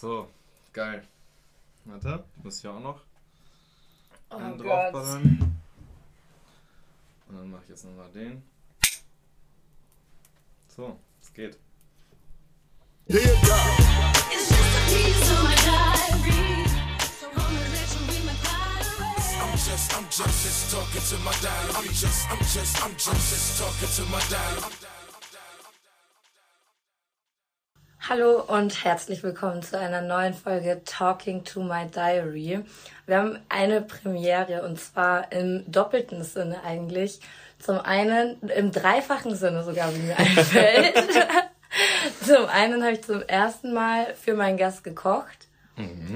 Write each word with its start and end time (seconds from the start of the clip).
So, 0.00 0.28
geil. 0.72 1.02
Warte, 1.84 2.24
muss 2.44 2.60
hier 2.60 2.70
auch 2.72 2.78
noch 2.78 3.00
Oh 4.30 4.36
einen 4.36 4.56
Gott. 4.56 4.66
draufballern. 4.94 5.60
Und 7.28 7.36
dann 7.36 7.50
mache 7.50 7.62
ich 7.64 7.70
jetzt 7.70 7.84
nochmal 7.84 8.08
den. 8.12 8.40
So, 10.68 11.00
es 11.20 11.32
geht. 11.32 11.58
I'm 19.40 19.52
just, 19.56 19.94
I'm 19.94 20.04
just, 20.10 20.44
just 20.44 20.70
talking 20.70 21.02
to 21.02 21.18
my 21.24 21.32
diary. 21.42 21.72
I'm 21.74 21.88
just, 21.92 22.30
I'm 22.30 22.38
just, 22.38 22.84
I'm 22.84 22.92
just, 22.92 23.30
just 23.30 23.58
talking 23.58 23.88
to 23.96 24.12
my 24.12 24.20
diary. 24.30 24.97
Hallo 28.10 28.42
und 28.42 28.84
herzlich 28.84 29.22
willkommen 29.22 29.62
zu 29.62 29.78
einer 29.78 30.00
neuen 30.00 30.32
Folge 30.32 30.80
Talking 30.86 31.44
to 31.44 31.62
My 31.62 31.86
Diary. 31.94 32.60
Wir 33.04 33.18
haben 33.18 33.38
eine 33.50 33.82
Premiere 33.82 34.62
und 34.62 34.80
zwar 34.80 35.30
im 35.30 35.70
doppelten 35.70 36.24
Sinne 36.24 36.64
eigentlich. 36.64 37.20
Zum 37.58 37.78
einen, 37.78 38.40
im 38.56 38.72
dreifachen 38.72 39.36
Sinne 39.36 39.62
sogar, 39.62 39.94
wie 39.94 39.98
mir 39.98 40.18
einfällt. 40.18 40.94
zum 42.24 42.46
einen 42.46 42.82
habe 42.82 42.94
ich 42.94 43.02
zum 43.02 43.20
ersten 43.20 43.74
Mal 43.74 44.14
für 44.14 44.32
meinen 44.32 44.56
Gast 44.56 44.84
gekocht 44.84 45.46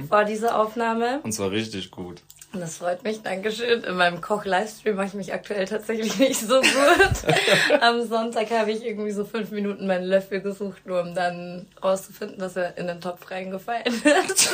vor 0.09 0.25
dieser 0.25 0.59
Aufnahme. 0.59 1.21
Und 1.23 1.33
zwar 1.33 1.51
richtig 1.51 1.91
gut. 1.91 2.23
Das 2.55 2.77
freut 2.77 3.03
mich, 3.03 3.23
Dankeschön. 3.23 3.83
In 3.83 3.97
meinem 3.97 4.21
Koch-Livestream 4.21 4.97
mache 4.97 5.07
ich 5.07 5.15
mich 5.15 5.33
aktuell 5.33 5.65
tatsächlich 5.65 6.19
nicht 6.19 6.41
so 6.41 6.61
gut. 6.61 7.81
Am 7.81 8.07
Sonntag 8.07 8.51
habe 8.51 8.73
ich 8.73 8.85
irgendwie 8.85 9.11
so 9.11 9.25
fünf 9.25 9.51
Minuten 9.51 9.87
meinen 9.87 10.05
Löffel 10.05 10.43
gesucht, 10.43 10.85
nur 10.87 11.01
um 11.01 11.15
dann 11.15 11.67
rauszufinden, 11.83 12.39
dass 12.39 12.57
er 12.57 12.77
in 12.77 12.87
den 12.87 13.01
Topf 13.01 13.31
reingefallen 13.31 13.87
ist. 13.95 14.51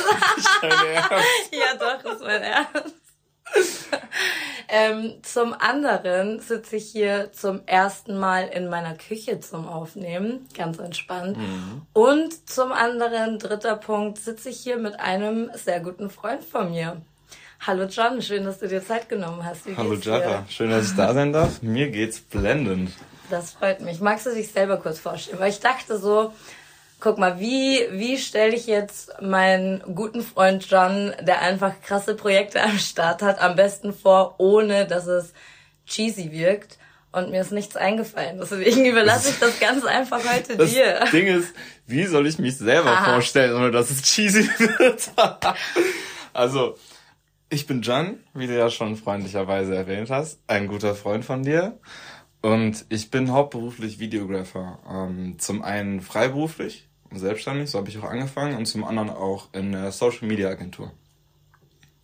ja, 1.51 1.75
doch, 1.77 2.11
ist 2.11 2.21
mein 2.21 2.41
Ernst. 2.41 2.95
ähm, 4.69 5.15
zum 5.23 5.53
anderen 5.53 6.39
sitze 6.39 6.77
ich 6.77 6.85
hier 6.91 7.31
zum 7.33 7.61
ersten 7.65 8.17
Mal 8.17 8.47
in 8.47 8.69
meiner 8.69 8.95
Küche 8.95 9.39
zum 9.41 9.67
Aufnehmen, 9.67 10.47
ganz 10.55 10.77
entspannt. 10.77 11.37
Und 11.93 12.47
zum 12.47 12.71
anderen, 12.71 13.39
dritter 13.39 13.75
Punkt, 13.75 14.19
sitze 14.19 14.49
ich 14.49 14.59
hier 14.59 14.77
mit 14.77 14.99
einem 14.99 15.49
sehr 15.55 15.79
guten 15.81 16.09
Freund 16.09 16.43
von 16.45 16.69
mir. 16.71 17.01
Hallo 17.61 17.83
John, 17.85 18.21
schön, 18.21 18.45
dass 18.45 18.59
du 18.59 18.67
dir 18.67 18.83
Zeit 18.85 19.09
genommen 19.09 19.43
hast. 19.43 19.65
Wie 19.65 19.75
Hallo? 19.75 19.93
Jara, 19.93 20.45
schön, 20.49 20.69
dass 20.71 20.91
ich 20.91 20.95
da 20.95 21.13
sein 21.13 21.33
darf. 21.33 21.61
Mir 21.61 21.89
geht's 21.89 22.19
blendend. 22.19 22.91
Das 23.29 23.51
freut 23.51 23.81
mich. 23.81 23.99
Magst 23.99 24.25
du 24.25 24.33
dich 24.33 24.51
selber 24.51 24.77
kurz 24.77 24.99
vorstellen? 24.99 25.39
Weil 25.39 25.49
ich 25.51 25.59
dachte 25.59 25.97
so, 25.99 26.33
guck 27.01 27.17
mal, 27.17 27.39
wie, 27.39 27.81
wie 27.91 28.17
stelle 28.17 28.55
ich 28.55 28.65
jetzt 28.65 29.21
meinen 29.21 29.81
guten 29.93 30.23
Freund 30.23 30.65
John, 30.69 31.13
der 31.21 31.41
einfach 31.41 31.73
krasse 31.85 32.15
Projekte 32.15 32.63
am 32.63 32.79
Start 32.79 33.21
hat, 33.21 33.39
am 33.41 33.55
besten 33.55 33.93
vor, 33.93 34.35
ohne 34.39 34.87
dass 34.87 35.05
es 35.07 35.33
cheesy 35.85 36.31
wirkt? 36.31 36.77
Und 37.11 37.31
mir 37.31 37.41
ist 37.41 37.51
nichts 37.51 37.75
eingefallen. 37.75 38.37
Deswegen 38.39 38.85
überlasse 38.85 39.31
ich 39.31 39.39
das 39.39 39.59
ganz 39.59 39.83
einfach 39.83 40.21
heute 40.33 40.55
Das 40.57 40.69
dir. 40.71 41.03
Ding 41.11 41.27
ist, 41.27 41.53
wie 41.87 42.05
soll 42.05 42.25
ich 42.25 42.39
mich 42.39 42.57
selber 42.57 42.91
Aha. 42.91 43.13
vorstellen, 43.13 43.53
ohne 43.55 43.71
dass 43.71 43.89
es 43.89 44.01
cheesy 44.03 44.47
wird? 44.59 45.11
also, 46.33 46.77
ich 47.49 47.65
bin 47.65 47.81
Jan, 47.81 48.19
wie 48.33 48.47
du 48.47 48.57
ja 48.57 48.69
schon 48.69 48.95
freundlicherweise 48.95 49.75
erwähnt 49.75 50.09
hast, 50.09 50.39
ein 50.47 50.67
guter 50.67 50.95
Freund 50.95 51.25
von 51.25 51.43
dir. 51.43 51.79
Und 52.41 52.85
ich 52.89 53.11
bin 53.11 53.31
hauptberuflich 53.31 53.99
Videographer. 53.99 54.79
Ähm, 54.89 55.39
zum 55.39 55.61
einen 55.61 55.99
freiberuflich, 56.01 56.87
selbstständig, 57.11 57.69
so 57.69 57.79
habe 57.79 57.89
ich 57.89 57.97
auch 57.97 58.03
angefangen, 58.03 58.55
und 58.55 58.65
zum 58.65 58.83
anderen 58.83 59.09
auch 59.09 59.49
in 59.53 59.71
der 59.71 59.91
Social 59.91 60.27
Media 60.27 60.49
Agentur. 60.49 60.91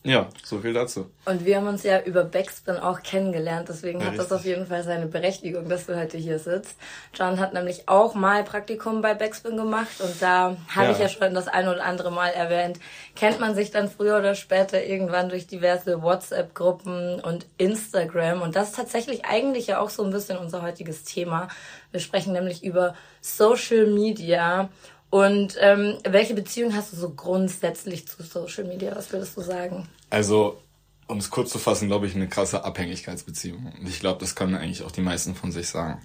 Ja, 0.05 0.29
so 0.43 0.59
viel 0.59 0.71
dazu. 0.73 1.09
Und 1.25 1.43
wir 1.45 1.57
haben 1.57 1.67
uns 1.67 1.83
ja 1.83 1.99
über 2.01 2.23
Backspin 2.23 2.77
auch 2.77 3.01
kennengelernt, 3.01 3.67
deswegen 3.69 3.99
Ja, 3.99 4.05
hat 4.05 4.13
das 4.13 4.25
richtig. 4.25 4.37
auf 4.37 4.45
jeden 4.45 4.67
Fall 4.67 4.83
seine 4.83 5.07
Berechtigung, 5.07 5.67
dass 5.67 5.87
du 5.87 5.97
heute 5.99 6.17
hier 6.17 6.37
sitzt. 6.39 6.77
John 7.13 7.39
hat 7.39 7.53
nämlich 7.53 7.89
auch 7.89 8.13
mal 8.13 8.43
Praktikum 8.43 9.01
bei 9.01 9.13
Backspin 9.15 9.57
gemacht 9.57 9.99
und 9.99 10.21
da 10.21 10.55
habe 10.75 10.85
Ja. 10.87 10.91
ich 10.91 10.99
ja 10.99 11.09
schon 11.09 11.33
das 11.33 11.47
ein 11.47 11.67
oder 11.67 11.83
andere 11.83 12.11
Mal 12.11 12.29
erwähnt, 12.29 12.79
kennt 13.15 13.39
man 13.39 13.55
sich 13.55 13.71
dann 13.71 13.89
früher 13.89 14.17
oder 14.19 14.35
später 14.35 14.83
irgendwann 14.83 15.29
durch 15.29 15.47
diverse 15.47 16.01
WhatsApp-Gruppen 16.03 17.19
und 17.21 17.47
Instagram 17.57 18.41
und 18.41 18.55
das 18.55 18.69
ist 18.69 18.75
tatsächlich 18.75 19.25
eigentlich 19.25 19.67
ja 19.67 19.79
auch 19.79 19.89
so 19.89 20.03
ein 20.03 20.11
bisschen 20.11 20.37
unser 20.37 20.61
heutiges 20.61 21.03
Thema. 21.03 21.47
Wir 21.91 21.99
sprechen 21.99 22.33
nämlich 22.33 22.63
über 22.63 22.93
Social 23.21 23.87
Media 23.87 24.69
und 25.15 25.55
ähm, 25.61 25.97
welche 26.03 26.33
Beziehung 26.33 26.75
hast 26.75 26.91
du 26.91 26.97
so 26.97 27.09
grundsätzlich 27.09 28.05
zu 28.05 28.21
Social 28.21 28.65
Media? 28.65 28.93
Was 28.93 29.13
würdest 29.13 29.37
du 29.37 29.41
sagen? 29.41 29.87
Also, 30.09 30.61
um 31.07 31.19
es 31.19 31.29
kurz 31.29 31.51
zu 31.51 31.57
fassen, 31.57 31.87
glaube 31.87 32.05
ich, 32.05 32.15
eine 32.15 32.27
krasse 32.27 32.65
Abhängigkeitsbeziehung. 32.65 33.71
Und 33.79 33.87
ich 33.87 34.01
glaube, 34.01 34.19
das 34.19 34.35
können 34.35 34.55
eigentlich 34.55 34.83
auch 34.83 34.91
die 34.91 34.99
meisten 34.99 35.33
von 35.33 35.53
sich 35.53 35.69
sagen. 35.69 36.01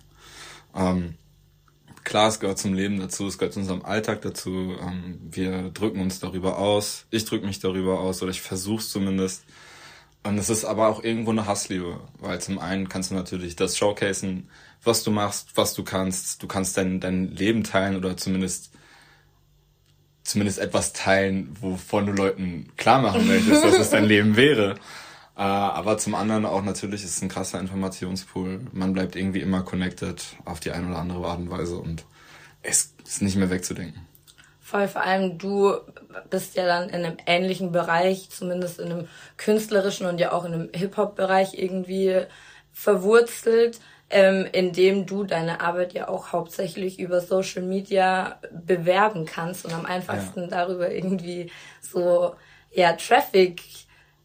Ähm, 0.76 1.15
klar, 2.04 2.28
es 2.28 2.38
gehört 2.38 2.60
zum 2.60 2.72
Leben 2.72 3.00
dazu, 3.00 3.26
es 3.26 3.37
gehört 3.37 3.54
zu 3.54 3.59
unserem 3.59 3.84
Alltag 3.84 4.22
dazu. 4.22 4.76
Ähm, 4.81 5.19
wir 5.28 5.70
drücken 5.70 6.03
uns 6.03 6.20
darüber 6.20 6.59
aus. 6.59 7.06
Ich 7.10 7.25
drücke 7.25 7.49
mich 7.49 7.59
darüber 7.59 7.99
aus 7.99 8.22
oder 8.22 8.31
ich 8.31 8.43
versuche 8.43 8.78
es 8.78 8.91
zumindest. 8.91 9.43
Und 10.22 10.38
es 10.38 10.50
ist 10.50 10.65
aber 10.65 10.87
auch 10.87 11.03
irgendwo 11.03 11.32
eine 11.32 11.47
Hassliebe, 11.47 11.99
weil 12.20 12.41
zum 12.41 12.60
einen 12.60 12.88
kannst 12.88 13.10
du 13.10 13.16
natürlich 13.16 13.56
das 13.56 13.76
showcasen, 13.76 14.50
was 14.84 15.03
du 15.03 15.10
machst, 15.10 15.49
was 15.56 15.75
du 15.75 15.82
kannst. 15.82 16.44
Du 16.44 16.47
kannst 16.47 16.76
dein, 16.76 17.00
dein 17.00 17.34
Leben 17.34 17.65
teilen 17.65 17.97
oder 17.97 18.16
zumindest 18.16 18.70
zumindest 20.31 20.59
etwas 20.59 20.93
teilen, 20.93 21.57
wovon 21.61 22.07
du 22.07 22.13
Leuten 22.13 22.69
klar 22.77 23.01
machen 23.01 23.27
möchtest, 23.27 23.65
dass 23.65 23.79
es 23.79 23.91
dein 23.91 24.05
Leben 24.05 24.37
wäre. 24.37 24.77
Äh, 25.37 25.43
aber 25.43 25.99
zum 25.99 26.15
anderen 26.15 26.47
auch 26.47 26.63
natürlich 26.63 27.05
ist 27.05 27.17
es 27.17 27.23
ein 27.23 27.29
krasser 27.29 27.61
Informationspool. 27.61 28.61
Man 28.73 28.93
bleibt 28.93 29.17
irgendwie 29.17 29.41
immer 29.41 29.63
connected 29.63 30.23
auf 30.45 30.61
die 30.61 30.71
eine 30.71 30.89
oder 30.89 30.99
andere 30.99 31.27
Art 31.27 31.39
und 31.39 31.51
Weise 31.51 31.77
und 31.77 32.05
es 32.63 32.95
ist 33.07 33.23
nicht 33.23 33.37
mehr 33.37 33.51
wegzudenken. 33.51 34.07
Voll, 34.61 34.87
vor 34.87 35.03
allem 35.03 35.39
du 35.39 35.75
bist 36.29 36.55
ja 36.55 36.65
dann 36.65 36.91
in 36.91 37.05
einem 37.05 37.17
ähnlichen 37.27 37.73
Bereich, 37.73 38.31
zumindest 38.31 38.79
in 38.79 38.93
einem 38.93 39.09
künstlerischen 39.37 40.07
und 40.07 40.21
ja 40.21 40.33
auch 40.33 40.45
in 40.45 40.55
einem 40.55 40.69
Hip-Hop-Bereich 40.73 41.55
irgendwie 41.55 42.23
verwurzelt, 42.73 43.81
ähm, 44.10 44.47
in 44.53 44.72
dem 44.72 45.06
du 45.06 45.25
deine 45.25 45.60
Arbeit 45.60 45.93
ja 45.93 46.09
auch 46.09 46.32
hauptsächlich 46.32 46.98
über 46.98 47.21
Social 47.21 47.62
Media 47.62 48.41
bewerben 48.50 49.25
kannst 49.25 49.65
und 49.65 49.72
am 49.72 49.87
einfachsten 49.87 50.48
darüber 50.48 50.91
irgendwie 50.91 51.50
so, 51.81 52.34
ja, 52.72 52.93
Traffic 52.94 53.62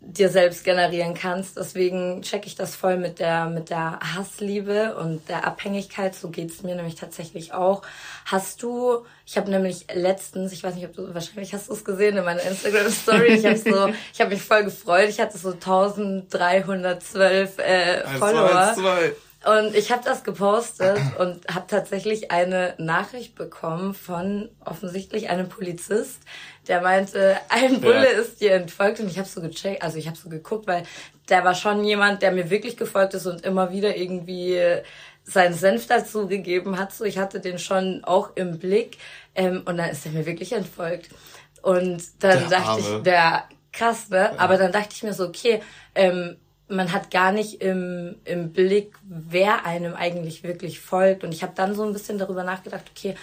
dir 0.07 0.29
selbst 0.29 0.63
generieren 0.63 1.15
kannst. 1.15 1.57
Deswegen 1.57 2.21
check 2.21 2.45
ich 2.45 2.53
das 2.55 2.75
voll 2.75 2.97
mit 2.97 3.17
der 3.19 3.47
mit 3.47 3.71
der 3.71 3.99
Hassliebe 4.01 4.95
und 4.95 5.27
der 5.29 5.47
Abhängigkeit. 5.47 6.13
So 6.13 6.29
geht's 6.29 6.61
mir 6.61 6.75
nämlich 6.75 6.93
tatsächlich 6.95 7.53
auch. 7.53 7.81
Hast 8.25 8.61
du? 8.61 9.05
Ich 9.25 9.37
habe 9.37 9.49
nämlich 9.49 9.87
letztens, 9.93 10.51
ich 10.51 10.63
weiß 10.63 10.75
nicht, 10.75 10.85
ob 10.85 10.93
du 10.93 11.11
wahrscheinlich 11.13 11.53
hast 11.53 11.69
du 11.69 11.73
es 11.73 11.83
gesehen 11.83 12.17
in 12.17 12.23
meiner 12.23 12.43
Instagram 12.43 12.91
Story. 12.91 13.33
Ich 13.33 13.45
habe 13.45 13.57
so, 13.57 13.89
ich 14.13 14.21
habe 14.21 14.29
mich 14.29 14.43
voll 14.43 14.63
gefreut. 14.63 15.09
Ich 15.09 15.19
hatte 15.19 15.39
so 15.39 15.49
1312 15.51 17.57
äh, 17.57 18.07
Follower. 18.19 18.75
Und 19.45 19.75
ich 19.75 19.91
habe 19.91 20.01
das 20.03 20.23
gepostet 20.23 20.97
und 21.19 21.47
habe 21.53 21.65
tatsächlich 21.67 22.31
eine 22.31 22.73
Nachricht 22.79 23.35
bekommen 23.35 23.93
von 23.93 24.49
offensichtlich 24.63 25.29
einem 25.29 25.49
Polizist, 25.49 26.19
der 26.67 26.81
meinte, 26.81 27.37
ein 27.49 27.79
Bulle 27.79 28.11
Ja. 28.13 28.19
ist 28.19 28.41
dir 28.41 28.53
entfolgt 28.53 28.99
und 28.99 29.07
ich 29.09 29.19
habe 29.19 29.27
so 29.27 29.41
gecheckt, 29.41 29.83
also 29.83 29.97
ich 29.97 30.07
habe 30.07 30.17
so 30.17 30.29
geguckt, 30.29 30.65
weil 30.67 30.83
der 31.29 31.43
war 31.43 31.53
schon 31.53 31.83
jemand, 31.83 32.23
der 32.23 32.31
mir 32.31 32.49
wirklich 32.49 32.75
gefolgt 32.75 33.13
ist 33.13 33.27
und 33.27 33.45
immer 33.45 33.71
wieder 33.71 33.95
irgendwie 33.95 34.59
seinen 35.23 35.53
Senf 35.53 35.87
dazu 35.87 36.27
gegeben 36.27 36.79
hat. 36.79 36.93
So, 36.93 37.03
ich 37.03 37.17
hatte 37.19 37.39
den 37.39 37.59
schon 37.59 38.03
auch 38.03 38.31
im 38.35 38.57
Blick 38.59 38.97
ähm, 39.35 39.61
und 39.65 39.77
dann 39.77 39.89
ist 39.89 40.05
er 40.05 40.11
mir 40.11 40.25
wirklich 40.25 40.53
entfolgt. 40.53 41.09
Und 41.61 42.01
dann 42.19 42.39
Der 42.39 42.49
dachte 42.49 42.69
Arme. 42.69 42.79
ich, 42.97 43.03
der 43.03 43.43
krass, 43.71 44.09
ne? 44.09 44.33
Aber 44.39 44.57
dann 44.57 44.71
dachte 44.71 44.89
ich 44.93 45.03
mir 45.03 45.13
so, 45.13 45.25
okay, 45.27 45.61
ähm, 45.95 46.37
man 46.67 46.91
hat 46.91 47.11
gar 47.11 47.31
nicht 47.31 47.61
im, 47.61 48.15
im 48.25 48.51
Blick, 48.51 48.95
wer 49.03 49.65
einem 49.65 49.93
eigentlich 49.93 50.43
wirklich 50.43 50.79
folgt. 50.79 51.23
Und 51.23 51.33
ich 51.33 51.43
habe 51.43 51.53
dann 51.55 51.75
so 51.75 51.83
ein 51.83 51.93
bisschen 51.93 52.17
darüber 52.17 52.43
nachgedacht, 52.43 52.85
okay, 52.91 53.15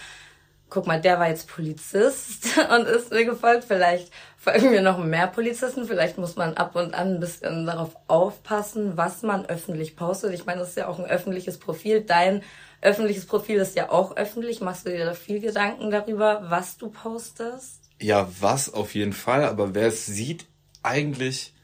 guck 0.73 0.87
mal, 0.87 1.01
der 1.01 1.19
war 1.19 1.29
jetzt 1.29 1.49
Polizist 1.49 2.47
und 2.71 2.87
ist 2.87 3.11
mir 3.11 3.25
gefolgt. 3.25 3.65
Vielleicht 3.65 4.13
folgen 4.37 4.71
mir 4.71 4.81
noch 4.81 4.99
mehr 4.99 5.27
Polizisten. 5.27 5.87
Vielleicht 5.87 6.19
muss 6.19 6.37
man 6.37 6.55
ab 6.55 6.77
und 6.77 6.95
an 6.95 7.15
ein 7.15 7.21
bisschen 7.21 7.67
darauf 7.67 7.97
aufpassen, 8.09 8.97
was 8.97 9.23
man 9.23 9.45
öffentlich 9.47 9.97
postet. 9.97 10.33
Ich 10.33 10.47
meine, 10.47 10.61
das 10.61 10.71
ist 10.71 10.77
ja 10.79 10.89
auch 10.89 10.99
ein 10.99 11.05
öffentliches 11.05 11.59
Profil. 11.59 12.01
Dein 12.01 12.43
öffentliches 12.81 13.27
Profil 13.27 13.59
ist 13.59 13.77
ja 13.77 13.91
auch 13.91 14.17
öffentlich. 14.17 14.61
Machst 14.61 14.87
du 14.87 14.91
dir 14.91 15.05
da 15.05 15.15
viel 15.15 15.41
Gedanken 15.41 15.91
darüber, 15.91 16.47
was 16.49 16.79
du 16.79 16.91
postest? 16.91 17.83
Ja, 18.01 18.29
was 18.41 18.73
auf 18.73 18.95
jeden 18.95 19.13
Fall, 19.13 19.45
aber 19.45 19.75
wer 19.75 19.89
es 19.89 20.07
sieht, 20.07 20.47
eigentlich 20.83 21.55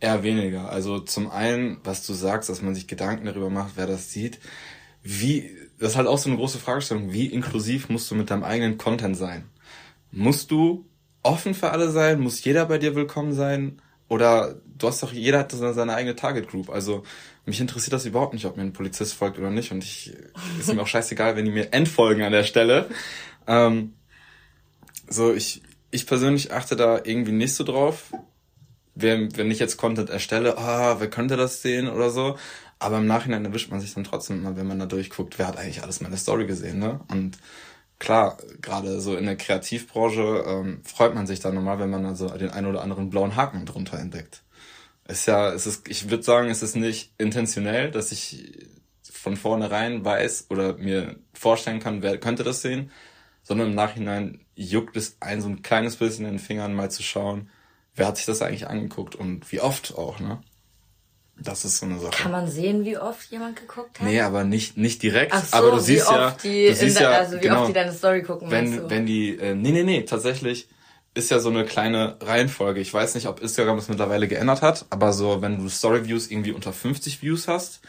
eher 0.00 0.22
weniger. 0.22 0.70
Also 0.70 0.98
zum 1.00 1.30
einen, 1.30 1.78
was 1.84 2.06
du 2.06 2.12
sagst, 2.12 2.48
dass 2.48 2.62
man 2.62 2.74
sich 2.74 2.86
Gedanken 2.86 3.26
darüber 3.26 3.50
macht, 3.50 3.72
wer 3.76 3.86
das 3.86 4.12
sieht. 4.12 4.38
Wie, 5.02 5.50
das 5.78 5.90
ist 5.90 5.96
halt 5.96 6.08
auch 6.08 6.18
so 6.18 6.28
eine 6.28 6.38
große 6.38 6.58
Fragestellung, 6.58 7.12
wie 7.12 7.26
inklusiv 7.26 7.88
musst 7.88 8.10
du 8.10 8.14
mit 8.14 8.30
deinem 8.30 8.44
eigenen 8.44 8.78
Content 8.78 9.16
sein? 9.16 9.44
Musst 10.10 10.50
du 10.50 10.86
offen 11.22 11.54
für 11.54 11.70
alle 11.70 11.90
sein? 11.90 12.20
Muss 12.20 12.42
jeder 12.44 12.66
bei 12.66 12.78
dir 12.78 12.94
willkommen 12.94 13.32
sein? 13.32 13.80
Oder 14.08 14.56
du 14.78 14.86
hast 14.86 15.02
doch, 15.02 15.12
jeder 15.12 15.40
hat 15.40 15.52
seine 15.52 15.94
eigene 15.94 16.16
Target 16.16 16.48
Group. 16.48 16.70
Also 16.70 17.02
mich 17.44 17.60
interessiert 17.60 17.92
das 17.92 18.06
überhaupt 18.06 18.34
nicht, 18.34 18.44
ob 18.44 18.56
mir 18.56 18.62
ein 18.62 18.72
Polizist 18.72 19.14
folgt 19.14 19.38
oder 19.38 19.50
nicht. 19.50 19.72
Und 19.72 19.82
ich 19.82 20.12
ist 20.58 20.72
mir 20.72 20.82
auch 20.82 20.86
scheißegal, 20.86 21.36
wenn 21.36 21.44
die 21.44 21.50
mir 21.50 21.72
entfolgen 21.72 22.22
an 22.22 22.32
der 22.32 22.44
Stelle. 22.44 22.88
Ähm, 23.46 23.94
so, 25.08 25.32
ich, 25.32 25.62
ich 25.90 26.06
persönlich 26.06 26.52
achte 26.52 26.76
da 26.76 27.00
irgendwie 27.02 27.32
nicht 27.32 27.54
so 27.54 27.64
drauf. 27.64 28.12
Wenn, 28.96 29.36
wenn 29.36 29.50
ich 29.50 29.58
jetzt 29.58 29.76
Content 29.76 30.10
erstelle, 30.10 30.58
ah, 30.58 30.98
wer 31.00 31.10
könnte 31.10 31.36
das 31.36 31.62
sehen 31.62 31.88
oder 31.88 32.10
so. 32.10 32.36
Aber 32.78 32.98
im 32.98 33.06
Nachhinein 33.06 33.44
erwischt 33.44 33.70
man 33.70 33.80
sich 33.80 33.94
dann 33.94 34.04
trotzdem 34.04 34.38
immer, 34.40 34.56
wenn 34.56 34.66
man 34.66 34.78
da 34.78 34.86
durchguckt, 34.86 35.38
wer 35.38 35.46
hat 35.46 35.58
eigentlich 35.58 35.82
alles 35.82 36.00
meine 36.00 36.16
Story 36.16 36.46
gesehen, 36.46 36.78
ne? 36.78 37.00
Und 37.08 37.38
klar, 37.98 38.38
gerade 38.60 39.00
so 39.00 39.16
in 39.16 39.26
der 39.26 39.36
Kreativbranche 39.36 40.44
ähm, 40.46 40.80
freut 40.84 41.14
man 41.14 41.26
sich 41.26 41.40
dann 41.40 41.54
nochmal, 41.54 41.78
wenn 41.78 41.90
man 41.90 42.04
also 42.06 42.28
den 42.28 42.50
einen 42.50 42.66
oder 42.66 42.82
anderen 42.82 43.10
blauen 43.10 43.36
Haken 43.36 43.66
drunter 43.66 43.98
entdeckt. 43.98 44.42
Ist 45.08 45.26
ja, 45.26 45.52
es 45.52 45.66
ist, 45.66 45.88
ich 45.88 46.10
würde 46.10 46.22
sagen, 46.22 46.50
es 46.50 46.62
ist 46.62 46.76
nicht 46.76 47.12
intentionell, 47.18 47.90
dass 47.90 48.12
ich 48.12 48.68
von 49.26 49.36
vornherein 49.36 50.04
weiß 50.04 50.46
oder 50.50 50.76
mir 50.76 51.16
vorstellen 51.34 51.80
kann, 51.80 52.02
wer 52.02 52.18
könnte 52.18 52.44
das 52.44 52.62
sehen, 52.62 52.90
sondern 53.42 53.68
im 53.68 53.74
Nachhinein 53.74 54.40
juckt 54.54 54.96
es 54.96 55.16
ein 55.20 55.40
so 55.40 55.48
ein 55.48 55.62
kleines 55.62 55.96
bisschen 55.96 56.26
in 56.26 56.32
den 56.32 56.38
Fingern, 56.40 56.74
mal 56.74 56.90
zu 56.90 57.02
schauen, 57.02 57.50
wer 57.96 58.06
hat 58.06 58.16
sich 58.16 58.26
das 58.26 58.42
eigentlich 58.42 58.68
angeguckt 58.68 59.14
und 59.14 59.50
wie 59.50 59.60
oft 59.60 59.96
auch, 59.96 60.20
ne? 60.20 60.40
Das 61.38 61.66
ist 61.66 61.78
so 61.78 61.86
eine 61.86 61.98
Sache. 61.98 62.12
Kann 62.12 62.32
man 62.32 62.48
sehen, 62.48 62.86
wie 62.86 62.96
oft 62.96 63.30
jemand 63.30 63.56
geguckt 63.56 64.00
hat? 64.00 64.06
Nee, 64.06 64.20
aber 64.22 64.44
nicht, 64.44 64.78
nicht 64.78 65.02
direkt. 65.02 65.32
Ach 65.34 65.44
so, 65.44 65.56
aber 65.56 65.70
du 65.72 65.76
wie 65.76 65.80
siehst 65.80 66.08
oft 66.08 66.16
ja, 66.16 66.36
die 66.42 66.68
du 66.68 66.74
siehst 66.74 67.00
ja, 67.00 67.10
also 67.10 67.36
wie 67.36 67.40
genau, 67.40 67.60
oft 67.60 67.68
die 67.68 67.74
deine 67.74 67.92
Story 67.92 68.22
gucken, 68.22 68.50
wenn, 68.50 68.74
du? 68.74 68.90
wenn 68.90 69.04
die, 69.04 69.36
äh, 69.36 69.54
nee, 69.54 69.72
nee, 69.72 69.82
nee, 69.82 70.02
tatsächlich 70.04 70.68
ist 71.12 71.30
ja 71.30 71.38
so 71.38 71.50
eine 71.50 71.64
kleine 71.64 72.16
Reihenfolge. 72.20 72.80
Ich 72.80 72.92
weiß 72.92 73.14
nicht, 73.14 73.26
ob 73.26 73.40
Instagram 73.40 73.76
das 73.76 73.88
mittlerweile 73.88 74.28
geändert 74.28 74.62
hat, 74.62 74.86
aber 74.90 75.12
so, 75.12 75.42
wenn 75.42 75.58
du 75.58 75.68
Story-Views 75.68 76.30
irgendwie 76.30 76.52
unter 76.52 76.72
50 76.72 77.22
Views 77.22 77.48
hast, 77.48 77.80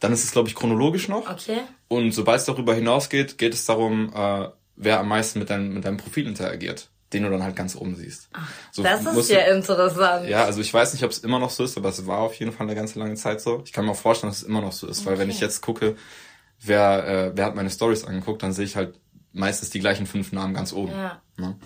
dann 0.00 0.12
ist 0.12 0.24
es, 0.24 0.32
glaube 0.32 0.48
ich, 0.48 0.54
chronologisch 0.54 1.08
noch. 1.08 1.30
Okay. 1.30 1.60
Und 1.88 2.12
sobald 2.12 2.40
es 2.40 2.46
darüber 2.46 2.74
hinausgeht, 2.74 3.38
geht 3.38 3.54
es 3.54 3.64
darum, 3.64 4.12
äh, 4.14 4.48
wer 4.76 5.00
am 5.00 5.08
meisten 5.08 5.38
mit, 5.38 5.50
dein, 5.50 5.72
mit 5.72 5.84
deinem 5.84 5.96
Profil 5.96 6.26
interagiert, 6.26 6.88
den 7.12 7.22
du 7.22 7.30
dann 7.30 7.42
halt 7.42 7.54
ganz 7.56 7.76
oben 7.76 7.94
siehst. 7.94 8.28
So 8.72 8.82
Das 8.82 9.04
ist 9.04 9.30
ja 9.30 9.44
du- 9.46 9.56
interessant. 9.56 10.28
ja, 10.28 10.44
also 10.44 10.60
ich 10.60 10.72
weiß 10.74 10.92
nicht, 10.92 11.04
ob 11.04 11.10
es 11.12 11.18
immer 11.18 11.38
noch 11.38 11.50
so 11.50 11.62
ist, 11.64 11.76
aber 11.76 11.88
es 11.90 12.06
war 12.06 12.18
auf 12.18 12.34
jeden 12.34 12.52
Fall 12.52 12.66
eine 12.66 12.74
ganze 12.74 12.98
lange 12.98 13.14
Zeit 13.14 13.40
so. 13.40 13.62
Ich 13.64 13.72
kann 13.72 13.84
mir 13.84 13.92
auch 13.92 13.96
vorstellen, 13.96 14.30
dass 14.32 14.38
es 14.42 14.48
immer 14.48 14.60
noch 14.60 14.72
so 14.72 14.86
ist, 14.88 15.06
weil 15.06 15.18
wenn 15.18 15.30
ich 15.30 15.40
jetzt 15.40 15.60
gucke, 15.62 15.96
wer, 16.60 17.06
äh, 17.06 17.32
wer 17.36 17.44
hat 17.44 17.54
meine 17.54 17.70
Stories 17.70 18.04
angeguckt, 18.04 18.42
dann 18.42 18.52
sehe 18.52 18.64
ich 18.64 18.74
halt 18.76 18.98
meistens 19.32 19.70
die 19.70 19.78
gleichen 19.80 20.06
fünf 20.06 20.32
Namen 20.32 20.54
ganz 20.54 20.72
oben. 20.72 20.92
Ja. 20.92 21.22
Ne? 21.36 21.56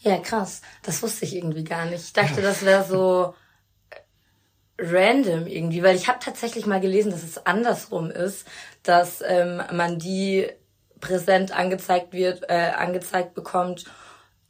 Ja, 0.00 0.18
krass. 0.18 0.62
Das 0.82 1.02
wusste 1.02 1.24
ich 1.24 1.36
irgendwie 1.36 1.64
gar 1.64 1.84
nicht. 1.86 2.02
Ich 2.04 2.12
dachte, 2.12 2.42
das 2.42 2.64
wäre 2.64 2.84
so 2.84 3.34
äh, 3.90 3.96
random 4.82 5.46
irgendwie, 5.46 5.82
weil 5.82 5.94
ich 5.96 6.08
habe 6.08 6.18
tatsächlich 6.20 6.66
mal 6.66 6.80
gelesen, 6.80 7.10
dass 7.12 7.22
es 7.22 7.46
andersrum 7.46 8.10
ist, 8.10 8.46
dass 8.82 9.22
ähm, 9.26 9.62
man 9.72 9.98
die 9.98 10.48
präsent 11.00 11.52
angezeigt 11.52 12.12
wird, 12.12 12.42
äh, 12.48 12.72
angezeigt 12.76 13.34
bekommt 13.34 13.84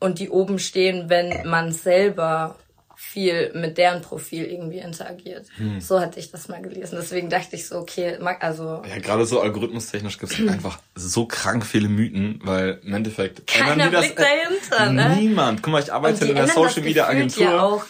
und 0.05 0.19
die 0.19 0.29
oben 0.31 0.59
stehen, 0.59 1.09
wenn 1.09 1.47
man 1.49 1.73
selber 1.73 2.57
viel 2.97 3.51
mit 3.55 3.77
deren 3.77 4.03
Profil 4.03 4.45
irgendwie 4.45 4.79
interagiert. 4.79 5.47
So 5.81 6.01
hatte 6.01 6.21
ich 6.21 6.31
das 6.31 6.49
mal 6.49 6.63
gelesen. 6.63 6.97
Deswegen 7.01 7.29
dachte 7.29 7.57
ich 7.57 7.67
so, 7.67 7.79
okay, 7.79 8.17
mag- 8.21 8.43
also 8.43 8.83
Ja, 8.89 8.99
gerade 8.99 9.27
so 9.27 9.41
algorithmustechnisch 9.41 10.19
gibt 10.19 10.33
es 10.33 10.49
einfach 10.49 10.79
so 10.95 11.27
krank 11.27 11.67
viele 11.67 11.89
Mythen, 11.89 12.41
weil 12.45 12.81
im 12.85 12.95
Endeffekt 12.95 13.47
Keiner 13.47 13.87
die 13.87 13.91
das, 13.93 14.01
blickt 14.07 14.21
dahinter, 14.21 14.93
ne? 14.93 15.17
Niemand. 15.21 15.63
Guck 15.63 15.73
mal, 15.73 15.83
ich 15.83 15.93
arbeite 15.93 16.25
in 16.27 16.37
das 16.37 16.55
Social 16.55 16.83
Media 16.83 17.07
Agentur. 17.07 17.43
ja 17.43 17.63
auch 17.63 17.85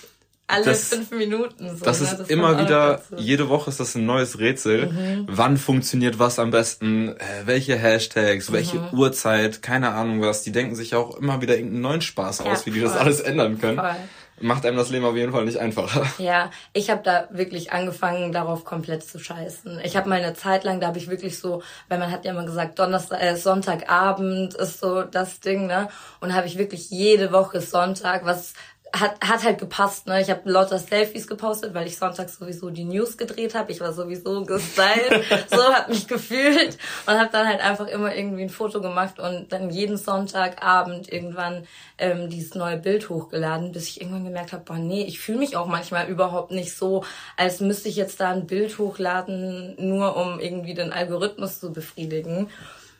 alle 0.46 0.64
Das- 0.66 0.88
fünf 0.88 1.10
Minuten. 1.10 1.76
So, 1.76 1.84
Das 1.84 2.00
ne? 2.00 2.06
ist 2.06 2.16
kommt 2.18 2.30
immer 2.30 2.60
wieder, 2.60 3.00
jede 3.16 3.48
Woche 3.48 3.70
ist 3.70 3.80
das 3.80 3.94
ein 3.94 4.04
neues 4.06 4.38
Rätsel. 4.38 4.86
Mhm. 4.86 5.26
Wann 5.28 5.56
funktioniert 5.56 6.18
was 6.18 6.38
am 6.38 6.50
besten? 6.50 7.14
Welche 7.44 7.76
Hashtags? 7.76 8.52
Welche 8.52 8.78
Mhm. 8.78 8.88
Uhrzeit? 8.98 9.62
Keine 9.62 9.92
Ahnung 9.92 10.20
was. 10.20 10.42
Die 10.42 10.52
denken 10.52 10.74
sich 10.74 10.94
auch 10.94 11.16
immer 11.16 11.40
wieder 11.40 11.54
irgendeinen 11.56 11.82
neuen 11.82 12.00
Spaß 12.02 12.40
Ja, 12.40 12.52
aus, 12.52 12.66
wie 12.66 12.70
die 12.72 12.80
das 12.80 12.96
alles 12.96 13.20
ändern 13.20 13.58
können. 13.58 13.78
Voll. 13.78 13.94
Macht 14.40 14.66
einem 14.66 14.76
das 14.76 14.90
Leben 14.90 15.04
auf 15.04 15.14
jeden 15.14 15.30
Fall 15.30 15.44
nicht 15.44 15.58
einfacher. 15.58 16.04
Ja, 16.18 16.50
ich 16.72 16.90
habe 16.90 17.02
da 17.04 17.28
wirklich 17.30 17.72
angefangen, 17.72 18.32
darauf 18.32 18.64
komplett 18.64 19.04
zu 19.04 19.20
scheißen. 19.20 19.80
Ich 19.84 19.96
habe 19.96 20.08
mal 20.08 20.20
eine 20.20 20.34
Zeit 20.34 20.64
lang, 20.64 20.80
da 20.80 20.88
habe 20.88 20.98
ich 20.98 21.08
wirklich 21.08 21.38
so, 21.38 21.62
weil 21.88 22.00
man 22.00 22.10
hat 22.10 22.24
ja 22.24 22.32
immer 22.32 22.44
gesagt, 22.44 22.80
Donnerstag, 22.80 23.22
äh, 23.22 23.36
Sonntagabend 23.36 24.54
ist 24.54 24.80
so 24.80 25.02
das 25.02 25.38
Ding, 25.38 25.68
ne? 25.68 25.88
Und 26.20 26.34
habe 26.34 26.48
ich 26.48 26.58
wirklich 26.58 26.90
jede 26.90 27.30
Woche 27.32 27.60
Sonntag, 27.60 28.24
was 28.24 28.54
hat, 28.94 29.20
hat 29.20 29.42
halt 29.42 29.58
gepasst, 29.58 30.06
ne? 30.06 30.20
Ich 30.20 30.30
habe 30.30 30.48
lauter 30.48 30.78
Selfies 30.78 31.26
gepostet, 31.26 31.74
weil 31.74 31.86
ich 31.86 31.98
sonntags 31.98 32.38
sowieso 32.38 32.70
die 32.70 32.84
News 32.84 33.16
gedreht 33.16 33.54
habe. 33.54 33.72
Ich 33.72 33.80
war 33.80 33.92
sowieso 33.92 34.44
gestylt, 34.44 35.24
so 35.50 35.62
hat 35.64 35.88
mich 35.88 36.06
gefühlt 36.06 36.78
und 37.06 37.14
habe 37.18 37.30
dann 37.32 37.48
halt 37.48 37.60
einfach 37.60 37.88
immer 37.88 38.14
irgendwie 38.14 38.42
ein 38.42 38.50
Foto 38.50 38.80
gemacht 38.80 39.18
und 39.18 39.52
dann 39.52 39.70
jeden 39.70 39.96
Sonntagabend 39.96 41.12
irgendwann 41.12 41.66
ähm, 41.98 42.30
dieses 42.30 42.54
neue 42.54 42.76
Bild 42.76 43.08
hochgeladen, 43.08 43.72
bis 43.72 43.88
ich 43.88 44.00
irgendwann 44.00 44.24
gemerkt 44.24 44.52
habe, 44.52 44.64
boah, 44.64 44.78
nee, 44.78 45.02
ich 45.02 45.18
fühle 45.18 45.38
mich 45.38 45.56
auch 45.56 45.66
manchmal 45.66 46.08
überhaupt 46.08 46.52
nicht 46.52 46.76
so, 46.76 47.04
als 47.36 47.60
müsste 47.60 47.88
ich 47.88 47.96
jetzt 47.96 48.20
da 48.20 48.30
ein 48.30 48.46
Bild 48.46 48.78
hochladen, 48.78 49.74
nur 49.78 50.16
um 50.16 50.38
irgendwie 50.38 50.74
den 50.74 50.92
Algorithmus 50.92 51.58
zu 51.58 51.72
befriedigen. 51.72 52.48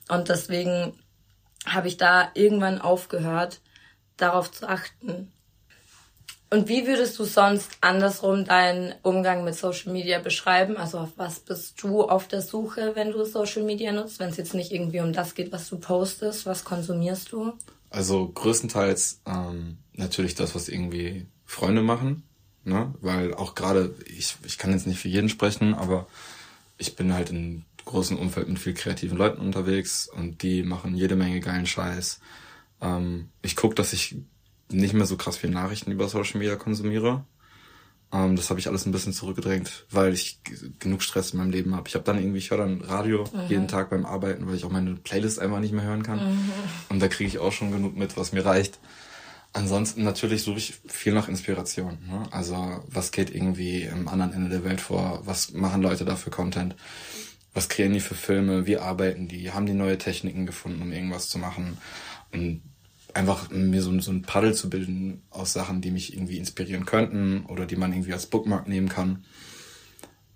Und 0.08 0.28
deswegen 0.28 0.98
habe 1.66 1.86
ich 1.86 1.96
da 1.96 2.30
irgendwann 2.34 2.80
aufgehört, 2.80 3.60
darauf 4.16 4.50
zu 4.50 4.68
achten. 4.68 5.32
Und 6.54 6.68
wie 6.68 6.86
würdest 6.86 7.18
du 7.18 7.24
sonst 7.24 7.68
andersrum 7.80 8.44
deinen 8.44 8.94
Umgang 9.02 9.42
mit 9.42 9.56
Social 9.56 9.92
Media 9.92 10.20
beschreiben? 10.20 10.76
Also 10.76 10.98
auf 10.98 11.08
was 11.16 11.40
bist 11.40 11.82
du 11.82 12.02
auf 12.02 12.28
der 12.28 12.42
Suche, 12.42 12.92
wenn 12.94 13.10
du 13.10 13.24
Social 13.24 13.64
Media 13.64 13.90
nutzt? 13.90 14.20
Wenn 14.20 14.30
es 14.30 14.36
jetzt 14.36 14.54
nicht 14.54 14.70
irgendwie 14.70 15.00
um 15.00 15.12
das 15.12 15.34
geht, 15.34 15.50
was 15.50 15.68
du 15.68 15.80
postest, 15.80 16.46
was 16.46 16.62
konsumierst 16.62 17.32
du? 17.32 17.54
Also 17.90 18.28
größtenteils 18.28 19.20
ähm, 19.26 19.78
natürlich 19.94 20.36
das, 20.36 20.54
was 20.54 20.68
irgendwie 20.68 21.26
Freunde 21.44 21.82
machen, 21.82 22.22
ne? 22.62 22.94
Weil 23.00 23.34
auch 23.34 23.56
gerade, 23.56 23.92
ich, 24.06 24.36
ich 24.46 24.56
kann 24.56 24.70
jetzt 24.70 24.86
nicht 24.86 25.00
für 25.00 25.08
jeden 25.08 25.28
sprechen, 25.28 25.74
aber 25.74 26.06
ich 26.78 26.94
bin 26.94 27.14
halt 27.14 27.30
in 27.30 27.64
großen 27.84 28.16
Umfeld 28.16 28.48
mit 28.48 28.60
viel 28.60 28.74
kreativen 28.74 29.18
Leuten 29.18 29.40
unterwegs 29.40 30.06
und 30.06 30.44
die 30.44 30.62
machen 30.62 30.94
jede 30.94 31.16
Menge 31.16 31.40
geilen 31.40 31.66
Scheiß. 31.66 32.20
Ähm, 32.80 33.30
ich 33.42 33.56
guck, 33.56 33.74
dass 33.74 33.92
ich 33.92 34.14
nicht 34.74 34.94
mehr 34.94 35.06
so 35.06 35.16
krass 35.16 35.36
viel 35.36 35.50
Nachrichten 35.50 35.90
über 35.90 36.08
Social 36.08 36.38
Media 36.38 36.56
konsumiere. 36.56 37.24
Ähm, 38.12 38.36
das 38.36 38.50
habe 38.50 38.60
ich 38.60 38.68
alles 38.68 38.86
ein 38.86 38.92
bisschen 38.92 39.12
zurückgedrängt, 39.12 39.86
weil 39.90 40.12
ich 40.12 40.40
genug 40.78 41.02
Stress 41.02 41.32
in 41.32 41.38
meinem 41.38 41.50
Leben 41.50 41.74
habe. 41.74 41.88
Ich 41.88 41.94
habe 41.94 42.04
dann 42.04 42.18
irgendwie, 42.18 42.38
ich 42.38 42.50
höre 42.50 42.58
dann 42.58 42.80
Radio 42.80 43.24
jeden 43.48 43.68
Tag 43.68 43.90
beim 43.90 44.06
Arbeiten, 44.06 44.46
weil 44.46 44.54
ich 44.54 44.64
auch 44.64 44.70
meine 44.70 44.94
Playlist 44.94 45.40
einfach 45.40 45.60
nicht 45.60 45.72
mehr 45.72 45.84
hören 45.84 46.02
kann. 46.02 46.20
Und 46.88 47.00
da 47.00 47.08
kriege 47.08 47.28
ich 47.28 47.38
auch 47.38 47.52
schon 47.52 47.72
genug 47.72 47.96
mit, 47.96 48.16
was 48.16 48.32
mir 48.32 48.44
reicht. 48.44 48.78
Ansonsten 49.52 50.02
natürlich 50.02 50.42
suche 50.42 50.58
ich 50.58 50.74
viel 50.86 51.12
nach 51.12 51.28
Inspiration. 51.28 51.98
Ne? 52.08 52.26
Also 52.32 52.82
was 52.88 53.12
geht 53.12 53.32
irgendwie 53.32 53.88
am 53.88 54.08
anderen 54.08 54.32
Ende 54.32 54.50
der 54.50 54.64
Welt 54.64 54.80
vor? 54.80 55.22
Was 55.24 55.52
machen 55.52 55.80
Leute 55.80 56.04
da 56.04 56.16
für 56.16 56.30
Content? 56.30 56.74
Was 57.52 57.68
kreieren 57.68 57.92
die 57.92 58.00
für 58.00 58.16
Filme? 58.16 58.66
Wie 58.66 58.78
arbeiten 58.78 59.28
die? 59.28 59.52
Haben 59.52 59.66
die 59.66 59.74
neue 59.74 59.96
Techniken 59.96 60.44
gefunden, 60.44 60.82
um 60.82 60.90
irgendwas 60.90 61.28
zu 61.28 61.38
machen? 61.38 61.78
Und 62.32 62.62
einfach 63.14 63.50
mir 63.50 63.80
so, 63.82 63.90
ein- 63.90 64.00
so 64.00 64.10
ein 64.10 64.22
Paddel 64.22 64.54
zu 64.54 64.68
bilden 64.68 65.22
aus 65.30 65.52
Sachen, 65.52 65.80
die 65.80 65.90
mich 65.90 66.12
irgendwie 66.14 66.38
inspirieren 66.38 66.84
könnten 66.84 67.46
oder 67.46 67.64
die 67.66 67.76
man 67.76 67.92
irgendwie 67.92 68.12
als 68.12 68.26
Bookmark 68.26 68.66
nehmen 68.68 68.88
kann. 68.88 69.24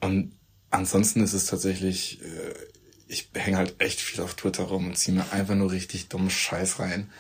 Und 0.01 0.33
ansonsten 0.71 1.21
ist 1.23 1.33
es 1.33 1.47
tatsächlich, 1.47 2.23
äh, 2.23 2.55
ich 3.09 3.31
hänge 3.35 3.57
halt 3.57 3.81
echt 3.81 4.01
viel 4.01 4.23
auf 4.23 4.35
Twitter 4.35 4.65
rum 4.65 4.87
und 4.87 4.97
ziehe 4.97 5.17
mir 5.17 5.33
einfach 5.33 5.55
nur 5.55 5.73
richtig 5.73 6.09
dummen 6.09 6.31
Scheiß 6.31 6.79
rein. 6.79 7.11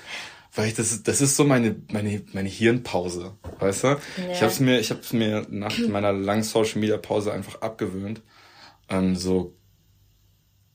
Weil 0.54 0.68
ich 0.68 0.74
das, 0.74 0.92
ist- 0.92 1.08
das 1.08 1.20
ist 1.20 1.36
so 1.36 1.44
meine, 1.44 1.76
meine, 1.92 2.22
meine 2.32 2.48
Hirnpause, 2.48 3.36
weißt 3.58 3.84
du? 3.84 3.96
Ich 4.32 4.42
hab's 4.42 4.60
mir, 4.60 4.78
ich 4.80 4.90
hab's 4.90 5.12
mir 5.12 5.46
nach 5.50 5.76
meiner 5.88 6.12
langen 6.12 6.42
Social 6.42 6.78
Media 6.80 6.96
Pause 6.98 7.32
einfach 7.32 7.60
abgewöhnt, 7.62 8.22
ähm, 8.88 9.14
so 9.16 9.56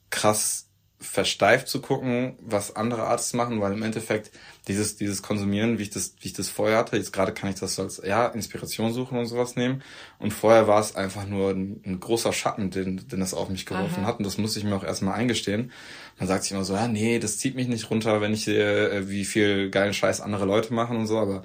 krass 0.10 0.70
versteift 1.04 1.68
zu 1.68 1.82
gucken, 1.82 2.38
was 2.40 2.76
andere 2.76 3.04
Artists 3.04 3.34
machen, 3.34 3.62
weil 3.62 3.74
im 3.74 3.84
Endeffekt 3.84 4.32
dieses, 4.68 4.96
dieses 4.96 5.22
Konsumieren, 5.22 5.78
wie 5.78 5.84
ich 5.84 5.90
das, 5.90 6.16
wie 6.22 6.30
ich 6.30 6.34
das 6.34 6.50
vorher 6.50 6.78
hatte, 6.78 6.98
jetzt 6.98 7.12
gerade 7.12 7.34
kann 7.34 7.50
ich 7.50 7.60
das 7.60 7.80
als, 7.80 8.02
ja, 8.04 8.28
Inspiration 8.28 8.94
suchen 8.94 9.18
und 9.18 9.26
sowas 9.26 9.56
nehmen. 9.56 9.84
Und 10.20 10.32
vorher 10.32 10.68
war 10.68 10.80
es 10.80 10.96
einfach 10.96 11.28
nur 11.28 11.52
ein, 11.52 11.82
ein 11.86 12.00
großer 12.00 12.32
Schatten, 12.34 12.72
den, 12.72 13.08
den 13.08 13.20
das 13.20 13.34
auf 13.34 13.50
mich 13.50 13.66
geworfen 13.66 14.06
hat. 14.06 14.18
Und 14.18 14.26
das 14.26 14.38
musste 14.38 14.60
ich 14.60 14.66
mir 14.66 14.76
auch 14.76 14.84
erstmal 14.84 15.16
eingestehen. 15.16 15.72
Man 16.18 16.28
sagt 16.28 16.44
sich 16.44 16.54
immer 16.54 16.64
so, 16.64 16.74
ja, 16.74 16.88
nee, 16.88 17.20
das 17.20 17.38
zieht 17.38 17.56
mich 17.56 17.68
nicht 17.68 17.90
runter, 17.90 18.22
wenn 18.22 18.34
ich 18.34 18.46
sehe, 18.46 18.90
äh, 18.90 19.10
wie 19.10 19.26
viel 19.26 19.70
geilen 19.70 19.94
Scheiß 19.94 20.22
andere 20.22 20.46
Leute 20.46 20.74
machen 20.74 20.98
und 20.98 21.08
so, 21.08 21.20
aber 21.20 21.44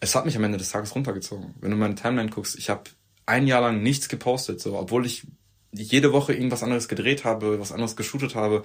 es 0.00 0.14
hat 0.14 0.24
mich 0.24 0.36
am 0.36 0.44
Ende 0.44 0.58
des 0.58 0.70
Tages 0.70 0.94
runtergezogen. 0.94 1.54
Wenn 1.60 1.70
du 1.70 1.76
meine 1.76 1.94
Timeline 1.94 2.30
guckst, 2.30 2.56
ich 2.56 2.70
habe 2.70 2.84
ein 3.26 3.46
Jahr 3.46 3.62
lang 3.62 3.82
nichts 3.82 4.08
gepostet, 4.08 4.60
so, 4.60 4.78
obwohl 4.78 5.06
ich 5.06 5.26
jede 5.74 6.12
Woche 6.12 6.34
irgendwas 6.34 6.62
anderes 6.62 6.88
gedreht 6.88 7.24
habe, 7.24 7.58
was 7.60 7.72
anderes 7.72 7.96
geshootet 7.96 8.34
habe, 8.34 8.64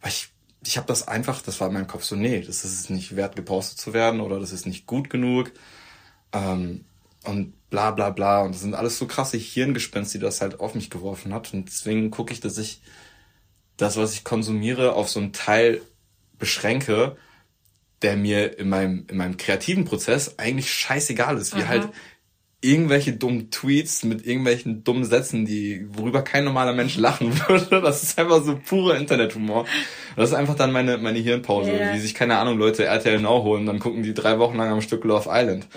weil 0.00 0.10
ich 0.10 0.28
ich 0.64 0.76
habe 0.76 0.86
das 0.86 1.06
einfach, 1.06 1.40
das 1.42 1.60
war 1.60 1.68
in 1.68 1.74
meinem 1.74 1.86
Kopf 1.86 2.04
so, 2.04 2.16
nee, 2.16 2.40
das 2.40 2.64
ist 2.64 2.80
es 2.80 2.90
nicht 2.90 3.16
wert, 3.16 3.36
gepostet 3.36 3.78
zu 3.78 3.92
werden 3.92 4.20
oder 4.20 4.40
das 4.40 4.52
ist 4.52 4.66
nicht 4.66 4.86
gut 4.86 5.08
genug. 5.08 5.52
Ähm, 6.32 6.84
und 7.24 7.54
bla 7.70 7.90
bla 7.90 8.10
bla. 8.10 8.42
Und 8.42 8.54
das 8.54 8.62
sind 8.62 8.74
alles 8.74 8.98
so 8.98 9.06
krasse 9.06 9.36
Hirngespinste, 9.36 10.18
die 10.18 10.24
das 10.24 10.40
halt 10.40 10.60
auf 10.60 10.74
mich 10.74 10.90
geworfen 10.90 11.32
hat. 11.32 11.52
Und 11.52 11.68
deswegen 11.68 12.10
gucke 12.10 12.32
ich, 12.32 12.40
dass 12.40 12.58
ich 12.58 12.80
das, 13.76 13.96
was 13.96 14.14
ich 14.14 14.24
konsumiere, 14.24 14.94
auf 14.94 15.08
so 15.08 15.20
einen 15.20 15.32
Teil 15.32 15.80
beschränke, 16.38 17.16
der 18.02 18.16
mir 18.16 18.58
in 18.58 18.68
meinem, 18.68 19.06
in 19.08 19.16
meinem 19.16 19.36
kreativen 19.36 19.84
Prozess 19.84 20.38
eigentlich 20.38 20.72
scheißegal 20.72 21.36
ist. 21.36 21.56
Wie 21.56 21.66
halt 21.66 21.88
irgendwelche 22.60 23.12
dummen 23.12 23.50
Tweets 23.50 24.02
mit 24.02 24.26
irgendwelchen 24.26 24.82
dummen 24.82 25.04
Sätzen, 25.04 25.46
die, 25.46 25.86
worüber 25.90 26.22
kein 26.22 26.44
normaler 26.44 26.72
Mensch 26.72 26.96
lachen 26.96 27.32
würde. 27.48 27.80
Das 27.82 28.02
ist 28.02 28.18
einfach 28.18 28.42
so 28.42 28.58
purer 28.58 28.96
Internethumor. 28.96 29.64
Das 30.16 30.30
ist 30.30 30.34
einfach 30.34 30.56
dann 30.56 30.72
meine, 30.72 30.98
meine 30.98 31.20
Hirnpause, 31.20 31.72
Ja. 31.72 31.94
wie 31.94 32.00
sich, 32.00 32.14
keine 32.14 32.36
Ahnung, 32.38 32.58
Leute 32.58 32.84
RTL 32.84 33.20
Now 33.20 33.44
holen, 33.44 33.66
dann 33.66 33.78
gucken 33.78 34.02
die 34.02 34.14
drei 34.14 34.38
Wochen 34.40 34.56
lang 34.56 34.70
am 34.72 34.80
Stück 34.80 35.04
Love 35.04 35.28
Island. 35.32 35.68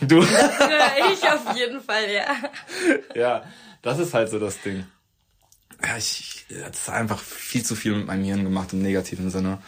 Du, 0.00 0.20
Ja, 0.20 0.92
ich 1.12 1.22
auf 1.28 1.56
jeden 1.56 1.80
Fall, 1.80 2.04
ja. 2.12 2.26
ja, 3.20 3.42
das 3.82 3.98
ist 3.98 4.14
halt 4.14 4.28
so 4.30 4.38
das 4.38 4.60
Ding. 4.62 4.84
Ja, 5.84 5.96
ich, 5.96 6.46
das 6.48 6.82
ist 6.82 6.90
einfach 6.90 7.18
viel 7.20 7.64
zu 7.64 7.74
viel 7.74 7.94
mit 7.96 8.06
meinem 8.06 8.22
Hirn 8.24 8.44
gemacht 8.44 8.72
im 8.72 8.82
negativen 8.82 9.30
Sinne. 9.30 9.58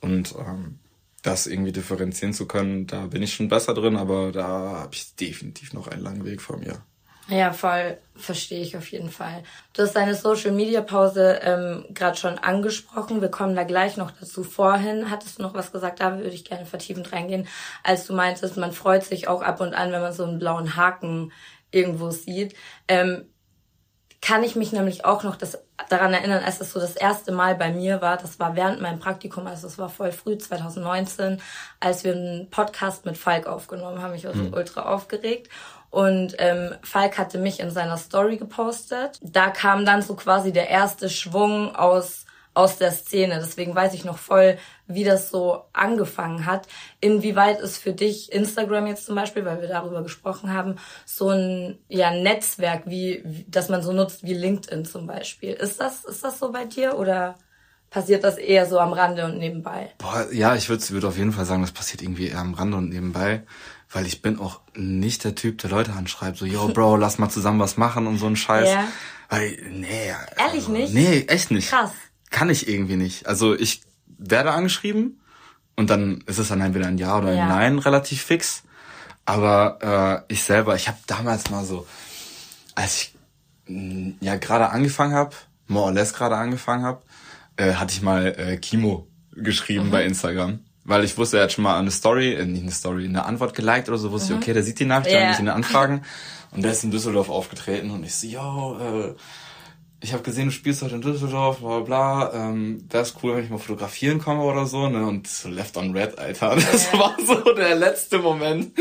Und 0.00 0.34
ähm, 0.38 0.78
das 1.22 1.46
irgendwie 1.46 1.72
differenzieren 1.72 2.34
zu 2.34 2.46
können, 2.46 2.86
da 2.86 3.06
bin 3.06 3.22
ich 3.22 3.34
schon 3.34 3.48
besser 3.48 3.74
drin, 3.74 3.96
aber 3.96 4.32
da 4.32 4.46
habe 4.82 4.94
ich 4.94 5.14
definitiv 5.16 5.72
noch 5.72 5.88
einen 5.88 6.02
langen 6.02 6.24
Weg 6.24 6.42
vor 6.42 6.58
mir. 6.58 6.82
Ja, 7.28 7.52
voll 7.52 7.98
verstehe 8.16 8.60
ich 8.60 8.76
auf 8.76 8.90
jeden 8.90 9.10
Fall. 9.10 9.42
Du 9.72 9.82
hast 9.82 9.94
deine 9.94 10.14
Social 10.14 10.50
Media 10.50 10.80
Pause 10.80 11.40
ähm, 11.42 11.86
gerade 11.90 12.16
schon 12.16 12.38
angesprochen. 12.38 13.20
Wir 13.20 13.30
kommen 13.30 13.54
da 13.54 13.64
gleich 13.64 13.96
noch 13.96 14.10
dazu. 14.10 14.44
Vorhin 14.44 15.10
hattest 15.10 15.38
du 15.38 15.42
noch 15.42 15.54
was 15.54 15.72
gesagt, 15.72 16.00
da 16.00 16.16
würde 16.18 16.30
ich 16.30 16.44
gerne 16.44 16.66
vertiefend 16.66 17.12
reingehen, 17.12 17.46
als 17.84 18.06
du 18.06 18.12
meintest, 18.12 18.56
man 18.56 18.72
freut 18.72 19.04
sich 19.04 19.28
auch 19.28 19.42
ab 19.42 19.60
und 19.60 19.72
an, 19.74 19.92
wenn 19.92 20.02
man 20.02 20.12
so 20.12 20.24
einen 20.24 20.38
blauen 20.38 20.76
Haken 20.76 21.32
irgendwo 21.70 22.10
sieht. 22.10 22.54
Ähm, 22.88 23.24
kann 24.20 24.44
ich 24.44 24.54
mich 24.54 24.72
nämlich 24.72 25.04
auch 25.04 25.24
noch 25.24 25.36
das, 25.36 25.58
daran 25.88 26.14
erinnern, 26.14 26.42
als 26.44 26.60
es 26.60 26.72
so 26.72 26.80
das 26.80 26.96
erste 26.96 27.32
Mal 27.32 27.54
bei 27.54 27.72
mir 27.72 28.00
war. 28.00 28.16
Das 28.16 28.38
war 28.38 28.56
während 28.56 28.80
meinem 28.80 28.98
Praktikum, 28.98 29.46
also 29.46 29.66
es 29.66 29.78
war 29.78 29.88
voll 29.88 30.12
früh, 30.12 30.38
2019, 30.38 31.40
als 31.80 32.04
wir 32.04 32.12
einen 32.12 32.50
Podcast 32.50 33.04
mit 33.04 33.16
Falk 33.16 33.46
aufgenommen 33.46 34.02
haben. 34.02 34.14
Ich 34.14 34.24
war 34.24 34.34
so 34.34 34.44
ultra 34.52 34.82
aufgeregt. 34.82 35.48
Und 35.90 36.36
ähm, 36.38 36.74
Falk 36.82 37.18
hatte 37.18 37.38
mich 37.38 37.60
in 37.60 37.70
seiner 37.70 37.98
Story 37.98 38.38
gepostet. 38.38 39.18
Da 39.22 39.50
kam 39.50 39.84
dann 39.84 40.00
so 40.00 40.14
quasi 40.14 40.52
der 40.52 40.70
erste 40.70 41.10
Schwung 41.10 41.76
aus 41.76 42.24
aus 42.54 42.76
der 42.76 42.92
Szene. 42.92 43.38
Deswegen 43.40 43.74
weiß 43.74 43.94
ich 43.94 44.04
noch 44.04 44.18
voll, 44.18 44.58
wie 44.94 45.04
das 45.04 45.30
so 45.30 45.64
angefangen 45.72 46.46
hat. 46.46 46.66
Inwieweit 47.00 47.60
ist 47.60 47.78
für 47.78 47.92
dich 47.92 48.32
Instagram 48.32 48.86
jetzt 48.86 49.06
zum 49.06 49.14
Beispiel, 49.14 49.44
weil 49.44 49.60
wir 49.60 49.68
darüber 49.68 50.02
gesprochen 50.02 50.52
haben, 50.52 50.76
so 51.04 51.30
ein 51.30 51.78
ja, 51.88 52.10
Netzwerk, 52.10 52.82
wie, 52.86 53.22
wie 53.24 53.46
das 53.48 53.68
man 53.68 53.82
so 53.82 53.92
nutzt 53.92 54.24
wie 54.24 54.34
LinkedIn 54.34 54.84
zum 54.84 55.06
Beispiel. 55.06 55.52
Ist 55.52 55.80
das, 55.80 56.04
ist 56.04 56.24
das 56.24 56.38
so 56.38 56.52
bei 56.52 56.64
dir 56.64 56.98
oder 56.98 57.36
passiert 57.92 58.24
das 58.24 58.38
eher 58.38 58.66
so 58.66 58.80
am 58.80 58.92
Rande 58.92 59.24
und 59.26 59.38
nebenbei? 59.38 59.92
Boah, 59.98 60.26
ja, 60.32 60.56
ich 60.56 60.68
würde 60.68 60.88
würd 60.90 61.04
auf 61.04 61.18
jeden 61.18 61.32
Fall 61.32 61.44
sagen, 61.44 61.62
das 61.62 61.72
passiert 61.72 62.02
irgendwie 62.02 62.28
eher 62.28 62.38
am 62.38 62.54
Rande 62.54 62.78
und 62.78 62.88
nebenbei, 62.88 63.42
weil 63.90 64.06
ich 64.06 64.22
bin 64.22 64.38
auch 64.38 64.60
nicht 64.74 65.24
der 65.24 65.34
Typ, 65.34 65.58
der 65.58 65.70
Leute 65.70 65.92
anschreibt, 65.92 66.38
so, 66.38 66.46
yo, 66.46 66.68
Bro, 66.68 66.96
lass 66.96 67.18
mal 67.18 67.28
zusammen 67.28 67.60
was 67.60 67.76
machen 67.76 68.06
und 68.06 68.18
so 68.18 68.26
ein 68.26 68.36
Scheiß. 68.36 68.68
Ja. 68.68 68.88
Weil, 69.28 69.58
nee. 69.70 70.12
Ehrlich 70.38 70.68
nicht? 70.68 70.94
Nee, 70.94 71.24
echt 71.28 71.50
nicht. 71.50 71.68
Krass. 71.68 71.92
Kann 72.30 72.48
ich 72.48 72.66
irgendwie 72.66 72.96
nicht. 72.96 73.26
Also 73.26 73.54
ich 73.54 73.82
werde 74.30 74.52
angeschrieben 74.52 75.20
und 75.76 75.90
dann 75.90 76.22
ist 76.26 76.38
es 76.38 76.48
dann 76.48 76.60
entweder 76.60 76.86
ein 76.86 76.98
Ja 76.98 77.18
oder 77.18 77.28
ein 77.28 77.36
Ja. 77.36 77.48
Nein 77.48 77.78
relativ 77.78 78.22
fix. 78.22 78.62
Aber 79.24 80.24
äh, 80.28 80.32
ich 80.32 80.42
selber, 80.42 80.74
ich 80.74 80.88
habe 80.88 80.98
damals 81.06 81.50
mal 81.50 81.64
so, 81.64 81.86
als 82.74 83.02
ich 83.02 83.14
mh, 83.66 84.14
ja 84.20 84.36
gerade 84.36 84.70
angefangen 84.70 85.14
habe, 85.14 85.34
more 85.68 85.86
or 85.86 85.92
less 85.92 86.12
gerade 86.12 86.36
angefangen 86.36 86.84
habe, 86.84 87.02
äh, 87.56 87.74
hatte 87.74 87.92
ich 87.92 88.02
mal 88.02 88.26
äh, 88.26 88.56
Kimo 88.56 89.06
geschrieben 89.32 89.90
bei 89.90 90.04
Instagram. 90.04 90.60
Weil 90.84 91.04
ich 91.04 91.16
wusste, 91.16 91.36
er 91.36 91.44
hat 91.44 91.52
schon 91.52 91.62
mal 91.62 91.78
eine 91.78 91.92
Story, 91.92 92.34
äh, 92.34 92.44
nicht 92.44 92.62
eine 92.62 92.72
Story, 92.72 93.04
eine 93.04 93.24
Antwort 93.24 93.54
geliked 93.54 93.88
oder 93.88 93.98
so, 93.98 94.10
wusste 94.10 94.32
ich, 94.32 94.38
okay, 94.38 94.52
der 94.52 94.64
sieht 94.64 94.80
die 94.80 94.84
Nachricht, 94.84 95.14
yeah. 95.14 95.28
nicht 95.28 95.38
in 95.38 95.46
den 95.46 95.54
Anfragen. 95.54 96.02
Und 96.50 96.62
der 96.62 96.72
ist 96.72 96.84
in 96.84 96.90
Düsseldorf 96.90 97.30
aufgetreten 97.30 97.90
und 97.90 98.04
ich 98.04 98.14
so, 98.14 98.26
yo, 98.26 98.76
äh, 98.78 99.14
ich 100.02 100.12
habe 100.12 100.24
gesehen, 100.24 100.46
du 100.46 100.50
spielst 100.50 100.82
heute 100.82 100.96
in 100.96 101.00
Düsseldorf, 101.00 101.58
bla 101.58 101.78
bla 101.78 102.28
bla. 102.28 102.48
Ähm, 102.48 102.84
Wäre 102.90 103.04
es 103.04 103.14
cool, 103.22 103.36
wenn 103.36 103.44
ich 103.44 103.50
mal 103.50 103.58
fotografieren 103.58 104.18
komme 104.18 104.42
oder 104.42 104.66
so, 104.66 104.88
ne? 104.88 105.06
Und 105.06 105.28
so 105.28 105.48
left 105.48 105.76
on 105.76 105.96
red, 105.96 106.18
Alter. 106.18 106.56
Das 106.72 106.92
war 106.92 107.16
so 107.24 107.54
der 107.54 107.76
letzte 107.76 108.18
Moment. 108.18 108.76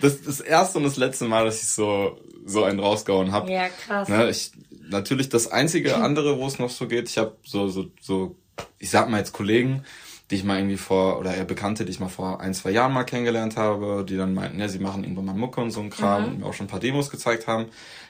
Das, 0.00 0.22
das 0.22 0.40
erste 0.40 0.78
und 0.78 0.84
das 0.84 0.96
letzte 0.96 1.26
Mal, 1.26 1.44
dass 1.44 1.62
ich 1.62 1.68
so, 1.68 2.18
so 2.46 2.64
einen 2.64 2.80
rausgehauen 2.80 3.32
hab. 3.32 3.50
Ja, 3.50 3.68
krass. 3.68 4.08
Ne, 4.08 4.30
ich, 4.30 4.52
natürlich 4.88 5.28
das 5.28 5.52
einzige 5.52 5.96
andere, 6.02 6.38
wo 6.38 6.46
es 6.46 6.58
noch 6.58 6.70
so 6.70 6.88
geht, 6.88 7.08
ich 7.10 7.18
habe 7.18 7.36
so, 7.44 7.68
so, 7.68 7.86
so, 8.00 8.36
ich 8.78 8.88
sag 8.88 9.10
mal 9.10 9.18
jetzt 9.18 9.32
Kollegen, 9.32 9.84
die 10.30 10.36
ich 10.36 10.44
mal 10.44 10.56
irgendwie 10.56 10.78
vor, 10.78 11.18
oder 11.18 11.34
eher 11.34 11.44
Bekannte, 11.44 11.84
die 11.84 11.90
ich 11.90 12.00
mal 12.00 12.08
vor 12.08 12.40
ein, 12.40 12.54
zwei 12.54 12.70
Jahren 12.70 12.94
mal 12.94 13.04
kennengelernt 13.04 13.58
habe, 13.58 14.06
die 14.08 14.16
dann 14.16 14.32
meinten, 14.32 14.58
ja, 14.58 14.68
sie 14.68 14.78
machen 14.78 15.04
irgendwann 15.04 15.26
mal 15.26 15.34
Mucke 15.34 15.60
und 15.60 15.70
so 15.70 15.80
ein 15.80 15.90
Kram 15.90 16.24
und 16.24 16.38
mir 16.40 16.46
auch 16.46 16.54
schon 16.54 16.64
ein 16.64 16.70
paar 16.70 16.80
Demos 16.80 17.10
gezeigt 17.10 17.46
haben, 17.46 17.66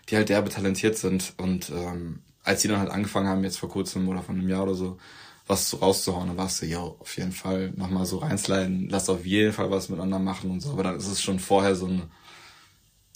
die 0.09 0.17
halt 0.17 0.29
derbe 0.29 0.49
talentiert 0.49 0.97
sind 0.97 1.35
und 1.39 1.71
ähm, 1.71 2.21
als 2.43 2.63
die 2.63 2.69
dann 2.69 2.79
halt 2.79 2.91
angefangen 2.91 3.29
haben, 3.29 3.45
jetzt 3.45 3.59
vor 3.59 3.69
kurzem 3.69 4.09
oder 4.09 4.23
vor 4.23 4.35
einem 4.35 4.49
Jahr 4.49 4.65
oder 4.65 4.75
so, 4.75 4.99
was 5.47 5.69
so 5.69 5.79
rauszuhauen, 5.79 6.29
dann 6.29 6.37
warst 6.37 6.63
du, 6.63 6.67
ja, 6.67 6.79
auf 6.79 7.17
jeden 7.17 7.33
Fall 7.33 7.73
nochmal 7.77 8.07
so 8.07 8.19
reinsliden, 8.19 8.89
lass 8.91 9.09
auf 9.09 9.27
jeden 9.27 9.53
Fall 9.53 9.71
was 9.71 9.89
miteinander 9.89 10.19
machen 10.19 10.51
und 10.51 10.61
so, 10.61 10.71
aber 10.73 10.85
dann 10.85 10.97
ist 10.97 11.07
es 11.07 11.21
schon 11.21 11.39
vorher 11.39 11.75
so 11.75 11.87
ein, 11.87 12.03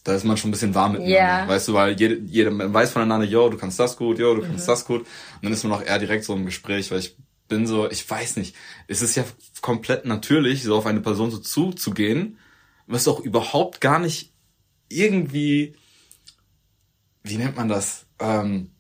da 0.05 0.15
ist 0.15 0.25
man 0.25 0.37
schon 0.37 0.51
ein 0.51 0.53
bisschen 0.53 0.75
warm 0.75 0.93
miteinander. 0.93 1.19
Ja. 1.19 1.49
Weißt 1.49 1.69
du, 1.69 1.75
weil 1.75 1.99
jede, 1.99 2.19
jeder 2.19 2.51
man 2.51 2.73
weiß 2.73 2.91
voneinander, 2.91 3.27
yo, 3.27 3.49
du 3.49 3.57
kannst 3.57 3.79
das 3.81 3.97
gut, 3.97 4.19
yo, 4.19 4.35
du 4.35 4.43
kannst 4.43 4.69
das 4.69 4.85
gut. 4.85 5.01
Und 5.01 5.09
dann 5.43 5.53
ist 5.53 5.65
man 5.65 5.73
auch 5.73 5.83
eher 5.83 5.99
direkt 5.99 6.25
so 6.25 6.35
im 6.35 6.45
Gespräch, 6.47 6.91
weil 6.91 7.01
ich 7.01 7.17
bin 7.49 7.67
so, 7.67 7.91
ich 7.91 8.09
weiß 8.09 8.37
nicht, 8.37 8.55
es 8.87 9.03
ist 9.03 9.17
ja 9.17 9.25
komplett 9.61 10.05
natürlich, 10.05 10.63
so 10.63 10.77
auf 10.77 10.87
eine 10.87 11.01
Person 11.01 11.31
so 11.31 11.39
zuzugehen, 11.39 12.39
was 12.87 13.09
auch 13.09 13.21
überhaupt 13.21 13.81
gar 13.81 13.99
nicht 13.99 14.33
irgendwie, 14.89 15.75
wie 17.23 17.37
nennt 17.37 17.57
man 17.57 17.69
das, 17.69 18.07
ähm, 18.21 18.71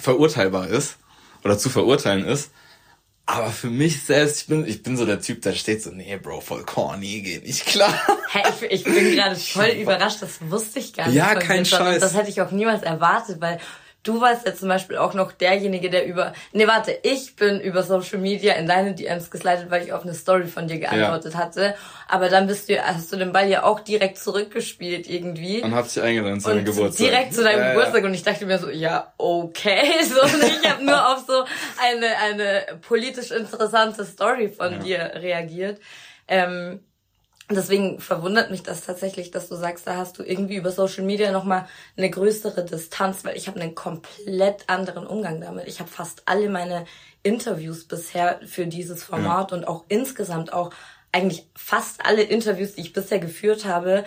verurteilbar 0.00 0.68
ist 0.68 0.96
oder 1.44 1.58
zu 1.58 1.70
verurteilen 1.70 2.24
ist. 2.24 2.50
Aber 3.26 3.50
für 3.50 3.68
mich 3.68 4.04
selbst, 4.04 4.40
ich 4.40 4.46
bin, 4.46 4.66
ich 4.66 4.82
bin 4.82 4.96
so 4.96 5.04
der 5.04 5.20
Typ, 5.20 5.42
der 5.42 5.52
steht 5.52 5.82
so, 5.82 5.90
nee, 5.90 6.16
Bro, 6.16 6.40
voll 6.40 6.64
corny, 6.64 7.20
geht 7.20 7.46
nicht 7.46 7.66
klar. 7.66 7.92
Hä, 8.30 8.40
ich, 8.70 8.72
ich 8.72 8.84
bin 8.84 9.14
gerade 9.14 9.36
voll 9.36 9.66
überrascht, 9.66 10.22
das 10.22 10.38
wusste 10.48 10.78
ich 10.78 10.94
gar 10.94 11.08
nicht. 11.08 11.16
Ja, 11.16 11.34
kein 11.34 11.66
Scheiß. 11.66 12.00
Das 12.00 12.14
hätte 12.14 12.30
ich 12.30 12.40
auch 12.40 12.52
niemals 12.52 12.82
erwartet, 12.82 13.38
weil 13.42 13.60
du 14.04 14.20
warst 14.20 14.46
ja 14.46 14.54
zum 14.54 14.68
Beispiel 14.68 14.96
auch 14.96 15.12
noch 15.12 15.32
derjenige, 15.32 15.90
der 15.90 16.06
über... 16.06 16.32
Nee, 16.52 16.66
warte, 16.66 16.98
ich 17.02 17.36
bin 17.36 17.60
über 17.60 17.82
Social 17.82 18.18
Media 18.18 18.54
in 18.54 18.66
deine 18.66 18.94
DMs 18.94 19.30
geslidet, 19.30 19.70
weil 19.70 19.82
ich 19.84 19.92
auf 19.92 20.02
eine 20.02 20.14
Story 20.14 20.46
von 20.46 20.66
dir 20.66 20.78
geantwortet 20.78 21.36
hatte. 21.36 21.74
Aber 22.08 22.28
dann 22.30 22.46
bist 22.46 22.68
du, 22.70 22.78
hast 22.80 23.12
du 23.12 23.16
den 23.16 23.32
Ball 23.32 23.48
ja 23.48 23.64
auch 23.64 23.80
direkt 23.80 24.16
zurückgespielt 24.18 25.08
irgendwie. 25.10 25.60
Und 25.62 25.74
hat 25.74 25.90
sich 25.90 26.02
eingeladen 26.02 26.40
zu 26.40 26.48
seinem 26.48 26.58
Und 26.60 26.64
Geburtstag. 26.64 27.06
direkt 27.06 27.34
zu 27.34 27.42
deinem 27.42 27.58
Ja, 27.58 27.64
ja. 27.66 27.72
Geburtstag 27.74 28.04
und 28.04 28.14
ich 28.14 28.22
dachte 28.22 28.46
mir 28.46 28.58
so, 28.58 28.70
ja, 28.70 29.12
okay. 29.18 29.82
So, 30.04 30.22
ich 30.46 30.70
habe 30.70 30.84
nur 30.84 31.08
auf 31.12 31.24
so 31.26 31.44
eine, 31.82 32.16
eine 32.18 32.78
politisch 32.88 33.30
interessante 33.30 34.04
Story 34.06 34.48
von 34.48 34.72
Ja. 34.74 34.78
dir 34.78 34.98
reagiert. 35.16 35.80
Ähm, 36.28 36.80
deswegen 37.50 37.98
verwundert 38.00 38.50
mich 38.50 38.62
das 38.62 38.82
tatsächlich, 38.82 39.30
dass 39.30 39.48
du 39.48 39.54
sagst, 39.56 39.86
da 39.86 39.96
hast 39.96 40.18
du 40.18 40.22
irgendwie 40.22 40.56
über 40.56 40.70
Social 40.70 41.04
Media 41.04 41.30
nochmal 41.32 41.66
eine 41.96 42.10
größere 42.10 42.64
Distanz, 42.64 43.24
weil 43.24 43.36
ich 43.36 43.48
habe 43.48 43.60
einen 43.60 43.74
komplett 43.74 44.64
anderen 44.68 45.06
Umgang 45.06 45.40
damit. 45.40 45.66
Ich 45.66 45.80
habe 45.80 45.88
fast 45.90 46.22
alle 46.26 46.48
meine 46.50 46.84
Interviews 47.22 47.84
bisher 47.84 48.40
für 48.46 48.66
dieses 48.66 49.02
Format 49.02 49.52
und 49.52 49.66
auch 49.66 49.84
insgesamt 49.88 50.52
auch 50.52 50.70
eigentlich 51.12 51.46
fast 51.56 52.04
alle 52.04 52.22
Interviews, 52.22 52.74
die 52.74 52.82
ich 52.82 52.92
bisher 52.92 53.18
geführt 53.18 53.64
habe, 53.64 54.04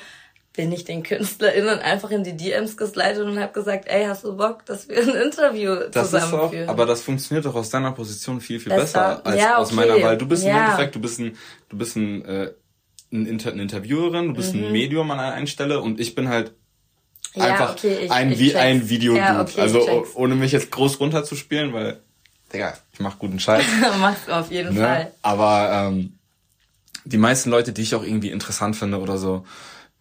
bin 0.54 0.72
ich 0.74 0.84
den 0.84 1.02
KünstlerInnen 1.04 1.80
einfach 1.80 2.12
in 2.12 2.24
die 2.26 2.36
DMs 2.36 2.76
geslidet 2.76 3.20
und 3.20 3.40
habe 3.40 3.54
gesagt, 3.54 3.88
ey, 3.88 4.04
hast 4.06 4.26
du 4.26 4.36
Bock, 4.36 4.66
dass 4.66 4.90
wir 4.90 4.98
ein 5.02 5.16
Interview 5.16 5.76
Das 5.92 6.08
ist 6.08 6.14
auch, 6.16 6.22
zusammenführen? 6.22 6.70
aber 6.70 6.86
das 6.86 7.02
funktioniert 7.02 7.46
doch 7.46 7.56
aus 7.56 7.70
deiner 7.70 7.94
Position 7.94 8.42
viel, 8.42 8.60
viel 8.60 8.72
Besser. 8.74 9.22
besser 9.22 9.26
als 9.26 9.42
Ja, 9.42 9.58
aus 9.58 9.68
okay. 9.68 9.76
meiner, 9.78 10.04
weil 10.04 10.18
du 10.18 10.28
bist 10.28 10.44
im 10.44 10.50
Ja. 10.50 10.60
Endeffekt, 10.66 10.94
du 10.96 11.00
bist 11.00 11.20
ein, 11.20 11.38
du 11.70 11.78
bist 11.78 11.96
ein, 11.96 12.26
äh, 12.26 12.52
ein 13.12 13.26
Inter 13.26 13.52
eine 13.52 13.62
Interviewerin, 13.62 14.28
du 14.30 14.34
bist 14.34 14.54
ein 14.56 14.72
Medium 14.72 15.10
an 15.12 15.20
einer 15.20 15.48
Stelle 15.48 15.82
und 15.82 16.00
ich 16.00 16.16
bin 16.16 16.30
halt 16.30 16.54
Mhm. 17.36 17.42
Ja, 17.42 17.48
einfach 17.52 17.72
okay, 17.74 17.98
ich- 18.06 18.12
ein, 18.12 18.32
ich 18.34 18.40
wie 18.40 18.56
ein 18.56 18.90
Videodude. 18.90 19.22
Ja, 19.24 19.42
okay, 19.42 19.62
also 19.62 19.88
oh- 19.90 20.06
ohne 20.16 20.36
mich 20.36 20.52
jetzt 20.52 20.70
groß 20.72 21.00
runterzuspielen, 21.00 21.72
weil, 21.72 22.02
Digga, 22.52 22.78
ich 22.92 23.00
mach 23.00 23.18
guten 23.20 23.40
Scheiß. 23.40 23.64
Machst 24.02 24.28
du 24.28 24.32
auf 24.34 24.52
jeden 24.52 24.74
ne? 24.74 24.82
Fall. 24.82 25.14
Aber 25.22 25.88
ähm, 25.94 26.14
die 27.06 27.18
meisten 27.18 27.50
Leute, 27.50 27.72
die 27.72 27.84
ich 27.84 27.96
auch 27.96 28.04
irgendwie 28.04 28.32
interessant 28.32 28.76
finde 28.76 29.00
oder 29.00 29.18
so, 29.18 29.46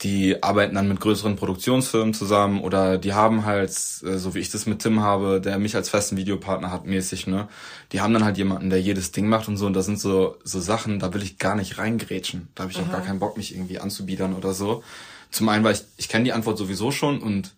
die 0.02 0.42
arbeiten 0.42 0.74
dann 0.74 0.88
mit 0.88 1.00
größeren 1.00 1.36
Produktionsfirmen 1.36 2.14
zusammen 2.14 2.60
oder 2.62 2.96
die 2.96 3.12
haben 3.12 3.44
halt, 3.44 3.70
äh, 3.70 4.16
so 4.16 4.34
wie 4.34 4.38
ich 4.38 4.50
das 4.50 4.66
mit 4.66 4.80
Tim 4.80 5.00
habe, 5.00 5.40
der 5.40 5.58
mich 5.58 5.76
als 5.76 5.90
festen 5.90 6.16
Videopartner 6.16 6.70
hat 6.70 6.86
mäßig, 6.86 7.26
ne? 7.26 7.48
Die 7.92 8.00
haben 8.00 8.14
dann 8.14 8.24
halt 8.24 8.38
jemanden, 8.38 8.70
der 8.70 8.80
jedes 8.80 9.12
Ding 9.12 9.28
macht 9.28 9.48
und 9.48 9.56
so 9.56 9.66
und 9.66 9.74
das 9.74 9.86
sind 9.86 10.00
so 10.00 10.36
so 10.42 10.60
Sachen, 10.60 10.98
da 10.98 11.12
will 11.12 11.22
ich 11.22 11.38
gar 11.38 11.54
nicht 11.54 11.78
reingrätschen. 11.78 12.48
Da 12.54 12.62
habe 12.62 12.72
ich 12.72 12.78
auch 12.78 12.90
gar 12.90 13.02
keinen 13.02 13.18
Bock, 13.18 13.36
mich 13.36 13.54
irgendwie 13.54 13.78
anzubiedern 13.78 14.34
oder 14.34 14.54
so. 14.54 14.82
Zum 15.30 15.48
einen, 15.48 15.64
weil 15.64 15.74
ich, 15.74 15.82
ich 15.96 16.08
kenne 16.08 16.24
die 16.24 16.32
Antwort 16.32 16.58
sowieso 16.58 16.90
schon 16.90 17.20
und 17.20 17.54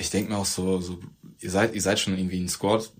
ich 0.00 0.10
denke 0.10 0.32
mir 0.32 0.38
auch 0.38 0.46
so, 0.46 0.80
so 0.80 0.98
ihr 1.40 1.50
seid 1.50 1.74
ihr 1.74 1.82
seid 1.82 1.98
schon 2.00 2.16
irgendwie 2.16 2.40
ein 2.40 2.48
Squad, 2.48 2.90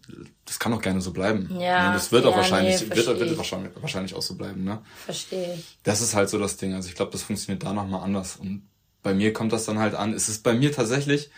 das 0.45 0.59
kann 0.59 0.73
auch 0.73 0.83
gerne 0.83 1.01
so 1.01 1.13
bleiben. 1.13 1.49
Ja, 1.59 1.89
Ne? 1.89 1.95
Das 1.95 2.13
wird 2.13 2.27
auch 2.27 2.33
ja, 2.33 2.37
wahrscheinlich 2.39 2.81
nee, 2.83 2.97
wird, 2.97 3.07
wird 3.07 3.31
ich. 3.33 3.37
wahrscheinlich 3.39 3.73
wahrscheinlich 3.81 4.15
auch 4.15 4.23
so 4.23 4.35
bleiben, 4.35 4.65
ne? 4.65 4.81
Verstehe 5.05 5.55
ich. 5.55 5.79
Das 5.83 6.01
ist 6.01 6.15
halt 6.15 6.29
so 6.29 6.39
das 6.39 6.57
Ding. 6.57 6.75
Also 6.75 6.89
ich 6.89 6.95
glaube, 6.95 7.13
das 7.13 7.23
funktioniert 7.23 7.63
da 7.63 7.73
nochmal 7.73 8.03
anders. 8.03 8.37
Und 8.37 8.69
bei 9.03 9.15
mir 9.15 9.33
kommt 9.33 9.53
das 9.53 9.65
dann 9.65 9.79
halt 9.79 9.95
an. 9.95 10.13
Es 10.13 10.29
ist 10.29 10.43
bei 10.43 10.53
mir 10.53 10.73
tatsächlich 10.73 11.31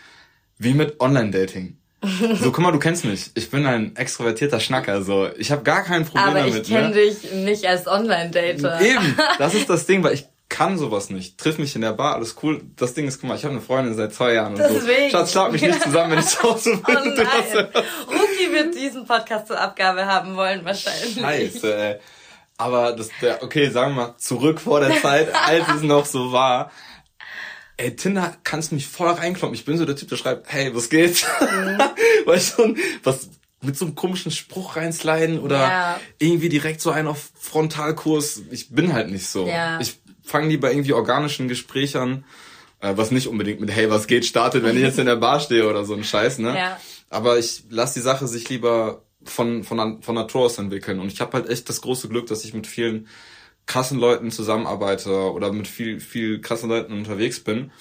wie 0.57 0.73
mit 0.73 0.99
Online-Dating. 0.99 1.77
So, 2.35 2.51
guck 2.51 2.59
mal, 2.59 2.71
du 2.73 2.79
kennst 2.79 3.05
mich. 3.05 3.31
Ich 3.33 3.49
bin 3.49 3.65
ein 3.65 3.95
extrovertierter 3.95 4.59
Schnacker. 4.59 5.03
So, 5.03 5.29
ich 5.37 5.51
habe 5.51 5.63
gar 5.63 5.83
kein 5.85 6.03
Problem 6.03 6.27
Aber 6.27 6.39
damit. 6.39 6.63
ich 6.63 6.67
kenne 6.67 6.89
ne? 6.89 6.95
dich 6.95 7.31
nicht 7.31 7.65
als 7.65 7.87
Online-Dater. 7.87 8.81
Eben, 8.81 9.15
das 9.37 9.53
ist 9.53 9.69
das 9.69 9.85
Ding, 9.85 10.03
weil 10.03 10.15
ich 10.15 10.25
kann 10.53 10.77
sowas 10.77 11.09
nicht. 11.09 11.39
Triff 11.39 11.57
mich 11.57 11.73
in 11.75 11.81
der 11.81 11.93
Bar, 11.93 12.13
alles 12.13 12.35
cool. 12.43 12.61
Das 12.75 12.93
Ding 12.93 13.07
ist, 13.07 13.19
guck 13.19 13.27
mal, 13.29 13.35
ich 13.35 13.43
habe 13.43 13.53
eine 13.55 13.61
Freundin 13.61 13.95
seit 13.95 14.13
zwei 14.13 14.33
Jahren 14.33 14.53
und 14.53 14.59
Deswegen. 14.59 15.09
so. 15.09 15.17
Schatz, 15.17 15.31
schlag 15.31 15.51
mich 15.51 15.63
nicht 15.63 15.81
zusammen, 15.81 16.11
wenn 16.11 16.19
ich 16.19 16.27
zu 16.27 16.43
Hause 16.43 16.77
bin. 16.85 16.95
Oh 16.95 17.09
nein. 17.23 17.67
Ruki 18.07 18.51
wird 18.53 18.75
diesen 18.75 19.05
Podcast 19.05 19.47
zur 19.47 19.59
Abgabe 19.59 20.05
haben 20.05 20.35
wollen, 20.35 20.63
wahrscheinlich. 20.63 21.15
Scheiße, 21.19 21.75
ey. 21.75 21.95
Aber 22.57 22.91
das, 22.93 23.09
der, 23.19 23.41
okay, 23.41 23.69
sagen 23.71 23.95
wir 23.95 24.03
mal, 24.09 24.17
zurück 24.17 24.61
vor 24.61 24.79
der 24.79 25.01
Zeit, 25.01 25.33
als 25.33 25.67
es 25.75 25.81
noch 25.81 26.05
so 26.05 26.31
war. 26.31 26.71
Ey, 27.77 27.95
Tinder 27.95 28.37
kannst 28.43 28.71
mich 28.71 28.87
voll 28.87 29.09
reinkloppen. 29.09 29.55
Ich 29.55 29.65
bin 29.65 29.79
so 29.79 29.85
der 29.85 29.95
Typ, 29.95 30.07
der 30.09 30.17
schreibt, 30.17 30.53
hey, 30.53 30.73
was 30.75 30.89
geht? 30.89 31.25
Mhm. 31.41 31.79
weißt 32.27 32.59
du, 32.59 32.75
was, 33.03 33.29
mit 33.61 33.77
so 33.77 33.85
einem 33.85 33.95
komischen 33.95 34.29
Spruch 34.31 34.75
reinsliden 34.75 35.39
oder 35.39 35.57
Ja. 35.57 35.99
irgendwie 36.19 36.49
direkt 36.49 36.81
so 36.81 36.91
einen 36.91 37.07
auf 37.07 37.29
Frontalkurs. 37.39 38.41
Ich 38.51 38.69
bin 38.69 38.93
halt 38.93 39.09
nicht 39.09 39.25
so. 39.25 39.47
Ja. 39.47 39.79
Ich 39.79 40.01
fange 40.23 40.47
lieber 40.47 40.71
irgendwie 40.71 40.93
organischen 40.93 41.47
Gespräch 41.47 41.95
an, 41.97 42.23
äh, 42.79 42.93
was 42.95 43.11
nicht 43.11 43.27
unbedingt 43.27 43.59
mit, 43.59 43.71
hey, 43.71 43.89
was 43.89 44.07
geht, 44.07 44.25
startet, 44.25 44.63
wenn 44.63 44.75
ich 44.75 44.83
jetzt 44.83 44.99
in 44.99 45.05
der 45.05 45.15
Bar 45.15 45.39
stehe 45.39 45.69
oder 45.69 45.85
so 45.85 45.93
ein 45.93 46.03
Scheiß, 46.03 46.39
ne? 46.39 46.57
Ja. 46.57 46.79
Aber 47.09 47.37
ich 47.37 47.63
lasse 47.69 47.95
die 47.95 48.03
Sache 48.03 48.27
sich 48.27 48.49
lieber 48.49 49.03
von, 49.23 49.63
von, 49.63 50.01
von 50.01 50.15
Natur 50.15 50.45
aus 50.45 50.57
entwickeln. 50.57 50.99
Und 50.99 51.11
ich 51.11 51.21
habe 51.21 51.33
halt 51.33 51.49
echt 51.49 51.69
das 51.69 51.81
große 51.81 52.09
Glück, 52.09 52.27
dass 52.27 52.43
ich 52.43 52.53
mit 52.53 52.67
vielen 52.67 53.07
krassen 53.65 53.99
Leuten 53.99 54.31
zusammenarbeite 54.31 55.31
oder 55.31 55.53
mit 55.53 55.67
viel, 55.67 55.99
viel 55.99 56.41
krassen 56.41 56.69
Leuten 56.69 56.93
unterwegs 56.93 57.39
bin 57.39 57.71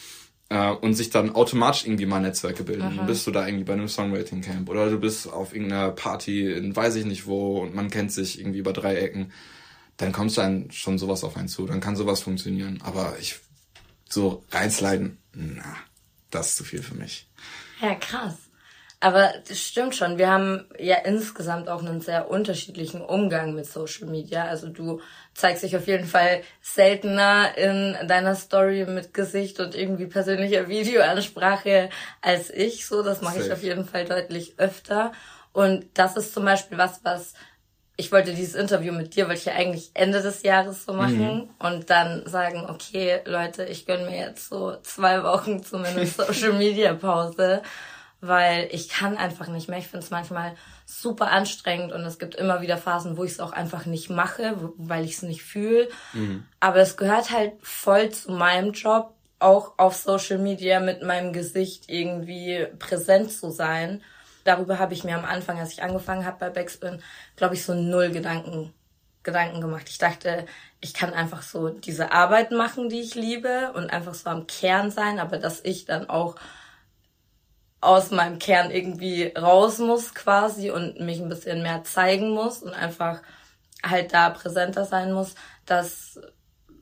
äh, 0.48 0.70
und 0.70 0.94
sich 0.94 1.10
dann 1.10 1.34
automatisch 1.34 1.84
irgendwie 1.84 2.06
mal 2.06 2.20
Netzwerke 2.20 2.62
bilden. 2.62 2.96
Dann 2.96 3.06
bist 3.06 3.26
du 3.26 3.30
da 3.30 3.46
irgendwie 3.46 3.64
bei 3.64 3.72
einem 3.72 3.88
Songwriting 3.88 4.42
Camp 4.42 4.68
oder 4.68 4.90
du 4.90 4.98
bist 4.98 5.32
auf 5.32 5.54
irgendeiner 5.54 5.90
Party 5.90 6.52
in 6.52 6.76
weiß 6.76 6.96
ich 6.96 7.04
nicht 7.04 7.26
wo 7.26 7.58
und 7.58 7.74
man 7.74 7.90
kennt 7.90 8.12
sich 8.12 8.38
irgendwie 8.38 8.60
über 8.60 8.72
drei 8.72 8.96
Ecken. 8.96 9.32
Dann 10.02 10.10
kommst 10.10 10.36
du 10.36 10.40
dann 10.40 10.68
schon 10.72 10.98
sowas 10.98 11.22
auf 11.22 11.36
einen 11.36 11.46
zu. 11.46 11.64
Dann 11.64 11.80
kann 11.80 11.94
sowas 11.94 12.22
funktionieren. 12.22 12.80
Aber 12.82 13.14
ich 13.20 13.38
so 14.08 14.44
reinsliden, 14.50 15.18
na, 15.32 15.76
das 16.28 16.48
ist 16.48 16.56
zu 16.56 16.64
viel 16.64 16.82
für 16.82 16.96
mich. 16.96 17.28
Ja, 17.80 17.94
krass. 17.94 18.34
Aber 18.98 19.32
das 19.46 19.60
stimmt 19.60 19.94
schon. 19.94 20.18
Wir 20.18 20.28
haben 20.28 20.66
ja 20.76 20.96
insgesamt 21.04 21.68
auch 21.68 21.84
einen 21.84 22.00
sehr 22.00 22.30
unterschiedlichen 22.30 23.00
Umgang 23.00 23.54
mit 23.54 23.66
Social 23.66 24.08
Media. 24.08 24.44
Also 24.44 24.70
du 24.70 25.00
zeigst 25.34 25.62
dich 25.62 25.76
auf 25.76 25.86
jeden 25.86 26.06
Fall 26.06 26.42
seltener 26.60 27.56
in 27.56 27.96
deiner 28.08 28.34
Story 28.34 28.84
mit 28.86 29.14
Gesicht 29.14 29.60
und 29.60 29.76
irgendwie 29.76 30.06
persönlicher 30.06 30.66
Videoansprache 30.66 31.90
als 32.20 32.50
ich. 32.50 32.86
So, 32.86 33.04
das 33.04 33.22
mache 33.22 33.40
ich 33.40 33.52
auf 33.52 33.62
jeden 33.62 33.84
Fall 33.84 34.04
deutlich 34.04 34.54
öfter. 34.58 35.12
Und 35.52 35.86
das 35.94 36.16
ist 36.16 36.34
zum 36.34 36.44
Beispiel 36.44 36.78
was, 36.78 37.04
was 37.04 37.34
ich 38.02 38.10
wollte 38.10 38.34
dieses 38.34 38.56
Interview 38.56 38.92
mit 38.92 39.14
dir, 39.14 39.28
wollte 39.28 39.38
ich 39.38 39.44
ja 39.44 39.52
eigentlich 39.52 39.92
Ende 39.94 40.22
des 40.22 40.42
Jahres 40.42 40.84
so 40.84 40.92
machen 40.92 41.50
und 41.60 41.88
dann 41.88 42.26
sagen, 42.26 42.66
okay, 42.68 43.20
Leute, 43.26 43.64
ich 43.64 43.86
gönn 43.86 44.06
mir 44.06 44.18
jetzt 44.18 44.48
so 44.48 44.74
zwei 44.82 45.22
Wochen 45.22 45.62
zumindest 45.62 46.16
Social 46.16 46.54
Media 46.54 46.94
Pause, 46.94 47.62
weil 48.20 48.68
ich 48.72 48.88
kann 48.88 49.16
einfach 49.16 49.46
nicht 49.46 49.68
mehr. 49.68 49.78
Ich 49.78 49.86
finde 49.86 50.04
es 50.04 50.10
manchmal 50.10 50.56
super 50.84 51.30
anstrengend 51.30 51.92
und 51.92 52.00
es 52.00 52.18
gibt 52.18 52.34
immer 52.34 52.60
wieder 52.60 52.76
Phasen, 52.76 53.16
wo 53.16 53.22
ich 53.22 53.32
es 53.32 53.40
auch 53.40 53.52
einfach 53.52 53.86
nicht 53.86 54.10
mache, 54.10 54.56
weil 54.78 55.04
ich 55.04 55.12
es 55.12 55.22
nicht 55.22 55.44
fühle. 55.44 55.88
Aber 56.58 56.78
es 56.78 56.96
gehört 56.96 57.30
halt 57.30 57.52
voll 57.62 58.10
zu 58.10 58.32
meinem 58.32 58.72
Job, 58.72 59.14
auch 59.38 59.74
auf 59.76 59.94
Social 59.94 60.38
Media 60.38 60.80
mit 60.80 61.02
meinem 61.02 61.32
Gesicht 61.32 61.84
irgendwie 61.86 62.66
präsent 62.80 63.30
zu 63.30 63.50
sein. 63.50 64.02
Darüber 64.44 64.78
habe 64.78 64.94
ich 64.94 65.04
mir 65.04 65.16
am 65.16 65.24
Anfang, 65.24 65.58
als 65.58 65.72
ich 65.72 65.82
angefangen 65.82 66.26
habe 66.26 66.38
bei 66.40 66.50
Backspin, 66.50 67.02
glaube 67.36 67.54
ich, 67.54 67.64
so 67.64 67.74
null 67.74 68.10
Gedanken, 68.10 68.72
Gedanken 69.22 69.60
gemacht. 69.60 69.88
Ich 69.88 69.98
dachte, 69.98 70.46
ich 70.80 70.94
kann 70.94 71.12
einfach 71.12 71.42
so 71.42 71.68
diese 71.68 72.12
Arbeit 72.12 72.50
machen, 72.50 72.88
die 72.88 73.00
ich 73.00 73.14
liebe 73.14 73.72
und 73.74 73.90
einfach 73.90 74.14
so 74.14 74.30
am 74.30 74.46
Kern 74.46 74.90
sein, 74.90 75.18
aber 75.20 75.38
dass 75.38 75.60
ich 75.64 75.84
dann 75.84 76.08
auch 76.08 76.34
aus 77.80 78.10
meinem 78.10 78.38
Kern 78.38 78.70
irgendwie 78.70 79.32
raus 79.36 79.78
muss 79.78 80.14
quasi 80.14 80.70
und 80.70 81.00
mich 81.00 81.20
ein 81.20 81.28
bisschen 81.28 81.62
mehr 81.62 81.82
zeigen 81.84 82.30
muss 82.30 82.62
und 82.62 82.72
einfach 82.74 83.20
halt 83.82 84.12
da 84.14 84.30
präsenter 84.30 84.84
sein 84.84 85.12
muss, 85.12 85.34
das 85.66 86.20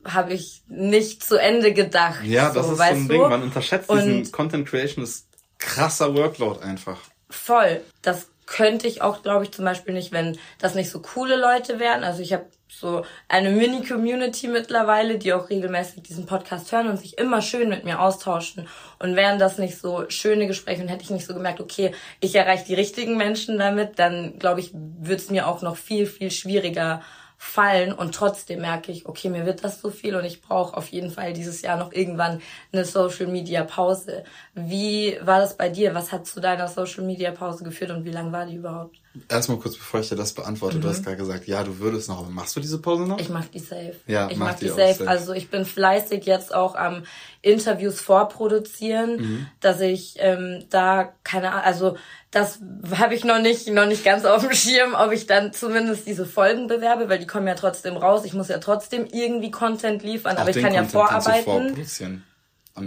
habe 0.05 0.33
ich 0.33 0.63
nicht 0.67 1.23
zu 1.23 1.37
Ende 1.37 1.73
gedacht. 1.73 2.23
Ja, 2.23 2.51
das 2.51 2.65
so, 2.67 2.71
ist 2.73 2.77
so 2.77 2.83
ein? 2.83 3.07
Ding. 3.07 3.21
Man 3.21 3.43
unterschätzt 3.43 3.89
diesen 3.91 4.17
Und- 4.17 4.31
Content 4.31 4.67
Creation 4.67 5.03
ist 5.03 5.27
krasser 5.57 6.13
Workload 6.15 6.59
einfach. 6.61 6.99
Voll. 7.31 7.81
Das 8.01 8.27
könnte 8.45 8.87
ich 8.87 9.01
auch, 9.01 9.23
glaube 9.23 9.45
ich, 9.45 9.51
zum 9.51 9.65
Beispiel 9.65 9.93
nicht, 9.93 10.11
wenn 10.11 10.37
das 10.59 10.75
nicht 10.75 10.89
so 10.89 10.99
coole 10.99 11.37
Leute 11.37 11.79
wären. 11.79 12.03
Also 12.03 12.21
ich 12.21 12.33
habe 12.33 12.45
so 12.67 13.05
eine 13.27 13.51
Mini-Community 13.51 14.47
mittlerweile, 14.47 15.17
die 15.17 15.33
auch 15.33 15.49
regelmäßig 15.49 16.03
diesen 16.03 16.25
Podcast 16.25 16.71
hören 16.71 16.89
und 16.89 16.97
sich 16.97 17.17
immer 17.17 17.41
schön 17.41 17.69
mit 17.69 17.85
mir 17.85 18.01
austauschen. 18.01 18.67
Und 18.99 19.15
wären 19.15 19.39
das 19.39 19.57
nicht 19.57 19.77
so 19.77 20.09
schöne 20.09 20.47
Gespräche 20.47 20.81
und 20.81 20.89
hätte 20.89 21.03
ich 21.03 21.09
nicht 21.09 21.25
so 21.25 21.33
gemerkt, 21.33 21.61
okay, 21.61 21.91
ich 22.19 22.35
erreiche 22.35 22.65
die 22.65 22.73
richtigen 22.73 23.17
Menschen 23.17 23.57
damit, 23.57 23.99
dann 23.99 24.39
glaube 24.39 24.59
ich, 24.59 24.71
würde 24.73 25.15
es 25.21 25.29
mir 25.29 25.47
auch 25.47 25.61
noch 25.61 25.77
viel, 25.77 26.05
viel 26.05 26.31
schwieriger 26.31 27.01
fallen 27.43 27.91
und 27.91 28.13
trotzdem 28.13 28.61
merke 28.61 28.91
ich, 28.91 29.07
okay, 29.07 29.27
mir 29.27 29.47
wird 29.47 29.63
das 29.63 29.81
so 29.81 29.89
viel 29.89 30.15
und 30.15 30.23
ich 30.25 30.43
brauche 30.43 30.77
auf 30.77 30.89
jeden 30.89 31.09
Fall 31.09 31.33
dieses 31.33 31.63
Jahr 31.63 31.75
noch 31.75 31.91
irgendwann 31.91 32.39
eine 32.71 32.85
Social 32.85 33.25
Media 33.25 33.63
Pause. 33.63 34.23
Wie 34.53 35.17
war 35.23 35.39
das 35.39 35.57
bei 35.57 35.67
dir? 35.69 35.95
Was 35.95 36.11
hat 36.11 36.27
zu 36.27 36.39
deiner 36.39 36.67
Social 36.67 37.03
Media 37.03 37.31
Pause 37.31 37.63
geführt 37.63 37.89
und 37.89 38.05
wie 38.05 38.11
lang 38.11 38.31
war 38.31 38.45
die 38.45 38.57
überhaupt? 38.57 38.97
Erstmal 39.27 39.57
kurz, 39.57 39.75
bevor 39.75 39.99
ich 40.01 40.07
dir 40.07 40.15
das 40.15 40.33
beantworte, 40.33 40.79
du 40.79 40.87
hast 40.87 41.03
gerade 41.03 41.17
gesagt, 41.17 41.47
ja, 41.47 41.63
du 41.63 41.79
würdest 41.79 42.07
noch, 42.09 42.19
aber 42.19 42.29
machst 42.29 42.55
du 42.55 42.59
diese 42.59 42.79
Pause 42.79 43.07
noch? 43.07 43.15
Mhm. 43.17 43.21
Ich 43.23 43.29
mach 43.29 43.45
die 43.45 43.59
safe. 43.59 43.95
Ja, 44.05 44.29
ich 44.29 44.37
mach 44.37 44.51
mach 44.51 44.59
die 44.59 44.65
die 44.65 44.69
safe. 44.71 44.93
safe. 44.93 45.09
Also 45.09 45.33
ich 45.33 45.49
bin 45.49 45.65
fleißig 45.65 46.25
jetzt 46.25 46.53
auch 46.53 46.75
am 46.75 47.03
Interviews 47.41 47.99
vorproduzieren, 48.01 49.15
Mhm. 49.17 49.47
dass 49.61 49.81
ich 49.81 50.13
ähm, 50.19 50.65
da 50.69 51.11
keine 51.23 51.51
Ahnung, 51.51 51.63
also 51.65 51.97
das 52.31 52.59
habe 52.97 53.13
ich 53.13 53.25
noch 53.25 53.39
nicht 53.39 53.67
noch 53.69 53.85
nicht 53.85 54.03
ganz 54.05 54.23
auf 54.25 54.41
dem 54.41 54.53
Schirm, 54.53 54.93
ob 54.97 55.11
ich 55.11 55.27
dann 55.27 55.51
zumindest 55.53 56.07
diese 56.07 56.25
Folgen 56.25 56.67
bewerbe, 56.67 57.09
weil 57.09 57.19
die 57.19 57.27
kommen 57.27 57.45
ja 57.47 57.55
trotzdem 57.55 57.97
raus. 57.97 58.23
Ich 58.25 58.33
muss 58.33 58.47
ja 58.47 58.57
trotzdem 58.59 59.05
irgendwie 59.11 59.51
Content 59.51 60.01
liefern, 60.01 60.37
Auch 60.37 60.41
aber 60.41 60.49
ich 60.51 60.61
kann 60.61 60.73
ja 60.73 60.81
Content 60.83 60.93
du 60.93 60.97
vorarbeiten. 60.97 62.21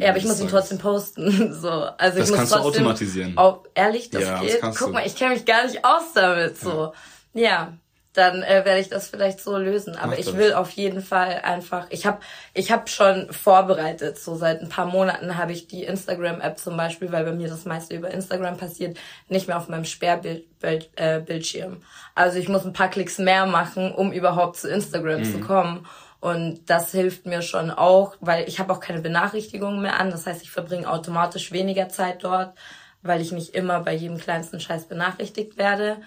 Ja, 0.00 0.08
aber 0.08 0.16
ich 0.18 0.24
muss 0.24 0.40
ihn 0.40 0.48
trotzdem 0.48 0.78
posten. 0.78 1.52
So, 1.60 1.68
also 1.70 2.18
Das 2.18 2.28
ich 2.28 2.30
muss 2.30 2.38
kannst 2.38 2.52
du 2.54 2.56
trotzdem 2.58 2.82
automatisieren. 2.82 3.36
Auch, 3.38 3.64
ehrlich, 3.74 4.08
das 4.08 4.22
Ja, 4.22 4.32
das 4.42 4.52
geht. 4.52 4.60
kannst 4.62 4.78
Guck 4.78 4.88
du. 4.88 4.94
mal, 4.94 5.06
ich 5.06 5.14
kenne 5.14 5.34
mich 5.34 5.44
gar 5.44 5.66
nicht 5.66 5.84
aus 5.84 6.12
damit. 6.14 6.58
So, 6.58 6.94
ja, 7.34 7.74
dann 8.14 8.42
äh, 8.42 8.64
werde 8.64 8.78
ich 8.78 8.88
das 8.88 9.08
vielleicht 9.08 9.40
so 9.40 9.56
lösen. 9.58 9.96
Aber 9.96 10.12
Mach 10.12 10.18
ich 10.18 10.26
das. 10.26 10.36
will 10.36 10.54
auf 10.54 10.70
jeden 10.70 11.02
Fall 11.02 11.40
einfach. 11.42 11.86
Ich 11.90 12.06
habe, 12.06 12.18
ich 12.54 12.70
habe 12.72 12.88
schon 12.88 13.32
vorbereitet. 13.32 14.18
So 14.18 14.36
seit 14.36 14.62
ein 14.62 14.68
paar 14.68 14.86
Monaten 14.86 15.36
habe 15.36 15.52
ich 15.52 15.66
die 15.66 15.82
Instagram-App 15.82 16.58
zum 16.58 16.76
Beispiel, 16.76 17.10
weil 17.12 17.24
bei 17.24 17.32
mir 17.32 17.48
das 17.48 17.64
meiste 17.64 17.94
über 17.96 18.10
Instagram 18.10 18.56
passiert, 18.56 18.96
nicht 19.28 19.48
mehr 19.48 19.56
auf 19.58 19.68
meinem 19.68 19.84
Sperrbildschirm. 19.84 20.46
Bild, 20.60 21.54
äh. 21.54 21.70
Also 22.14 22.38
ich 22.38 22.48
muss 22.48 22.64
ein 22.64 22.72
paar 22.72 22.88
Klicks 22.88 23.18
mehr 23.18 23.46
machen, 23.46 23.92
um 23.92 24.12
überhaupt 24.12 24.56
zu 24.56 24.68
Instagram 24.70 25.20
Mhm. 25.20 25.24
zu 25.32 25.40
kommen. 25.40 25.86
Und 26.20 26.70
das 26.70 26.92
hilft 26.92 27.26
mir 27.26 27.42
schon 27.42 27.70
auch, 27.70 28.16
weil 28.20 28.48
ich 28.48 28.58
habe 28.58 28.72
auch 28.72 28.80
keine 28.80 29.00
Benachrichtigungen 29.02 29.82
mehr 29.82 30.00
an. 30.00 30.10
Das 30.10 30.26
heißt, 30.26 30.42
ich 30.42 30.50
verbringe 30.50 30.88
automatisch 30.88 31.52
weniger 31.52 31.88
Zeit 31.90 32.24
dort, 32.24 32.54
weil 33.02 33.20
ich 33.20 33.32
nicht 33.32 33.54
immer 33.54 33.80
bei 33.80 33.92
jedem 33.92 34.16
kleinsten 34.18 34.58
Scheiß 34.60 34.86
benachrichtigt 34.86 35.58
werde. 35.58 35.98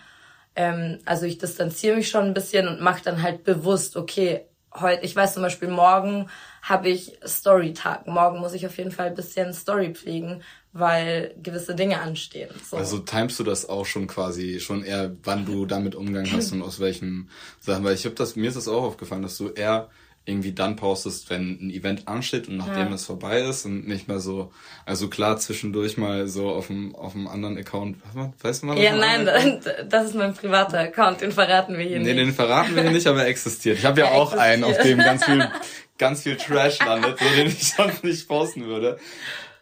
Ähm, 0.57 0.97
also 1.05 1.25
ich 1.27 1.37
distanziere 1.37 1.95
mich 1.95 2.09
schon 2.09 2.25
ein 2.25 2.33
bisschen 2.33 2.67
und 2.67 2.81
mache 2.81 3.03
dann 3.03 3.21
halt 3.21 3.43
bewusst, 3.43 3.95
okay, 3.95 4.41
heute, 4.73 5.05
ich 5.05 5.15
weiß 5.15 5.35
zum 5.35 5.43
Beispiel, 5.43 5.69
morgen 5.69 6.27
habe 6.63 6.89
ich 6.89 7.17
Storytag. 7.25 8.07
Morgen 8.07 8.39
muss 8.39 8.53
ich 8.53 8.65
auf 8.65 8.75
jeden 8.77 8.91
Fall 8.91 9.07
ein 9.07 9.15
bisschen 9.15 9.53
Story 9.53 9.93
pflegen, 9.93 10.41
weil 10.73 11.35
gewisse 11.41 11.75
Dinge 11.75 12.01
anstehen. 12.01 12.49
So. 12.67 12.75
Also 12.75 12.97
timest 12.97 13.39
du 13.39 13.43
das 13.43 13.69
auch 13.69 13.85
schon 13.85 14.07
quasi, 14.07 14.59
schon 14.59 14.83
eher, 14.83 15.15
wann 15.23 15.45
du 15.45 15.67
damit 15.67 15.93
Umgang 15.93 16.29
hast 16.31 16.51
und 16.51 16.63
aus 16.63 16.79
welchen 16.79 17.29
Sachen, 17.59 17.83
weil 17.83 17.93
ich 17.93 18.05
habe 18.05 18.15
das, 18.15 18.35
mir 18.35 18.47
ist 18.47 18.57
das 18.57 18.67
auch 18.67 18.83
aufgefallen, 18.83 19.21
dass 19.21 19.37
du 19.37 19.49
eher 19.49 19.89
irgendwie 20.27 20.51
dann 20.51 20.75
postest, 20.75 21.29
wenn 21.29 21.57
ein 21.61 21.69
Event 21.71 22.07
ansteht 22.07 22.47
und 22.49 22.57
nachdem 22.57 22.89
Ja. 22.89 22.93
es 22.93 23.05
vorbei 23.05 23.39
ist 23.41 23.65
und 23.65 23.87
nicht 23.87 24.07
mehr 24.07 24.19
so, 24.19 24.51
also 24.85 25.07
klar 25.09 25.37
zwischendurch 25.37 25.97
mal 25.97 26.27
so 26.27 26.49
auf 26.49 26.67
dem, 26.67 26.93
auf 26.95 27.13
dem 27.13 27.27
anderen 27.27 27.57
Account, 27.57 27.97
mal? 28.13 28.33
was 28.41 28.61
Ja, 28.61 28.91
ein 28.93 28.99
nein, 29.25 29.61
das 29.89 30.05
ist 30.09 30.15
mein 30.15 30.33
privater 30.33 30.79
Account, 30.79 31.21
den 31.21 31.31
verraten 31.31 31.77
wir 31.77 31.85
hier 31.85 31.99
Nee, 31.99 32.13
nicht. 32.13 32.17
den 32.17 32.33
verraten 32.33 32.75
wir 32.75 32.83
hier 32.83 32.91
nicht, 32.91 33.07
aber 33.07 33.21
er 33.21 33.27
existiert. 33.27 33.77
Ich 33.79 33.85
habe 33.85 34.01
ja 34.01 34.11
auch 34.11 34.33
einen, 34.33 34.63
auf 34.65 34.77
dem 34.77 34.99
existiert. 34.99 35.05
ganz 35.05 35.25
viel, 35.25 35.49
ganz 35.97 36.21
viel 36.23 36.35
Trash 36.37 36.79
landet, 36.79 37.17
so 37.19 37.25
den 37.35 37.47
ich 37.47 37.73
sonst 37.73 38.03
nicht 38.03 38.27
posten 38.27 38.65
würde. 38.65 38.99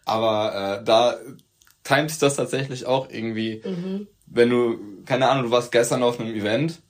Aber 0.05 0.79
äh, 0.81 0.83
da 0.83 1.17
timet 1.83 2.09
sich 2.09 2.19
das 2.19 2.35
tatsächlich 2.35 2.85
auch 2.85 3.09
irgendwie, 3.09 3.61
Mhm. 3.63 4.07
wenn 4.25 4.49
du, 4.49 4.79
keine 5.05 5.29
Ahnung, 5.29 5.45
du 5.45 5.51
warst 5.51 5.71
gestern 5.71 6.01
auf 6.03 6.19
einem 6.19 6.33
Event, 6.35 6.81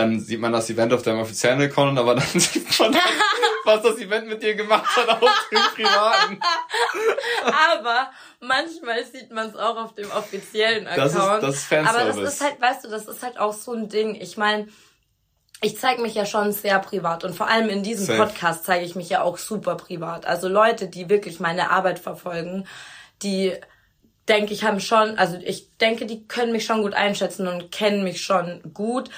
dann 0.00 0.20
sieht 0.20 0.40
man 0.40 0.52
das 0.52 0.68
Event 0.70 0.92
auf 0.92 1.02
deinem 1.02 1.20
offiziellen 1.20 1.60
Account, 1.62 1.98
aber 1.98 2.14
dann 2.14 2.24
sieht 2.40 2.78
man, 2.78 2.96
was 3.64 3.82
das 3.82 3.98
Event 3.98 4.28
mit 4.28 4.42
dir 4.42 4.54
gemacht 4.54 4.96
hat 4.96 5.08
auf 5.08 5.48
dem 5.50 5.58
privaten. 5.74 6.40
Aber 7.44 8.10
manchmal 8.40 9.04
sieht 9.04 9.30
man 9.30 9.48
es 9.48 9.56
auch 9.56 9.76
auf 9.76 9.94
dem 9.94 10.10
offiziellen 10.10 10.84
Das 10.84 11.14
Account. 11.14 11.42
ist- 11.42 11.48
das 11.48 11.56
ist 11.56 11.72
Aber 11.72 11.84
Fanservice. 11.88 12.20
das 12.24 12.34
ist 12.34 12.40
halt, 12.40 12.60
weißt 12.60 12.84
du, 12.84 12.88
das 12.88 13.06
ist 13.08 13.22
halt 13.22 13.38
auch 13.38 13.52
so 13.52 13.72
ein 13.72 13.88
Ding. 13.88 14.14
Ich 14.20 14.36
meine, 14.36 14.68
ich 15.62 15.78
zeige 15.78 16.00
mich 16.00 16.14
ja 16.14 16.24
schon 16.24 16.52
sehr 16.52 16.78
privat 16.78 17.22
und 17.24 17.34
vor 17.34 17.48
allem 17.48 17.68
in 17.68 17.82
diesem 17.82 18.06
Safe. 18.06 18.18
Podcast 18.18 18.64
zeige 18.64 18.84
ich 18.84 18.94
mich 18.96 19.10
ja 19.10 19.22
auch 19.22 19.36
super 19.36 19.76
privat. 19.76 20.26
Also 20.26 20.48
Leute, 20.48 20.88
die 20.88 21.08
wirklich 21.10 21.38
meine 21.40 21.70
Arbeit 21.70 21.98
verfolgen, 21.98 22.66
die 23.22 23.52
denke 24.28 24.52
ich 24.54 24.64
haben 24.64 24.80
schon, 24.80 25.18
also 25.18 25.36
ich 25.44 25.76
denke, 25.78 26.06
die 26.06 26.26
können 26.28 26.52
mich 26.52 26.64
schon 26.64 26.82
gut 26.82 26.94
einschätzen 26.94 27.46
und 27.48 27.72
kennen 27.72 28.04
mich 28.04 28.22
schon 28.22 28.62
gut. 28.72 29.10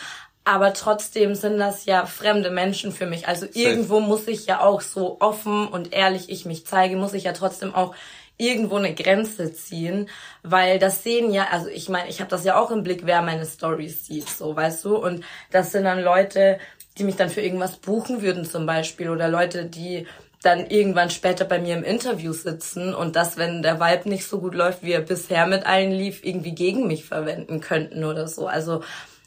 Aber 0.44 0.72
trotzdem 0.72 1.34
sind 1.34 1.58
das 1.58 1.84
ja 1.84 2.04
fremde 2.04 2.50
Menschen 2.50 2.92
für 2.92 3.06
mich. 3.06 3.28
Also 3.28 3.46
irgendwo 3.52 4.00
muss 4.00 4.26
ich 4.26 4.46
ja 4.46 4.60
auch 4.60 4.80
so 4.80 5.18
offen 5.20 5.68
und 5.68 5.92
ehrlich 5.92 6.30
ich 6.30 6.44
mich 6.44 6.66
zeige, 6.66 6.96
muss 6.96 7.14
ich 7.14 7.24
ja 7.24 7.32
trotzdem 7.32 7.74
auch 7.74 7.94
irgendwo 8.38 8.76
eine 8.76 8.94
Grenze 8.94 9.52
ziehen, 9.52 10.08
weil 10.42 10.78
das 10.78 11.04
sehen 11.04 11.32
ja, 11.32 11.48
also 11.50 11.68
ich 11.68 11.88
meine, 11.88 12.08
ich 12.08 12.20
habe 12.20 12.30
das 12.30 12.44
ja 12.44 12.60
auch 12.60 12.70
im 12.70 12.82
Blick, 12.82 13.02
wer 13.04 13.22
meine 13.22 13.46
Stories 13.46 14.06
sieht, 14.06 14.28
so 14.28 14.56
weißt 14.56 14.84
du, 14.84 14.96
und 14.96 15.24
das 15.50 15.70
sind 15.70 15.84
dann 15.84 16.02
Leute, 16.02 16.58
die 16.98 17.04
mich 17.04 17.16
dann 17.16 17.30
für 17.30 17.40
irgendwas 17.40 17.76
buchen 17.76 18.20
würden 18.22 18.44
zum 18.44 18.66
Beispiel 18.66 19.10
oder 19.10 19.28
Leute, 19.28 19.66
die 19.66 20.06
dann 20.42 20.66
irgendwann 20.66 21.10
später 21.10 21.44
bei 21.44 21.60
mir 21.60 21.76
im 21.76 21.84
Interview 21.84 22.32
sitzen 22.32 22.94
und 22.94 23.14
das, 23.14 23.36
wenn 23.36 23.62
der 23.62 23.78
Vibe 23.78 24.08
nicht 24.08 24.26
so 24.26 24.40
gut 24.40 24.56
läuft, 24.56 24.82
wie 24.82 24.92
er 24.92 25.00
bisher 25.00 25.46
mit 25.46 25.64
allen 25.64 25.92
lief, 25.92 26.24
irgendwie 26.24 26.52
gegen 26.52 26.88
mich 26.88 27.04
verwenden 27.04 27.60
könnten 27.60 28.02
oder 28.02 28.26
so. 28.26 28.48
Also 28.48 28.82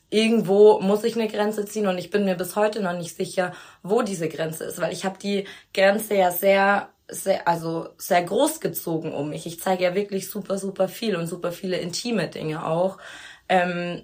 irgendwo 0.09 0.79
muss 0.79 1.03
ich 1.03 1.15
eine 1.15 1.27
Grenze 1.27 1.65
ziehen 1.65 1.87
und 1.87 1.97
ich 1.97 2.09
bin 2.11 2.25
mir 2.25 2.35
bis 2.35 2.55
heute 2.55 2.81
noch 2.81 2.93
nicht 2.97 3.15
sicher, 3.15 3.53
wo 3.83 4.01
diese 4.01 4.29
Grenze 4.29 4.65
ist, 4.65 4.79
weil 4.79 4.93
ich 4.93 5.05
habe 5.05 5.17
die 5.19 5.45
Grenze 5.73 6.15
ja 6.15 6.31
sehr, 6.31 6.89
sehr, 7.09 7.47
also 7.47 7.89
sehr 7.97 8.23
groß 8.23 8.59
gezogen 8.59 9.13
um 9.13 9.29
mich. 9.29 9.45
Ich 9.45 9.59
zeige 9.59 9.83
ja 9.83 9.95
wirklich 9.95 10.29
super, 10.29 10.57
super 10.57 10.87
viel 10.87 11.15
und 11.15 11.27
super 11.27 11.51
viele 11.51 11.77
intime 11.77 12.27
Dinge 12.29 12.65
auch. 12.65 12.97
Ähm, 13.49 14.03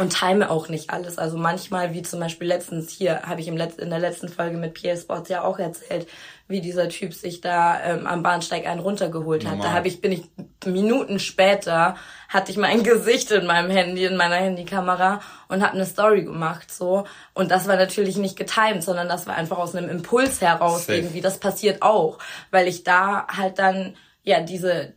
und 0.00 0.16
time 0.18 0.50
auch 0.50 0.68
nicht 0.68 0.90
alles. 0.90 1.18
Also 1.18 1.36
manchmal, 1.36 1.92
wie 1.92 2.00
zum 2.00 2.20
Beispiel 2.20 2.48
letztens 2.48 2.90
hier, 2.90 3.22
habe 3.22 3.42
ich 3.42 3.48
im 3.48 3.56
Letz 3.56 3.76
in 3.76 3.90
der 3.90 3.98
letzten 3.98 4.28
Folge 4.28 4.56
mit 4.56 4.72
PL 4.72 4.96
Sports 4.96 5.28
ja 5.28 5.44
auch 5.44 5.58
erzählt, 5.58 6.08
wie 6.48 6.62
dieser 6.62 6.88
Typ 6.88 7.12
sich 7.12 7.42
da 7.42 7.78
ähm, 7.84 8.06
am 8.06 8.22
Bahnsteig 8.22 8.66
einen 8.66 8.80
runtergeholt 8.80 9.44
hat. 9.44 9.52
Da 9.52 9.56
Normal. 9.56 9.74
habe 9.74 9.88
ich, 9.88 10.00
bin 10.00 10.12
ich 10.12 10.22
Minuten 10.64 11.18
später, 11.18 11.96
hatte 12.30 12.50
ich 12.50 12.56
mein 12.56 12.82
Gesicht 12.82 13.30
in 13.30 13.44
meinem 13.44 13.70
Handy, 13.70 14.06
in 14.06 14.16
meiner 14.16 14.36
Handykamera 14.36 15.20
und 15.48 15.62
habe 15.62 15.74
eine 15.74 15.84
Story 15.84 16.24
gemacht 16.24 16.72
so. 16.72 17.04
Und 17.34 17.50
das 17.50 17.68
war 17.68 17.76
natürlich 17.76 18.16
nicht 18.16 18.36
getimed, 18.36 18.82
sondern 18.82 19.06
das 19.06 19.26
war 19.26 19.36
einfach 19.36 19.58
aus 19.58 19.74
einem 19.74 19.90
Impuls 19.90 20.40
heraus 20.40 20.86
Safe. 20.86 20.98
irgendwie. 20.98 21.20
Das 21.20 21.38
passiert 21.38 21.82
auch, 21.82 22.18
weil 22.50 22.68
ich 22.68 22.84
da 22.84 23.26
halt 23.28 23.58
dann 23.58 23.96
ja 24.24 24.40
diese 24.40 24.94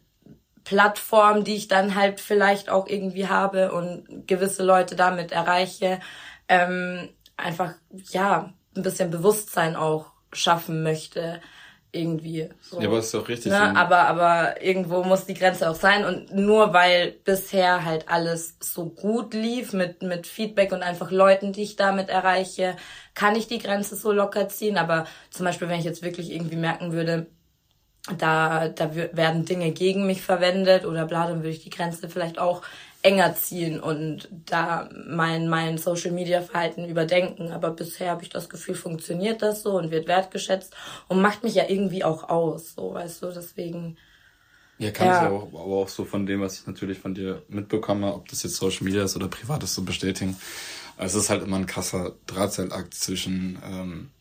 Plattform, 0.64 1.44
die 1.44 1.56
ich 1.56 1.68
dann 1.68 1.96
halt 1.96 2.20
vielleicht 2.20 2.70
auch 2.70 2.88
irgendwie 2.88 3.28
habe 3.28 3.72
und 3.72 4.28
gewisse 4.28 4.64
Leute 4.64 4.96
damit 4.96 5.32
erreiche, 5.32 6.00
ähm, 6.48 7.10
einfach 7.38 7.74
ja 8.12 8.54
ein 8.76 8.84
bisschen 8.84 9.12
Bewusstsein 9.12 9.76
auch 9.76 10.12
schaffen 10.32 10.84
möchte 10.84 11.42
irgendwie. 11.94 12.50
So. 12.60 12.82
Ja, 12.82 12.88
aber 12.88 13.00
ist 13.00 13.14
doch 13.14 13.28
richtig. 13.30 13.52
Ne? 13.52 13.76
Aber, 13.78 14.00
aber 14.08 14.62
irgendwo 14.62 15.04
muss 15.04 15.26
die 15.26 15.36
Grenze 15.36 15.70
auch 15.70 15.76
sein. 15.76 16.06
Und 16.06 16.34
nur 16.36 16.74
weil 16.74 17.12
bisher 17.24 17.86
halt 17.86 18.10
alles 18.10 18.58
so 18.60 18.90
gut 18.90 19.34
lief 19.34 19.74
mit, 19.74 20.02
mit 20.02 20.26
Feedback 20.26 20.72
und 20.72 20.82
einfach 20.82 21.12
Leuten, 21.12 21.54
die 21.54 21.62
ich 21.62 21.76
damit 21.76 22.10
erreiche, 22.10 22.76
kann 23.14 23.36
ich 23.36 23.48
die 23.48 23.60
Grenze 23.60 23.96
so 23.96 24.12
locker 24.12 24.50
ziehen. 24.50 24.78
Aber 24.78 25.06
zum 25.30 25.46
Beispiel, 25.46 25.70
wenn 25.70 25.80
ich 25.80 25.86
jetzt 25.86 26.02
wirklich 26.02 26.32
irgendwie 26.32 26.56
merken 26.56 26.94
würde, 26.94 27.28
da, 28.18 28.68
da 28.68 28.94
werden 28.96 29.46
Dinge 29.46 29.72
gegen 29.72 30.06
mich 30.06 30.22
verwendet 30.22 30.86
oder 30.86 31.06
bla, 31.06 31.28
dann 31.28 31.38
würde 31.38 31.50
ich 31.50 31.64
die 31.64 31.70
Grenze 31.70 32.10
vielleicht 32.10 32.38
auch 32.38 32.62
enger 33.02 33.36
ziehen 33.36 33.80
und 33.82 34.30
da 34.46 34.90
mein, 35.08 35.50
mein 35.50 35.78
Social 35.78 36.12
Media 36.12 36.42
Verhalten 36.42 36.86
überdenken. 36.86 37.52
Aber 37.52 37.72
bisher 37.72 38.12
habe 38.12 38.24
ich 38.24 38.30
das 38.30 38.50
Gefühl, 38.50 38.76
funktioniert 38.76 39.42
das 39.42 39.62
so 39.62 39.78
und 39.78 39.92
wird 39.92 40.08
wertgeschätzt 40.08 40.74
und 41.08 41.22
macht 41.22 41.44
mich 41.44 41.56
ja 41.56 41.66
irgendwie 41.68 42.04
auch 42.04 42.30
aus, 42.30 42.76
so, 42.76 42.94
weißt 42.94 43.24
du, 43.24 43.32
deswegen. 43.32 43.98
Ja, 44.80 44.92
kann 44.92 45.08
Ja. 45.08 45.22
ich 45.22 45.28
auch, 45.28 45.48
aber 45.48 45.60
auch 45.60 45.90
so 45.90 46.04
von 46.06 46.26
dem, 46.26 46.42
was 46.42 46.60
ich 46.60 46.68
natürlich 46.68 46.98
von 47.00 47.14
dir 47.14 47.44
mitbekomme, 47.48 48.14
ob 48.14 48.28
das 48.30 48.44
jetzt 48.44 48.56
Social 48.56 48.84
Media 48.86 49.04
ist 49.04 49.16
oder 49.16 49.28
privat 49.28 49.64
ist, 49.64 49.76
so 49.76 49.84
bestätigen. 49.84 50.36
Also 50.98 51.18
Es 51.20 51.26
ist 51.26 51.30
halt 51.30 51.44
immer 51.44 51.58
ein 51.58 51.66
krasser 51.66 52.16
Drahtseilakt 52.28 52.94
zwischen, 52.94 53.60
ähm, 53.66 54.12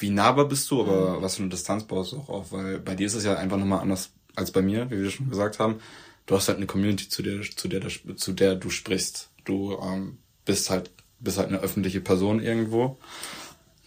wie 0.00 0.10
nahbar 0.10 0.46
bist 0.46 0.70
du, 0.70 0.82
aber 0.82 1.22
was 1.22 1.36
für 1.36 1.42
eine 1.42 1.50
Distanz 1.50 1.84
baust 1.84 2.12
du 2.12 2.18
auch 2.18 2.28
auf, 2.28 2.52
weil 2.52 2.78
bei 2.78 2.94
dir 2.94 3.06
ist 3.06 3.14
es 3.14 3.24
ja 3.24 3.36
einfach 3.36 3.56
nochmal 3.56 3.80
anders 3.80 4.10
als 4.34 4.50
bei 4.50 4.62
mir, 4.62 4.90
wie 4.90 5.02
wir 5.02 5.10
schon 5.10 5.28
gesagt 5.28 5.58
haben. 5.58 5.80
Du 6.26 6.36
hast 6.36 6.48
halt 6.48 6.58
eine 6.58 6.66
Community, 6.66 7.08
zu 7.08 7.22
der, 7.22 7.40
zu 7.42 7.68
der, 7.68 7.82
zu 8.16 8.32
der 8.32 8.54
du 8.54 8.70
sprichst. 8.70 9.30
Du 9.44 9.78
ähm, 9.82 10.18
bist 10.44 10.70
halt, 10.70 10.90
bist 11.20 11.38
halt 11.38 11.48
eine 11.48 11.60
öffentliche 11.60 12.00
Person 12.00 12.40
irgendwo. 12.40 12.98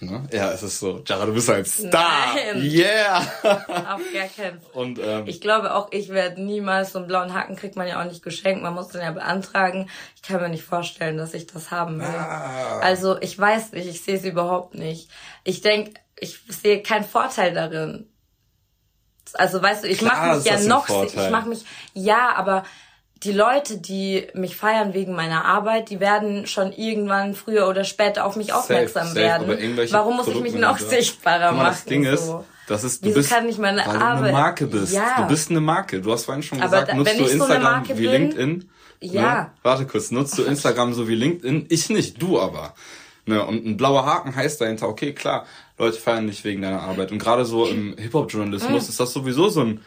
Ne? 0.01 0.27
Ja, 0.31 0.51
es 0.51 0.63
ist 0.63 0.79
so, 0.79 1.03
Jara, 1.05 1.27
du 1.27 1.33
bist 1.33 1.47
halt 1.47 1.67
Star. 1.67 2.33
Nein. 2.33 2.61
Yeah! 2.63 3.19
Auf 3.43 4.01
gar 4.13 4.27
keinen 4.35 4.59
Fall. 4.59 4.71
Und 4.73 4.99
ähm, 4.99 5.27
Ich 5.27 5.41
glaube 5.41 5.75
auch, 5.75 5.91
ich 5.91 6.09
werde 6.09 6.41
niemals 6.41 6.93
so 6.93 6.99
einen 6.99 7.07
blauen 7.07 7.33
Haken 7.33 7.55
kriegt 7.55 7.75
man 7.75 7.87
ja 7.87 8.01
auch 8.01 8.05
nicht 8.05 8.23
geschenkt. 8.23 8.63
Man 8.63 8.73
muss 8.73 8.87
den 8.87 9.01
ja 9.01 9.11
beantragen. 9.11 9.89
Ich 10.15 10.23
kann 10.23 10.41
mir 10.41 10.49
nicht 10.49 10.63
vorstellen, 10.63 11.17
dass 11.17 11.35
ich 11.35 11.45
das 11.45 11.69
haben 11.69 11.99
will. 11.99 12.07
Ah. 12.07 12.79
Also 12.79 13.21
ich 13.21 13.37
weiß 13.37 13.73
nicht, 13.73 13.87
ich 13.87 14.01
sehe 14.01 14.17
es 14.17 14.25
überhaupt 14.25 14.73
nicht. 14.73 15.09
Ich 15.43 15.61
denk, 15.61 15.99
ich 16.19 16.39
sehe 16.49 16.81
keinen 16.81 17.05
Vorteil 17.05 17.53
darin. 17.53 18.07
Also 19.33 19.61
weißt 19.61 19.83
du, 19.83 19.87
ich 19.87 20.01
mache 20.01 20.35
mich 20.35 20.45
ja 20.45 20.55
ein 20.55 20.67
noch, 20.67 20.89
ich 21.05 21.15
mache 21.29 21.47
mich, 21.47 21.63
ja, 21.93 22.33
aber 22.35 22.63
die 23.23 23.31
Leute, 23.33 23.77
die 23.77 24.27
mich 24.33 24.55
feiern 24.55 24.93
wegen 24.93 25.13
meiner 25.15 25.45
Arbeit, 25.45 25.89
die 25.89 25.99
werden 25.99 26.47
schon 26.47 26.71
irgendwann 26.73 27.35
früher 27.35 27.67
oder 27.67 27.83
später 27.83 28.25
auf 28.25 28.35
mich 28.35 28.47
Safe, 28.47 28.59
aufmerksam 28.59 29.07
safe, 29.07 29.15
werden. 29.19 29.77
Warum 29.91 30.17
muss 30.17 30.27
ich 30.27 30.39
mich 30.41 30.53
noch 30.55 30.77
Produktmanager- 30.79 30.89
sichtbarer 30.89 31.51
mal, 31.51 31.57
machen? 31.63 31.67
Das 31.73 31.85
Ding 31.85 32.03
ist, 32.05 32.25
so? 32.25 32.45
das 32.67 32.83
ist, 32.83 33.03
du 33.03 33.09
Wieso 33.09 33.19
bist, 33.19 33.29
kann 33.29 33.47
ich 33.47 33.57
meine 33.57 33.77
weil 33.77 33.83
du 33.85 33.91
eine 33.91 34.03
Arbeit- 34.03 34.31
Marke 34.33 34.67
bist. 34.67 34.93
Ja. 34.93 35.21
Du 35.21 35.27
bist 35.27 35.49
eine 35.51 35.61
Marke. 35.61 36.01
Du 36.01 36.11
hast 36.11 36.25
vorhin 36.25 36.41
schon 36.43 36.59
Aber 36.61 36.69
gesagt, 36.71 36.89
da- 36.89 36.95
nutzt 36.95 37.13
du 37.13 37.17
so 37.17 37.23
eine 37.23 37.31
Instagram 37.55 37.87
wie 37.89 37.93
bin- 37.93 38.11
LinkedIn? 38.11 38.69
Ja. 39.01 39.21
Ne? 39.21 39.51
Warte 39.63 39.85
kurz, 39.85 40.11
nutzt 40.11 40.37
du 40.37 40.43
Instagram 40.43 40.93
so 40.93 41.07
wie 41.07 41.15
LinkedIn? 41.15 41.65
Ich 41.69 41.89
nicht, 41.89 42.21
du 42.21 42.39
aber. 42.39 42.73
Ne? 43.27 43.43
Und 43.45 43.65
ein 43.65 43.77
blauer 43.77 44.05
Haken 44.05 44.35
heißt 44.35 44.61
dahinter, 44.61 44.87
okay, 44.89 45.13
klar, 45.13 45.45
Leute 45.77 45.97
feiern 45.99 46.27
dich 46.27 46.43
wegen 46.43 46.61
deiner 46.63 46.81
Arbeit. 46.81 47.11
Und 47.11 47.19
gerade 47.19 47.45
so 47.45 47.65
im 47.67 47.95
Hip-Hop-Journalismus 47.97 48.89
ist 48.89 48.99
das 48.99 49.13
sowieso 49.13 49.49
so 49.49 49.61
ein 49.61 49.81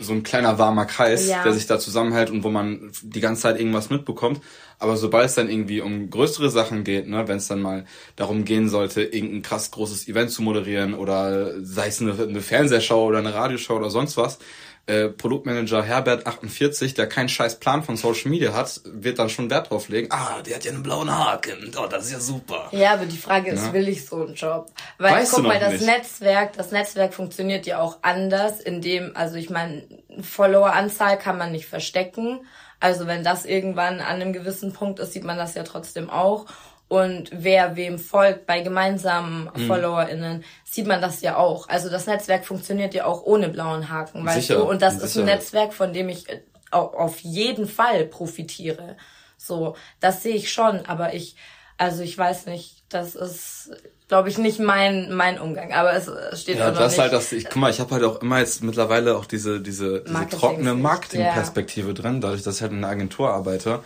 so 0.00 0.12
ein 0.12 0.22
kleiner 0.22 0.58
warmer 0.58 0.86
Kreis, 0.86 1.28
Ja. 1.28 1.42
der 1.44 1.52
sich 1.52 1.66
da 1.66 1.78
zusammenhält 1.78 2.30
und 2.30 2.42
wo 2.42 2.48
man 2.50 2.90
die 3.02 3.20
ganze 3.20 3.42
Zeit 3.42 3.58
irgendwas 3.60 3.90
mitbekommt. 3.90 4.40
Aber 4.78 4.96
sobald 4.96 5.26
es 5.26 5.34
dann 5.34 5.50
irgendwie 5.50 5.82
um 5.82 6.08
größere 6.08 6.48
Sachen 6.50 6.84
geht, 6.84 7.06
ne, 7.06 7.28
wenn 7.28 7.36
es 7.36 7.48
dann 7.48 7.60
mal 7.60 7.84
darum 8.16 8.44
gehen 8.46 8.68
sollte, 8.70 9.02
irgendein 9.02 9.42
krass 9.42 9.70
großes 9.70 10.08
Event 10.08 10.30
zu 10.30 10.40
moderieren 10.42 10.94
oder 10.94 11.62
sei 11.62 11.88
es 11.88 12.00
eine, 12.00 12.12
eine 12.14 12.40
Fernsehshow 12.40 13.04
oder 13.06 13.18
eine 13.18 13.34
Radioshow 13.34 13.74
oder 13.76 13.90
sonst 13.90 14.16
was, 14.16 14.38
äh, 14.86 15.08
Produktmanager 15.08 15.82
Herbert 15.82 16.26
48, 16.26 16.94
der 16.94 17.06
keinen 17.08 17.28
scheiß 17.28 17.60
Plan 17.60 17.82
von 17.82 17.96
Social 17.96 18.30
Media 18.30 18.52
hat, 18.52 18.80
wird 18.84 19.18
dann 19.18 19.28
schon 19.28 19.48
Wert 19.50 19.70
drauf 19.70 19.88
legen. 19.88 20.08
Ah, 20.10 20.42
der 20.42 20.56
hat 20.56 20.64
ja 20.64 20.72
einen 20.72 20.82
blauen 20.82 21.10
Haken. 21.16 21.70
Oh, 21.80 21.86
das 21.86 22.06
ist 22.06 22.12
ja 22.12 22.20
super. 22.20 22.68
Ja, 22.72 22.94
aber 22.94 23.06
die 23.06 23.16
Frage 23.16 23.50
ist, 23.52 23.66
Ja. 23.66 23.72
will 23.72 23.88
ich 23.88 24.04
so 24.06 24.16
einen 24.24 24.34
Job? 24.34 24.70
Weil 24.98 25.12
Weißt 25.14 25.32
guck 25.32 25.42
du 25.42 25.48
mal, 25.48 25.60
das 25.60 25.72
nicht. 25.74 25.86
Netzwerk, 25.86 26.54
das 26.54 26.72
Netzwerk 26.72 27.14
funktioniert 27.14 27.66
ja 27.66 27.78
auch 27.80 27.98
anders, 28.02 28.60
indem, 28.60 29.12
also 29.14 29.36
ich 29.36 29.50
meine, 29.50 29.84
Followeranzahl 30.22 31.18
kann 31.18 31.38
man 31.38 31.52
nicht 31.52 31.66
verstecken. 31.66 32.40
Also 32.80 33.06
wenn 33.06 33.22
das 33.22 33.44
irgendwann 33.44 34.00
an 34.00 34.20
einem 34.20 34.32
gewissen 34.32 34.72
Punkt 34.72 34.98
ist, 35.00 35.12
sieht 35.12 35.24
man 35.24 35.36
das 35.36 35.54
ja 35.54 35.62
trotzdem 35.64 36.08
auch. 36.08 36.46
Und 36.90 37.30
wer 37.32 37.76
wem 37.76 37.98
folgt 38.00 38.46
bei 38.46 38.60
gemeinsamen 38.62 39.48
Mhm. 39.54 39.66
FollowerInnen, 39.68 40.44
sieht 40.64 40.86
man 40.88 41.00
das 41.00 41.20
ja 41.22 41.36
auch. 41.36 41.68
Also 41.68 41.88
das 41.88 42.06
Netzwerk 42.06 42.44
funktioniert 42.44 42.94
ja 42.94 43.04
auch 43.04 43.22
ohne 43.22 43.48
blauen 43.48 43.88
Haken, 43.90 44.26
weißt 44.26 44.48
Sicher, 44.48 44.56
du? 44.56 44.64
Und 44.68 44.82
das 44.82 44.94
mit 44.94 45.04
ist 45.04 45.16
ein. 45.16 45.24
Netzwerk, 45.26 45.72
von 45.72 45.92
dem 45.92 46.08
ich 46.08 46.28
äh, 46.28 46.40
au- 46.72 46.92
auf 47.04 47.20
jeden 47.20 47.68
Fall 47.68 48.04
profitiere. 48.06 48.96
So, 49.38 49.76
das 50.00 50.22
sehe 50.24 50.34
ich 50.34 50.52
schon, 50.52 50.84
aber 50.86 51.14
ich, 51.14 51.36
Also 51.78 52.02
ich 52.02 52.18
weiß 52.18 52.44
nicht, 52.46 52.82
das 52.90 53.14
ist, 53.14 53.70
glaube 54.08 54.28
ich, 54.28 54.36
nicht 54.36 54.58
mein 54.58 55.12
mein 55.14 55.40
Umgang, 55.40 55.72
aber 55.72 55.94
es, 55.94 56.10
steht 56.40 56.58
Ja, 56.58 56.74
so 56.74 56.78
das 56.80 56.92
nicht. 56.92 57.00
halt, 57.00 57.12
dass 57.14 57.30
ich, 57.32 57.44
guck 57.44 57.56
mal, 57.56 57.70
ich 57.70 57.80
habe 57.80 57.94
halt 57.94 58.04
auch 58.04 58.20
immer 58.20 58.38
jetzt 58.40 58.62
mittlerweile 58.64 59.16
auch 59.16 59.24
diese, 59.26 59.60
diese, 59.60 60.00
diese 60.00 60.12
Marketing- 60.12 60.38
trockene 60.40 60.74
Marketingperspektive 60.74 61.94
drin, 61.94 62.20
dadurch, 62.20 62.42
dass 62.42 62.56
ich 62.56 62.62
halt 62.62 62.72
in 62.72 62.78
einer 62.78 62.88
Agentur 62.92 63.30
arbeite. 63.30 63.80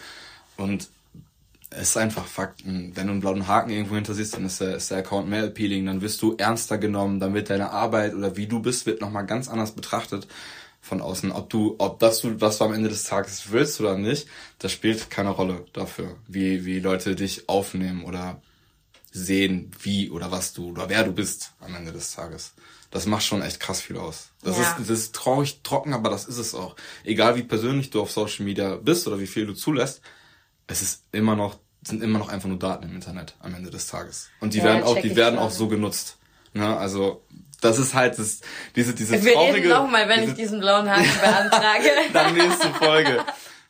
Und 0.57 0.89
es 1.77 1.91
ist 1.91 1.97
einfach 1.97 2.27
Fakt, 2.27 2.63
wenn 2.65 2.93
du 2.95 3.01
einen 3.01 3.21
blauen 3.21 3.47
Haken 3.49 3.71
irgendwo 3.71 3.95
hinter 3.95 4.15
siehst, 4.15 4.35
dann 4.35 4.45
ist 4.47 4.61
der, 4.61 4.77
ist 4.77 4.91
der 4.91 4.99
Account 4.99 5.29
mehr 5.29 5.45
appealing, 5.45 5.87
dann 5.87 6.01
wirst 6.01 6.23
du 6.23 6.35
ernster 6.37 6.79
genommen, 6.79 7.21
dann 7.21 7.35
wird 7.35 7.51
deine 7.51 7.71
Arbeit 7.71 8.15
oder 8.15 8.37
wie 8.37 8.47
du 8.47 8.61
bist, 8.61 8.87
wird 8.87 9.01
nochmal 9.01 9.27
ganz 9.27 9.49
anders 9.49 9.73
betrachtet 9.73 10.27
von 10.81 11.01
außen. 11.01 11.33
Ob 11.33 11.51
du, 11.51 11.77
ob 11.79 11.99
das 11.99 12.21
du, 12.21 12.41
was 12.41 12.59
du 12.59 12.65
am 12.65 12.73
Ende 12.75 12.89
des 12.89 13.05
Tages 13.05 13.51
willst 13.51 13.81
oder 13.81 13.97
nicht, 13.97 14.29
das 14.59 14.73
spielt 14.73 15.11
keine 15.11 15.31
Rolle 15.31 15.65
dafür, 15.73 16.17
wie, 16.29 16.65
wie 16.65 16.79
Leute 16.81 17.15
dich 17.17 17.49
aufnehmen 17.49 18.05
oder 18.05 18.41
sehen, 19.13 19.71
wie 19.81 20.11
oder 20.11 20.31
was 20.31 20.53
du 20.53 20.71
oder 20.71 20.89
wer 20.89 21.05
du 21.05 21.13
bist 21.13 21.53
am 21.61 21.75
Ende 21.75 21.93
des 21.93 22.13
Tages. 22.15 22.55
Das 22.91 23.07
macht 23.07 23.25
schon 23.25 23.43
echt 23.43 23.61
krass 23.61 23.81
viel 23.81 23.97
aus. 23.97 24.31
Das 24.43 24.57
Ja. 24.57 24.63
ist, 24.63 24.79
das 24.79 24.91
ist 24.91 25.15
traurig, 25.15 25.61
trocken, 25.63 25.95
aber 25.95 26.11
das 26.11 26.27
ist 26.27 26.39
es 26.39 26.55
auch. 26.55 26.77
Egal 27.05 27.37
wie 27.37 27.43
persönlich 27.43 27.91
du 27.91 28.01
auf 28.01 28.11
Social 28.13 28.45
Media 28.45 28.77
bist 28.77 29.07
oder 29.09 29.19
wie 29.19 29.27
viel 29.27 29.47
du 29.47 29.55
zulässt, 29.55 30.01
es 30.67 30.83
ist 30.83 31.03
immer 31.13 31.37
noch, 31.37 31.59
sind 31.85 32.03
immer 32.03 32.19
noch 32.19 32.29
einfach 32.29 32.49
nur 32.49 32.59
Daten 32.59 32.85
im 32.85 32.95
Internet 32.95 33.35
am 33.41 33.55
Ende 33.55 33.71
des 33.71 33.87
Tages. 33.87 34.29
Und 34.41 34.55
die 34.55 34.59
Ja, 34.59 34.65
werden 34.65 34.83
auch, 34.85 35.01
die 35.01 35.17
werden 35.17 35.39
auch 35.39 35.51
so 35.51 35.69
genutzt. 35.69 36.17
Ne? 36.53 36.77
Also, 36.77 37.25
das 37.61 37.79
ist 37.79 37.95
halt 37.95 38.19
das, 38.19 38.41
diese, 38.77 38.95
diese 38.95 39.23
Wir 39.25 39.33
traurige, 39.35 39.57
reden 39.57 39.69
nochmal, 39.71 40.09
wenn 40.09 40.21
diese, 40.21 40.33
ich 40.33 40.39
diesen 40.39 40.61
blauen 40.61 40.89
Haken 40.89 41.09
beantrage. 41.21 41.91
dann 42.13 42.35
nächste 42.35 42.69
Folge. 42.75 43.25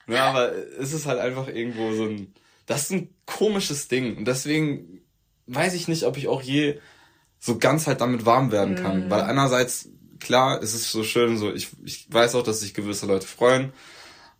Ja, 0.07 0.31
aber 0.31 0.53
es 0.81 0.93
ist 0.93 1.07
halt 1.07 1.19
einfach 1.19 1.49
irgendwo 1.49 1.93
so 1.95 2.05
ein, 2.05 2.35
das 2.67 2.83
ist 2.85 2.91
ein 2.93 3.15
komisches 3.27 3.89
Ding. 3.89 4.17
Und 4.17 4.27
deswegen 4.27 5.01
weiß 5.47 5.75
ich 5.75 5.89
nicht, 5.89 6.05
ob 6.05 6.17
ich 6.17 6.29
auch 6.29 6.43
je 6.43 6.79
so 7.39 7.59
ganz 7.59 7.87
halt 7.87 8.01
damit 8.01 8.27
warm 8.27 8.53
werden 8.53 8.75
kann. 8.75 9.11
Weil 9.11 9.23
einerseits, 9.23 9.89
klar, 10.21 10.63
es 10.63 10.75
ist 10.75 10.91
so 10.91 11.05
schön, 11.05 11.37
so, 11.37 11.53
ich, 11.53 11.69
ich 11.85 12.07
weiß 12.11 12.35
auch, 12.35 12.43
dass 12.43 12.61
sich 12.61 12.75
gewisse 12.75 13.07
Leute 13.07 13.27
freuen, 13.27 13.73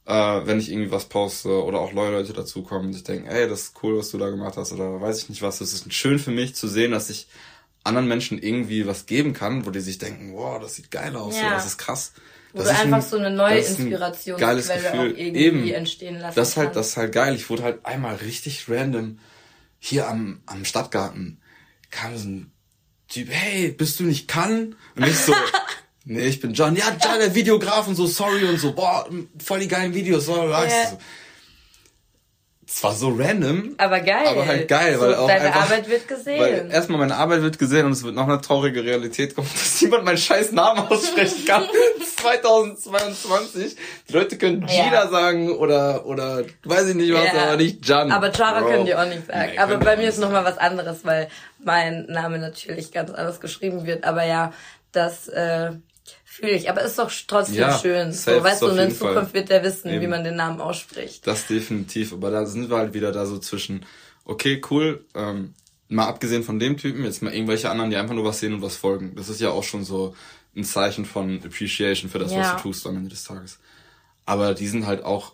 äh, 0.07 0.13
wenn 0.47 0.61
ich 0.61 0.71
irgendwie 0.71 0.91
was 0.91 1.07
poste 1.07 1.65
oder 1.65 1.81
auch 1.81 1.93
neue 1.93 2.11
Leute 2.13 2.33
dazukommen 2.33 2.89
und 2.89 2.93
sich 2.93 3.05
denken, 3.05 3.27
ey, 3.27 3.49
das 3.49 3.63
ist 3.63 3.75
cool, 3.83 3.99
was 3.99 4.11
du 4.11 4.19
da 4.19 4.29
gemacht 4.31 4.57
hast 4.57 4.73
oder 4.73 5.01
weiß 5.01 5.23
ich 5.23 5.29
nicht 5.31 5.43
was. 5.43 5.61
Es 5.61 5.73
ist 5.73 5.93
schön 5.95 6.19
für 6.19 6.31
mich 6.31 6.55
zu 6.55 6.69
sehen, 6.69 6.91
dass 6.93 7.11
ich 7.11 7.27
anderen 7.85 8.09
Menschen 8.09 8.39
irgendwie 8.39 8.87
was 8.87 9.07
geben 9.07 9.33
kann, 9.33 9.67
wo 9.67 9.71
die 9.71 9.81
sich 9.81 9.99
denken, 9.99 10.35
wow, 10.35 10.61
das 10.61 10.75
sieht 10.77 10.91
geil 10.91 11.17
aus, 11.17 11.35
so, 11.35 11.41
Ja. 11.41 11.51
das 11.51 11.67
ist 11.67 11.79
krass. 11.79 12.13
Wo 12.53 12.59
Das 12.59 12.69
du 12.69 12.73
ist 12.75 12.81
einfach 12.81 12.97
ein- 12.99 13.03
so 13.03 13.17
eine 13.19 13.31
neue 13.31 13.65
ein 13.67 14.37
geiles 14.39 14.71
auch 14.71 14.75
Gefühl. 14.75 15.19
irgendwie 15.19 15.41
Eben. 15.45 15.69
entstehen 15.71 16.19
lassen 16.19 16.35
Das 16.37 16.51
ist 16.51 16.57
halt, 16.57 16.77
das 16.77 16.89
ist 16.89 16.97
halt 16.97 17.13
geil. 17.13 17.35
Ich 17.35 17.51
wurde 17.51 17.63
halt 17.65 17.85
einmal 17.85 18.15
richtig 18.17 18.69
random 18.69 19.19
hier 19.81 20.09
am, 20.09 20.41
am 20.47 20.65
Stadtgarten 20.65 21.41
kam 21.91 22.17
so 22.17 22.29
ein 22.29 22.51
Typ, 23.09 23.29
hey, 23.31 23.69
bist 23.71 24.01
du 24.01 24.05
nicht 24.05 24.29
Kann? 24.29 24.77
Und 24.97 25.07
ich 25.07 25.17
so, 25.19 25.33
nee, 26.05 26.27
ich 26.27 26.41
bin 26.41 26.53
John. 26.55 26.77
Ja, 26.77 26.85
John, 27.03 27.19
der 27.19 27.35
Videograf 27.35 27.87
und 27.89 27.95
so, 27.95 28.07
sorry 28.07 28.45
und 28.45 28.59
so, 28.59 28.73
boah, 28.73 29.09
voll 29.43 29.61
die 29.61 29.69
geilen 29.69 29.95
Videos, 29.95 30.27
so, 30.27 30.37
Ja. 30.49 30.63
so. 30.69 30.99
Es 32.67 32.83
war 32.83 32.95
so 32.95 33.11
random, 33.11 33.75
Aber 33.77 34.01
geil. 34.01 34.27
aber 34.27 34.47
halt 34.47 34.67
geil, 34.67 34.95
so, 34.95 35.03
weil 35.03 35.15
auch 35.15 35.29
Deine 35.29 35.43
einfach, 35.47 35.63
Arbeit 35.71 35.89
wird 35.89 36.09
gesehen. 36.09 36.41
Weil 36.41 36.71
erstmal 36.73 36.99
meine 36.99 37.15
Arbeit 37.15 37.43
wird 37.43 37.59
gesehen 37.59 37.85
und 37.87 37.93
es 37.93 38.03
wird 38.03 38.15
noch 38.15 38.27
eine 38.27 38.41
traurige 38.41 38.83
Realität 38.83 39.35
kommen, 39.37 39.49
dass 39.55 39.81
niemand 39.83 40.05
meinen 40.05 40.17
scheiß 40.19 40.51
Namen 40.53 40.81
aussprechen 40.89 41.45
kann. 41.45 41.65
2022. 42.17 43.77
Die 44.09 44.13
Leute 44.13 44.39
können 44.39 44.67
Ja. 44.67 44.85
Gina 44.85 45.09
sagen 45.09 45.51
oder, 45.57 46.07
oder, 46.07 46.45
weiß 46.65 46.89
ich 46.89 46.95
nicht 46.95 47.13
was, 47.13 47.27
Ja. 47.33 47.45
aber 47.45 47.57
nicht 47.57 47.87
Jan. 47.87 48.11
Aber 48.11 48.33
Chara 48.33 48.61
Bro. 48.61 48.69
können 48.71 48.87
die 48.87 48.95
auch 48.95 49.07
nicht 49.07 49.27
sagen. 49.27 49.51
Nee, 49.53 49.59
aber 49.59 49.77
bei 49.77 49.97
mir 49.97 50.09
ist 50.09 50.19
nochmal 50.19 50.45
was 50.45 50.59
anderes, 50.59 51.05
weil 51.05 51.29
mein 51.63 52.07
Name 52.07 52.39
natürlich 52.39 52.93
ganz 52.93 53.11
anders 53.11 53.41
geschrieben 53.41 53.87
wird. 53.87 54.05
Aber 54.05 54.25
ja, 54.25 54.53
das 54.93 55.29
äh, 55.29 55.73
fühle 56.35 56.53
ich. 56.53 56.69
Aber 56.71 56.83
ist 56.83 56.99
doch 56.99 57.11
trotzdem 57.27 57.57
Ja, 57.57 57.79
schön. 57.79 58.13
So, 58.13 58.43
weißt 58.43 58.63
du, 58.63 58.67
und 58.67 58.73
in 58.73 58.79
jeden 58.79 58.95
Fall. 58.95 59.15
Zukunft 59.15 59.35
wird 59.35 59.49
der 59.49 59.63
wissen, 59.63 59.91
wie 59.91 59.97
Eben. 59.97 60.11
man 60.11 60.25
den 60.25 60.37
Namen 60.37 60.61
ausspricht. 60.61 61.27
Das 61.27 61.47
definitiv, 61.47 62.13
aber 62.13 62.31
da 62.31 62.45
sind 62.47 62.71
wir 62.71 62.77
halt 62.77 62.95
wieder 62.95 63.13
da 63.13 63.27
so 63.27 63.39
zwischen, 63.39 63.85
okay, 64.25 64.61
cool, 64.71 65.05
ähm, 65.15 65.55
mal 65.89 66.07
abgesehen 66.09 66.43
von 66.43 66.59
dem 66.59 66.77
Typen, 66.77 67.05
jetzt 67.05 67.23
mal 67.23 67.33
irgendwelche 67.33 67.71
anderen, 67.71 67.91
die 67.91 67.97
einfach 67.97 68.15
nur 68.15 68.25
was 68.25 68.41
sehen 68.41 68.55
und 68.55 68.63
was 68.63 68.77
folgen. 68.77 69.15
Das 69.17 69.29
ist 69.29 69.41
ja 69.41 69.51
auch 69.51 69.63
schon 69.65 69.85
so 69.85 70.15
ein 70.57 70.65
Zeichen 70.65 71.05
von 71.05 71.41
Appreciation 71.45 72.11
für 72.11 72.19
das, 72.19 72.31
was 72.31 72.47
Ja. 72.47 72.57
du 72.57 72.63
tust 72.63 72.87
am 72.87 72.97
Ende 72.97 73.11
des 73.11 73.25
Tages. 73.25 73.59
Aber 74.25 74.55
die 74.55 74.69
sind 74.69 74.87
halt 74.87 75.05
auch 75.05 75.33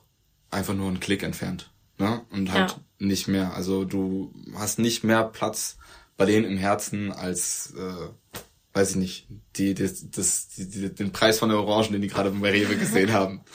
einfach 0.50 0.74
nur 0.74 0.88
einen 0.88 1.00
Klick 1.00 1.22
entfernt. 1.22 1.70
Ne? 1.98 2.22
Und 2.30 2.50
halt 2.52 2.70
Ja. 2.70 2.76
nicht 2.98 3.28
mehr. 3.28 3.54
Also 3.54 3.84
du 3.84 4.32
hast 4.54 4.78
nicht 4.78 5.04
mehr 5.04 5.22
Platz 5.24 5.76
bei 6.16 6.24
denen 6.26 6.44
im 6.46 6.56
Herzen 6.58 7.12
als, 7.12 7.72
äh, 7.78 8.38
weiß 8.72 8.90
ich 8.90 8.96
nicht, 8.96 9.26
die, 9.56 9.74
das, 9.74 10.11
das, 10.11 10.48
die, 10.48 10.68
die, 10.68 10.94
den 10.94 11.12
Preis 11.12 11.38
von 11.38 11.48
der 11.48 11.59
Orangen, 11.59 11.92
den 11.92 12.02
die 12.02 12.09
gerade 12.09 12.30
bei 12.30 12.50
Rewe 12.50 12.76
gesehen 12.76 13.12
haben. 13.12 13.40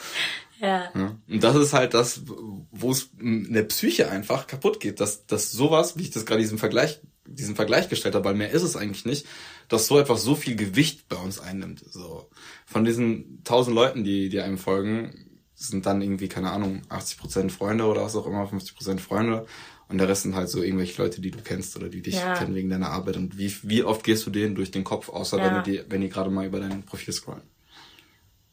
Ja. 0.58 0.90
Ja. 0.94 1.16
Und 1.28 1.44
das 1.44 1.54
ist 1.54 1.74
halt 1.74 1.92
das, 1.92 2.22
wo 2.70 2.90
es 2.90 3.10
in 3.20 3.52
der 3.52 3.64
Psyche 3.64 4.10
einfach 4.10 4.46
kaputt 4.46 4.80
geht, 4.80 5.00
dass, 5.00 5.26
dass 5.26 5.52
sowas, 5.52 5.98
wie 5.98 6.02
ich 6.04 6.12
das 6.12 6.24
gerade 6.24 6.40
diesen 6.40 6.56
Vergleich, 6.56 6.98
diesen 7.26 7.56
Vergleich 7.56 7.90
gestellt 7.90 8.14
habe, 8.14 8.24
weil 8.24 8.34
mehr 8.34 8.52
ist 8.52 8.62
es 8.62 8.74
eigentlich 8.74 9.04
nicht, 9.04 9.26
dass 9.68 9.86
so 9.86 9.98
etwas 9.98 10.22
so 10.22 10.34
viel 10.34 10.56
Gewicht 10.56 11.10
bei 11.10 11.16
uns 11.16 11.40
einnimmt. 11.40 11.84
So 11.90 12.30
von 12.64 12.86
diesen 12.86 13.44
tausend 13.44 13.74
Leuten, 13.74 14.02
die, 14.02 14.30
die 14.30 14.40
einem 14.40 14.56
folgen, 14.56 15.26
sind 15.54 15.86
dann 15.86 16.02
irgendwie, 16.02 16.28
keine 16.28 16.52
Ahnung, 16.52 16.82
80% 16.88 17.50
Freunde 17.50 17.84
oder 17.84 18.02
was 18.02 18.16
auch 18.16 18.26
immer, 18.26 18.44
50% 18.44 18.98
Freunde. 18.98 19.46
Und 19.88 19.98
der 19.98 20.08
Rest 20.08 20.22
sind 20.22 20.34
halt 20.34 20.48
so 20.48 20.62
irgendwelche 20.62 21.00
Leute, 21.00 21.20
die 21.20 21.30
du 21.30 21.38
kennst 21.42 21.76
oder 21.76 21.88
die 21.88 22.02
dich 22.02 22.16
Ja. 22.16 22.34
kennen 22.34 22.54
wegen 22.54 22.68
deiner 22.68 22.90
Arbeit. 22.90 23.16
Und 23.16 23.38
wie, 23.38 23.54
wie 23.62 23.84
oft 23.84 24.02
gehst 24.02 24.26
du 24.26 24.30
denen 24.30 24.54
durch 24.56 24.70
den 24.72 24.82
Kopf, 24.84 25.08
außer 25.08 25.36
wenn 25.38 25.44
Ja. 25.54 25.62
du 25.62 25.70
die, 25.70 25.82
wenn 25.88 26.00
die 26.00 26.08
gerade 26.08 26.30
mal 26.30 26.44
über 26.46 26.58
dein 26.58 26.82
Profil 26.82 27.12
scrollen. 27.14 27.42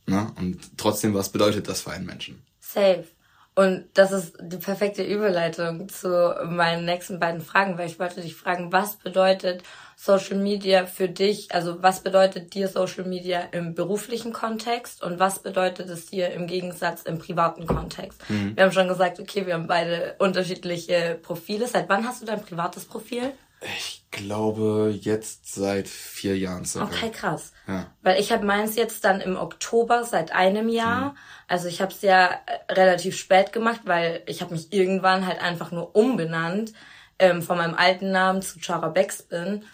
Ne? 0.06 0.32
Und 0.38 0.78
trotzdem, 0.78 1.14
was 1.14 1.32
bedeutet 1.32 1.68
das 1.68 1.82
für 1.82 1.92
einen 1.92 2.06
Menschen? 2.06 2.44
Safe. 2.60 3.06
Und 3.56 3.86
das 3.94 4.12
ist 4.12 4.36
die 4.42 4.58
perfekte 4.58 5.04
Überleitung 5.04 5.88
zu 5.88 6.36
meinen 6.46 6.86
nächsten 6.86 7.20
beiden 7.20 7.42
Fragen, 7.42 7.78
weil 7.78 7.88
ich 7.88 8.00
wollte 8.00 8.22
dich 8.22 8.36
fragen, 8.36 8.72
was 8.72 8.96
bedeutet 8.96 9.62
Social 9.96 10.38
Media 10.38 10.86
für 10.86 11.08
dich? 11.08 11.54
Also 11.54 11.84
was 11.84 12.02
bedeutet 12.02 12.56
dir 12.56 12.68
Social 12.68 13.06
Media 13.06 13.42
im 13.52 13.76
beruflichen 13.76 14.34
Kontext 14.34 15.04
und 15.04 15.20
was 15.20 15.40
bedeutet 15.40 15.90
es 15.90 16.08
dir 16.08 16.32
im 16.32 16.48
Gegensatz 16.48 17.04
im 17.04 17.20
privaten 17.20 17.68
Kontext? 17.68 18.28
Mhm. 18.28 18.56
Wir 18.56 18.64
haben 18.64 18.72
schon 18.72 18.88
gesagt, 18.88 19.20
okay, 19.20 19.46
wir 19.46 19.54
haben 19.54 19.68
beide 19.68 20.16
unterschiedliche 20.18 21.20
Profile. 21.22 21.68
Seit 21.68 21.90
wann 21.90 22.08
hast 22.08 22.24
du 22.24 22.26
dein 22.26 22.42
privates 22.42 22.86
Profil? 22.86 23.34
Ich 23.78 24.06
glaube 24.12 24.94
jetzt 25.00 25.54
seit 25.54 25.88
vier 25.88 26.38
Jahren 26.38 26.66
circa. 26.66 26.88
Okay, 26.88 27.10
krass. 27.10 27.54
Ja. 27.68 27.88
Weil 28.02 28.20
ich 28.20 28.32
habe 28.32 28.46
meins 28.46 28.76
jetzt 28.76 29.04
dann 29.06 29.22
im 29.22 29.38
Oktober 29.38 30.04
seit 30.04 30.32
einem 30.32 30.70
Jahr. 30.70 31.12
Mhm. 31.12 31.18
Also 31.48 31.68
ich 31.68 31.82
habe 31.82 31.92
es 31.92 32.02
ja 32.02 32.28
äh, 32.28 32.74
relativ 32.74 33.18
spät 33.18 33.54
gemacht, 33.54 33.82
weil 33.86 34.22
ich 34.26 34.42
habe 34.42 34.54
mich 34.54 34.74
irgendwann 34.74 35.26
halt 35.26 35.42
einfach 35.42 35.72
nur 35.72 35.96
umbenannt 35.96 36.74
ähm, 37.20 37.42
von 37.42 37.58
meinem 37.58 37.76
alten 37.76 38.12
Namen 38.12 38.42
zu 38.42 38.60
Chara 38.60 38.90
Backspin. 38.90 39.66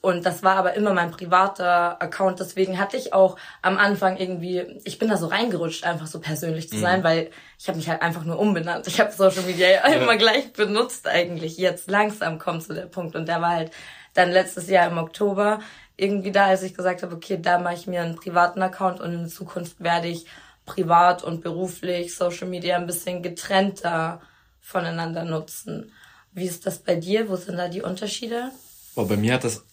Und 0.00 0.24
das 0.24 0.44
war 0.44 0.54
aber 0.56 0.74
immer 0.74 0.94
mein 0.94 1.10
privater 1.10 2.00
Account. 2.00 2.38
Deswegen 2.38 2.78
hatte 2.78 2.96
ich 2.96 3.12
auch 3.12 3.36
am 3.62 3.78
Anfang 3.78 4.16
irgendwie, 4.16 4.80
ich 4.84 4.98
bin 4.98 5.08
da 5.08 5.16
so 5.16 5.26
reingerutscht, 5.26 5.82
einfach 5.84 6.06
so 6.06 6.20
persönlich 6.20 6.68
zu 6.68 6.76
Mhm. 6.76 6.80
sein, 6.80 7.04
weil 7.04 7.30
ich 7.58 7.66
habe 7.66 7.78
mich 7.78 7.88
halt 7.88 8.00
einfach 8.00 8.22
nur 8.24 8.38
umbenannt. 8.38 8.86
Ich 8.86 9.00
habe 9.00 9.10
Social 9.10 9.42
Media 9.42 9.68
ja 9.68 9.80
immer 9.86 10.16
gleich 10.16 10.52
benutzt 10.52 11.08
eigentlich. 11.08 11.58
Jetzt 11.58 11.90
langsam 11.90 12.38
kommt 12.38 12.62
zu 12.62 12.74
der 12.74 12.86
Punkt. 12.86 13.16
Und 13.16 13.26
der 13.26 13.40
war 13.40 13.50
halt 13.50 13.72
dann 14.14 14.30
letztes 14.30 14.68
Jahr 14.68 14.88
im 14.88 14.98
Oktober 14.98 15.60
irgendwie 15.96 16.30
da, 16.30 16.46
als 16.46 16.62
ich 16.62 16.74
gesagt 16.74 17.02
habe, 17.02 17.16
okay, 17.16 17.38
da 17.42 17.58
mache 17.58 17.74
ich 17.74 17.86
mir 17.88 18.02
einen 18.02 18.14
privaten 18.14 18.62
Account 18.62 19.00
und 19.00 19.12
in 19.12 19.28
Zukunft 19.28 19.80
werde 19.82 20.06
ich 20.06 20.26
privat 20.64 21.24
und 21.24 21.42
beruflich 21.42 22.14
Social 22.14 22.46
Media 22.46 22.76
ein 22.76 22.86
bisschen 22.86 23.20
getrennter 23.22 24.20
voneinander 24.60 25.24
nutzen. 25.24 25.92
Wie 26.32 26.46
ist 26.46 26.66
das 26.66 26.78
bei 26.78 26.94
dir? 26.94 27.28
Wo 27.28 27.34
sind 27.34 27.56
da 27.56 27.66
die 27.68 27.82
Unterschiede? 27.82 28.52
Bei 28.94 29.16
mir 29.16 29.34
hat 29.34 29.44
das 29.44 29.64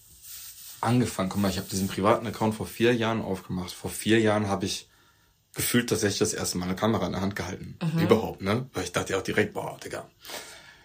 angefangen. 0.81 1.29
Guck 1.29 1.41
mal, 1.41 1.49
ich 1.49 1.57
habe 1.57 1.69
diesen 1.69 1.87
privaten 1.87 2.25
Account 2.27 2.55
vor 2.55 2.65
vier 2.67 2.93
Jahren 2.93 3.21
aufgemacht. 3.21 3.71
Vor 3.73 3.89
vier 3.91 4.19
Jahren 4.19 4.47
habe 4.47 4.65
ich 4.65 4.87
gefühlt 5.53 5.89
tatsächlich 5.89 6.19
das 6.19 6.33
erste 6.33 6.57
Mal 6.57 6.65
eine 6.65 6.75
Kamera 6.75 7.05
in 7.05 7.13
der 7.13 7.21
Hand 7.21 7.35
gehalten. 7.35 7.77
Mhm. 7.81 8.01
Überhaupt, 8.01 8.41
ne? 8.41 8.67
Weil 8.73 8.83
ich 8.83 8.91
dachte 8.91 9.13
ja 9.13 9.19
auch 9.19 9.23
direkt, 9.23 9.53
boah, 9.53 9.77
Digga. 9.83 10.05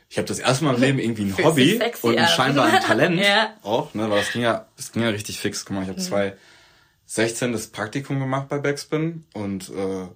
Ich 0.09 0.19
habe 0.19 0.27
das 0.27 0.39
erste 0.39 0.65
Mal 0.65 0.75
im 0.75 0.81
Leben 0.81 0.99
irgendwie 0.99 1.23
ein 1.25 1.37
Hobby 1.45 1.77
sexy 1.79 2.07
und 2.07 2.19
ein 2.19 2.81
Talent 2.83 3.21
Ja. 3.21 3.55
auch, 3.63 3.95
ne? 3.95 4.11
Weil 4.11 4.21
das 4.21 4.33
ging 4.33 4.43
ja, 4.43 4.67
das 4.77 4.93
ging 4.93 5.03
ja 5.03 5.09
richtig 5.11 5.39
fix. 5.39 5.65
Guck 5.65 5.77
mal, 5.77 5.83
ich 5.83 5.89
habe 5.89 6.01
2016 6.01 7.53
das 7.53 7.69
Praktikum 7.69 8.19
gemacht 8.21 8.49
bei 8.49 8.59
Backspin 8.59 9.25
und 9.35 9.71
äh, 9.71 10.07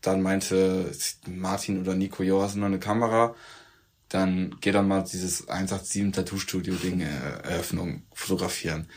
dann 0.00 0.22
meinte 0.22 0.92
Martin 1.26 1.80
oder 1.80 1.94
Nico, 1.94 2.22
jo, 2.22 2.42
hast 2.42 2.54
du 2.54 2.60
noch 2.60 2.66
eine 2.66 2.78
Kamera? 2.78 3.34
Dann 4.08 4.56
geh 4.60 4.70
dann 4.70 4.86
mal 4.86 5.02
dieses 5.02 5.48
187 5.48 6.12
Tattoo-Studio-Ding 6.12 7.00
äh, 7.00 7.06
Eröffnung 7.48 8.04
fotografieren. 8.12 8.88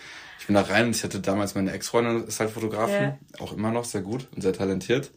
Ich 0.50 0.56
bin 0.56 0.64
da 0.64 0.74
rein 0.74 0.88
und 0.88 0.96
ich 0.96 1.04
hatte 1.04 1.20
damals 1.20 1.54
meine 1.54 1.72
Ex-Freundin, 1.74 2.26
ist 2.26 2.40
halt 2.40 2.50
Fotografin, 2.50 3.04
Ja. 3.04 3.18
auch 3.38 3.54
immer 3.54 3.70
noch 3.70 3.86
sehr 3.86 4.02
gut 4.02 4.28
und 4.36 4.42
sehr 4.42 4.52
talentiert. 4.52 5.12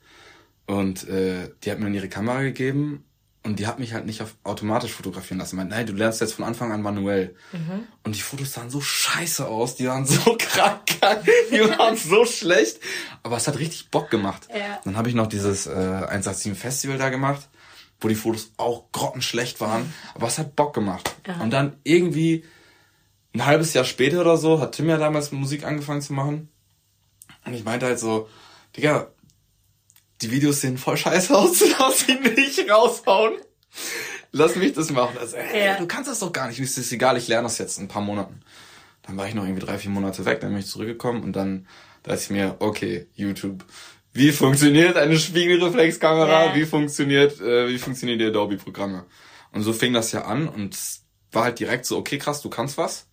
Und 0.66 1.08
äh, 1.08 1.48
die 1.64 1.70
hat 1.70 1.78
mir 1.78 1.86
dann 1.86 1.94
ihre 1.94 2.10
Kamera 2.10 2.42
gegeben 2.42 3.02
Und 3.42 3.58
die 3.58 3.66
hat 3.66 3.78
mich 3.78 3.94
halt 3.94 4.04
nicht 4.04 4.20
auf 4.20 4.36
automatisch 4.44 4.92
fotografieren 4.92 5.38
lassen. 5.38 5.56
Meint, 5.56 5.70
nein, 5.70 5.86
du 5.86 5.94
lernst 5.94 6.20
jetzt 6.20 6.34
von 6.34 6.44
Anfang 6.44 6.70
an 6.70 6.82
manuell. 6.82 7.34
Und 8.04 8.14
die 8.14 8.20
Fotos 8.20 8.52
sahen 8.52 8.68
so 8.68 8.82
scheiße 8.82 9.48
aus, 9.48 9.74
die 9.74 9.88
waren 9.88 10.04
so 10.04 10.36
krank, 10.38 10.82
die 11.50 11.60
waren 11.60 11.96
so 11.96 12.26
schlecht. 12.26 12.78
Aber 13.22 13.38
es 13.38 13.48
hat 13.48 13.58
richtig 13.58 13.90
Bock 13.90 14.10
gemacht. 14.10 14.46
Ja. 14.54 14.80
Dann 14.84 14.98
habe 14.98 15.08
ich 15.08 15.14
noch 15.14 15.28
dieses 15.28 15.66
äh, 15.66 15.70
187 15.70 16.52
Festival 16.58 16.98
da 16.98 17.08
gemacht, 17.08 17.48
wo 18.02 18.08
die 18.08 18.14
Fotos 18.16 18.52
auch 18.58 18.92
grottenschlecht 18.92 19.62
waren. 19.62 19.92
Aber 20.14 20.26
es 20.26 20.38
hat 20.38 20.54
Bock 20.56 20.74
gemacht. 20.74 21.10
Und 21.40 21.50
dann 21.54 21.78
irgendwie 21.84 22.44
ein 23.34 23.46
halbes 23.46 23.72
Jahr 23.74 23.84
später 23.84 24.20
oder 24.20 24.36
so 24.36 24.60
hat 24.60 24.72
Tim 24.72 24.88
ja 24.88 24.98
damals 24.98 25.32
mit 25.32 25.40
Musik 25.40 25.64
angefangen 25.64 26.02
zu 26.02 26.12
machen. 26.12 26.48
Und 27.44 27.54
ich 27.54 27.64
meinte 27.64 27.86
halt 27.86 27.98
so, 27.98 28.28
Digga, 28.76 29.08
die 30.20 30.30
Videos 30.30 30.60
sehen 30.60 30.78
voll 30.78 30.96
scheiße 30.96 31.36
aus, 31.36 31.62
lass 31.78 32.00
sie 32.00 32.14
nicht 32.14 32.70
raushauen. 32.70 33.34
Lass 34.30 34.56
mich 34.56 34.72
das 34.72 34.90
machen. 34.90 35.16
Also, 35.18 35.36
ey, 35.36 35.66
Ja. 35.66 35.78
du 35.78 35.86
kannst 35.86 36.10
das 36.10 36.20
doch 36.20 36.32
gar 36.32 36.48
nicht. 36.48 36.60
Ist 36.60 36.78
das 36.78 36.92
egal, 36.92 37.16
ich 37.16 37.28
lerne 37.28 37.44
das 37.46 37.58
jetzt 37.58 37.78
in 37.78 37.84
ein 37.84 37.88
paar 37.88 38.02
Monaten. 38.02 38.40
Dann 39.02 39.16
war 39.16 39.26
ich 39.26 39.34
noch 39.34 39.44
irgendwie 39.44 39.64
drei, 39.64 39.78
vier 39.78 39.90
Monate 39.90 40.24
weg, 40.24 40.40
dann 40.40 40.50
bin 40.50 40.60
ich 40.60 40.66
zurückgekommen 40.68 41.22
und 41.22 41.34
dann 41.34 41.66
dachte 42.02 42.20
ich 42.22 42.30
mir, 42.30 42.56
okay, 42.60 43.08
YouTube. 43.14 43.64
Wie 44.12 44.30
funktioniert 44.30 44.96
eine 44.96 45.18
Spiegelreflexkamera? 45.18 46.46
Ja. 46.46 46.54
Wie 46.54 46.66
funktioniert, 46.66 47.40
äh, 47.40 47.68
wie 47.68 47.78
funktionieren 47.78 48.18
die 48.18 48.26
Adobe-Programme? 48.26 49.04
Und 49.52 49.62
so 49.62 49.72
fing 49.72 49.92
das 49.92 50.12
ja 50.12 50.22
an 50.24 50.48
und 50.48 50.76
war 51.32 51.44
halt 51.44 51.58
direkt 51.58 51.86
so, 51.86 51.96
okay, 51.98 52.18
krass, 52.18 52.42
du 52.42 52.48
kannst 52.50 52.76
was. 52.78 53.06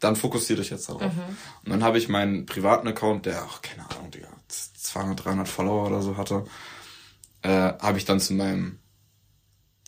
Dann 0.00 0.16
fokussier 0.16 0.56
dich 0.56 0.70
jetzt 0.70 0.88
darauf. 0.88 1.02
Und 1.02 1.70
dann 1.70 1.82
habe 1.82 1.98
ich 1.98 2.08
meinen 2.08 2.46
privaten 2.46 2.86
Account, 2.88 3.26
der 3.26 3.44
auch, 3.44 3.62
keine 3.62 3.88
Ahnung, 3.90 4.10
Digga, 4.10 4.28
200, 4.48 5.24
300 5.24 5.48
Follower 5.48 5.86
oder 5.86 6.02
so 6.02 6.16
hatte, 6.16 6.44
äh, 7.42 7.48
habe 7.50 7.98
ich 7.98 8.04
dann 8.04 8.20
zu 8.20 8.34
meinem 8.34 8.78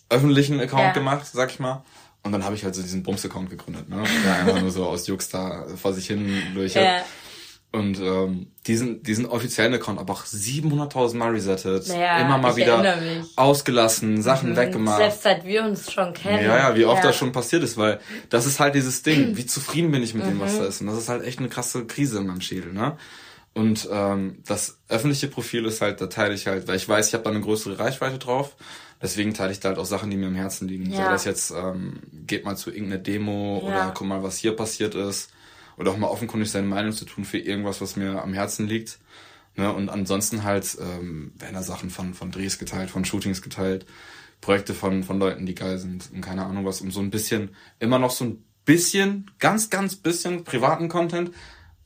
öffentlichen 0.09 0.61
Account 0.61 0.83
Ja. 0.83 0.93
gemacht, 0.93 1.27
sag 1.33 1.51
ich 1.51 1.61
mal. 1.61 1.85
Und 2.23 2.33
dann 2.33 2.45
habe 2.45 2.55
ich 2.55 2.65
halt 2.65 2.75
so 2.75 2.83
diesen 2.83 3.03
Bums-Account 3.03 3.49
gegründet, 3.49 3.89
ne? 3.89 4.03
Der 4.25 4.35
einfach 4.37 4.61
nur 4.61 4.71
so 4.71 4.87
aus 4.87 5.07
Jux 5.07 5.31
da 5.31 5.65
vor 5.77 5.95
sich 5.95 6.07
hin 6.07 6.43
durch 6.55 6.77
hat. 6.77 6.85
Ja. 6.85 7.03
Und 7.73 8.01
ähm, 8.01 8.49
diesen, 8.67 9.03
diesen 9.05 9.27
offiziellen 9.27 9.73
Account 9.75 10.01
aber 10.01 10.13
auch 10.13 10.25
700.000 10.25 11.17
Mal 11.17 11.31
resettet. 11.31 11.87
Naja, 11.87 12.19
immer 12.19 12.37
mal 12.39 12.57
wieder 12.57 12.83
ausgelassen, 13.37 14.23
Sachen 14.23 14.57
weggemacht. 14.57 14.99
Selbst 14.99 15.23
seit 15.23 15.45
wir 15.45 15.65
uns 15.65 15.93
schon 15.93 16.13
kennen. 16.13 16.45
Ja, 16.45 16.57
ja, 16.71 16.77
wie 16.77 16.85
oft 16.85 17.03
ja. 17.03 17.09
das 17.11 17.17
schon 17.17 17.31
passiert 17.33 17.63
ist, 17.63 17.77
weil 17.77 18.01
das 18.29 18.47
ist 18.47 18.59
halt 18.61 18.75
dieses 18.75 19.03
Ding, 19.03 19.37
wie 19.37 19.47
zufrieden 19.47 19.91
bin 19.93 20.03
ich 20.03 20.15
mit 20.15 20.25
dem, 20.27 20.37
Mhm. 20.39 20.41
was 20.41 20.59
da 20.59 20.67
ist. 20.67 20.81
Und 20.81 20.89
das 20.89 20.99
ist 20.99 21.09
halt 21.09 21.25
echt 21.25 21.39
eine 21.39 21.49
krasse 21.49 21.85
Krise 21.87 22.19
in 22.19 22.27
meinem 22.27 22.41
Schädel, 22.41 22.73
ne? 22.73 22.97
Und 23.53 23.89
ähm, 23.91 24.39
das 24.47 24.79
öffentliche 24.89 25.27
Profil 25.29 25.65
ist 25.67 25.81
halt, 25.81 26.01
da 26.01 26.07
teile 26.07 26.35
ich 26.35 26.47
halt, 26.47 26.69
weil 26.69 26.77
ich 26.77 26.89
weiß, 26.89 27.09
ich 27.09 27.15
habe 27.15 27.25
da 27.25 27.31
eine 27.31 27.41
größere 27.41 27.79
Reichweite 27.81 28.19
drauf. 28.19 28.55
Deswegen 29.03 29.33
teile 29.35 29.51
ich 29.51 29.59
da 29.61 29.71
halt 29.71 29.79
auch 29.79 29.87
Sachen, 29.87 30.11
die 30.11 30.17
mir 30.17 30.27
am 30.27 30.35
Herzen 30.37 30.69
liegen. 30.69 30.91
Sei 30.93 30.99
Ja. 31.03 31.11
das 31.11 31.25
jetzt, 31.25 31.51
ähm, 31.51 32.01
geht 32.27 32.45
mal 32.45 32.57
zu 32.57 32.71
irgendeiner 32.71 33.03
Demo 33.03 33.61
Ja. 33.63 33.69
oder 33.69 33.93
guck 33.97 34.07
mal, 34.07 34.23
was 34.23 34.39
hier 34.39 34.55
passiert 34.55 34.95
ist. 34.95 35.31
Oder 35.81 35.93
auch 35.93 35.97
mal 35.97 36.09
offenkundig 36.09 36.51
seine 36.51 36.67
Meinung 36.67 36.93
zu 36.93 37.07
tun 37.07 37.25
für 37.25 37.39
irgendwas, 37.39 37.81
was 37.81 37.97
mir 37.97 38.23
am 38.23 38.35
Herzen 38.35 38.67
liegt. 38.69 38.99
Ne? 39.57 39.73
Und 39.73 39.89
ansonsten 39.89 40.45
halt 40.45 40.77
ähm, 40.79 41.33
werden 41.39 41.55
da 41.55 41.63
Sachen 41.63 41.89
von, 41.89 42.13
von 42.13 42.31
Drehs 42.31 42.59
geteilt, 42.59 42.91
von 42.91 43.07
Shootings 43.07 43.41
geteilt, 43.41 43.87
Projekte 44.43 44.75
von, 44.75 45.03
von 45.05 45.19
Leuten, 45.19 45.47
die 45.47 45.55
geil 45.55 45.79
sind 45.79 46.11
und 46.13 46.21
keine 46.21 46.45
Ahnung 46.45 46.67
was, 46.67 46.83
um 46.83 46.91
so 46.91 47.01
ein 47.01 47.11
bisschen, 47.11 47.57
immer 47.79 47.99
noch 47.99 48.11
so 48.11 48.27
ein 48.27 48.45
bisschen, 48.67 49.31
ganz, 49.39 49.71
ganz 49.71 49.97
bisschen 49.97 50.45
privaten 50.45 50.91
Content, 50.91 51.31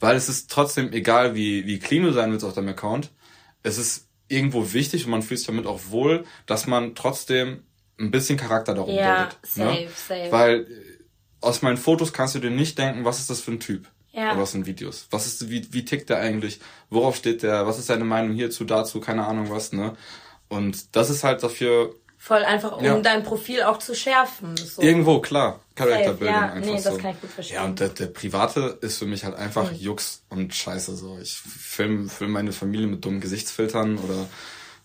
weil 0.00 0.16
es 0.16 0.28
ist 0.28 0.50
trotzdem 0.50 0.92
egal, 0.92 1.36
wie, 1.36 1.64
wie 1.66 1.78
clean 1.78 2.02
du 2.02 2.12
sein 2.12 2.32
willst 2.32 2.44
auf 2.44 2.52
deinem 2.52 2.70
Account. 2.70 3.12
Es 3.62 3.78
ist 3.78 4.08
irgendwo 4.26 4.72
wichtig 4.72 5.04
und 5.04 5.12
man 5.12 5.22
fühlt 5.22 5.38
sich 5.38 5.46
damit 5.46 5.66
auch 5.66 5.80
wohl, 5.90 6.24
dass 6.46 6.66
man 6.66 6.96
trotzdem 6.96 7.62
ein 8.00 8.10
bisschen 8.10 8.36
Charakter 8.36 8.74
darum 8.74 8.92
Ja, 8.92 9.30
bildet. 9.30 9.38
safe, 9.42 9.84
ne? 9.84 9.88
safe. 9.96 10.32
Weil 10.32 10.66
aus 11.44 11.62
meinen 11.62 11.76
Fotos 11.76 12.12
kannst 12.12 12.34
du 12.34 12.38
dir 12.38 12.50
nicht 12.50 12.78
denken, 12.78 13.04
was 13.04 13.20
ist 13.20 13.30
das 13.30 13.40
für 13.40 13.52
ein 13.52 13.60
Typ? 13.60 13.86
Ja. 14.12 14.32
Oder 14.32 14.42
aus 14.42 14.52
den 14.52 14.66
Videos. 14.66 15.06
Was 15.10 15.26
ist, 15.26 15.50
wie, 15.50 15.66
wie 15.72 15.84
tickt 15.84 16.08
der 16.08 16.18
eigentlich? 16.18 16.60
Worauf 16.88 17.16
steht 17.16 17.42
der? 17.42 17.66
Was 17.66 17.78
ist 17.78 17.86
seine 17.86 18.04
Meinung 18.04 18.32
hierzu, 18.34 18.64
dazu? 18.64 19.00
Keine 19.00 19.26
Ahnung 19.26 19.50
was, 19.50 19.72
ne? 19.72 19.96
Und 20.48 20.94
das 20.94 21.10
ist 21.10 21.24
halt 21.24 21.42
dafür 21.42 21.94
Voll 22.24 22.42
einfach, 22.42 22.78
um 22.78 22.82
Ja. 22.82 22.98
dein 23.00 23.22
Profil 23.22 23.64
auch 23.64 23.78
zu 23.78 23.94
schärfen. 23.94 24.56
So. 24.56 24.80
irgendwo 24.80 25.20
klar. 25.20 25.60
Building 26.14 26.34
ja, 26.34 26.52
einfach 26.52 26.72
nee, 26.72 26.78
so. 26.78 26.88
das 26.90 26.98
kann 26.98 27.10
ich 27.10 27.20
gut 27.20 27.30
verstehen. 27.30 27.56
Ja, 27.56 27.64
und 27.64 27.80
der, 27.80 27.90
der 27.90 28.06
private 28.06 28.78
ist 28.80 28.96
für 28.96 29.04
mich 29.04 29.24
halt 29.24 29.34
einfach 29.34 29.70
Mhm. 29.70 29.76
Jux 29.76 30.22
und 30.30 30.54
Scheiße 30.54 30.96
so. 30.96 31.18
Ich 31.20 31.36
film, 31.36 32.08
film 32.08 32.30
meine 32.30 32.52
Familie 32.52 32.86
mit 32.86 33.04
dummen 33.04 33.20
Gesichtsfiltern 33.20 33.98
oder 33.98 34.26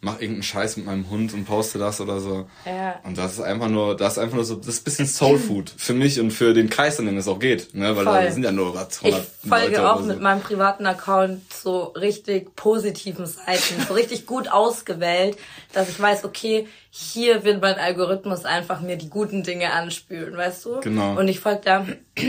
mach 0.01 0.13
irgendeinen 0.13 0.43
Scheiß 0.43 0.77
mit 0.77 0.85
meinem 0.85 1.09
Hund 1.09 1.33
und 1.33 1.45
poste 1.45 1.77
das 1.77 1.99
oder 1.99 2.21
so. 2.21 2.47
Ja. 2.65 2.99
Und 3.03 3.17
das 3.17 3.33
ist 3.33 3.41
einfach 3.41 3.67
nur, 3.67 3.97
das 3.97 4.13
ist 4.13 4.19
einfach 4.19 4.35
nur 4.35 4.45
so, 4.45 4.55
das 4.55 4.67
ist 4.67 4.81
ein 4.81 4.83
bisschen 4.85 5.07
Soul 5.07 5.38
Food 5.38 5.73
für 5.75 5.93
mich 5.93 6.19
und 6.21 6.31
für 6.31 6.53
den 6.53 6.69
Kreis, 6.69 6.99
in 6.99 7.05
dem 7.05 7.17
es 7.17 7.27
auch 7.27 7.39
geht, 7.39 7.73
ne, 7.75 7.95
weil 7.97 8.05
Voll. 8.05 8.23
da 8.25 8.31
sind 8.31 8.43
ja 8.43 8.51
nur 8.51 8.73
was, 8.73 8.99
Ich 9.01 9.13
100 9.13 9.27
folge 9.47 9.67
Leute 9.67 9.91
auch 9.91 9.99
so. 9.99 10.05
mit 10.05 10.21
meinem 10.21 10.41
privaten 10.41 10.85
Account 10.85 11.51
so 11.51 11.83
richtig 11.83 12.55
positiven 12.55 13.25
Seiten, 13.25 13.85
so 13.88 13.93
richtig 13.93 14.25
gut 14.25 14.49
ausgewählt, 14.49 15.38
dass 15.73 15.89
ich 15.89 15.99
weiß, 15.99 16.23
okay, 16.23 16.67
hier 16.91 17.43
will 17.43 17.57
mein 17.59 17.75
Algorithmus 17.75 18.45
einfach 18.45 18.79
mir 18.79 18.95
die 18.95 19.09
guten 19.09 19.43
Dinge 19.43 19.73
anspülen, 19.73 20.35
weißt 20.35 20.65
du? 20.65 20.79
Genau. 20.79 21.19
Und 21.19 21.27
ich 21.27 21.41
folge 21.41 21.62
da 21.65 21.85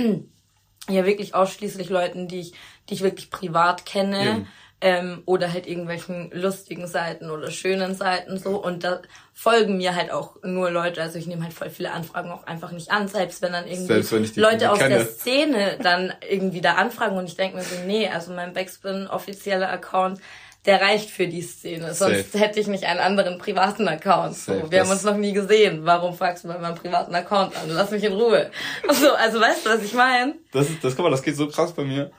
ja 0.88 1.06
wirklich 1.06 1.36
ausschließlich 1.36 1.88
Leuten, 1.88 2.26
die 2.26 2.40
ich, 2.40 2.52
die 2.88 2.94
ich 2.94 3.02
wirklich 3.02 3.30
privat 3.30 3.86
kenne. 3.86 4.22
Eben. 4.22 4.46
Ähm, 4.82 5.22
oder 5.26 5.52
halt 5.52 5.66
irgendwelchen 5.66 6.30
lustigen 6.32 6.86
Seiten 6.86 7.30
oder 7.30 7.50
schönen 7.50 7.94
Seiten 7.94 8.38
so 8.38 8.56
und 8.64 8.82
da 8.82 9.02
folgen 9.34 9.76
mir 9.76 9.94
halt 9.94 10.10
auch 10.10 10.36
nur 10.42 10.70
Leute, 10.70 11.02
also 11.02 11.18
ich 11.18 11.26
nehme 11.26 11.42
halt 11.42 11.52
voll 11.52 11.68
viele 11.68 11.92
Anfragen 11.92 12.30
auch 12.30 12.44
einfach 12.46 12.72
nicht 12.72 12.90
an, 12.90 13.06
selbst 13.06 13.42
wenn 13.42 13.52
dann 13.52 13.66
irgendwie 13.68 14.10
wenn 14.10 14.30
Leute 14.42 14.70
aus 14.70 14.78
kenne. 14.78 14.94
der 14.94 15.06
Szene 15.06 15.76
dann 15.82 16.14
irgendwie 16.26 16.62
da 16.62 16.76
anfragen 16.76 17.18
und 17.18 17.26
ich 17.26 17.36
denke 17.36 17.58
mir 17.58 17.62
so, 17.62 17.76
nee, 17.86 18.08
also 18.08 18.32
mein 18.32 18.54
Backspin 18.54 19.06
offizieller 19.06 19.68
Account, 19.70 20.18
der 20.64 20.80
reicht 20.80 21.10
für 21.10 21.26
die 21.26 21.42
Szene. 21.42 21.92
Sonst 21.92 22.32
Safe. 22.32 22.38
hätte 22.44 22.60
ich 22.60 22.66
nicht 22.66 22.84
einen 22.84 23.00
anderen 23.00 23.36
privaten 23.38 23.86
Account. 23.88 24.34
So, 24.36 24.52
Safe, 24.54 24.70
wir 24.70 24.78
das- 24.78 24.88
haben 24.88 24.94
uns 24.94 25.04
noch 25.04 25.16
nie 25.16 25.32
gesehen. 25.32 25.80
Warum 25.84 26.14
fragst 26.14 26.44
du 26.44 26.48
bei 26.48 26.58
meinem 26.58 26.74
privaten 26.74 27.14
Account 27.14 27.54
an? 27.56 27.68
Lass 27.68 27.90
mich 27.90 28.04
in 28.04 28.12
Ruhe. 28.14 28.50
So, 28.92 29.12
also 29.12 29.40
weißt 29.40 29.64
du, 29.66 29.70
was 29.70 29.82
ich 29.82 29.92
meine? 29.94 30.34
Das, 30.52 30.68
ist, 30.70 30.82
das, 30.84 30.96
guck 30.96 31.04
mal, 31.04 31.10
das 31.10 31.22
geht 31.22 31.36
so 31.36 31.48
krass 31.48 31.72
bei 31.74 31.84
mir. 31.84 32.10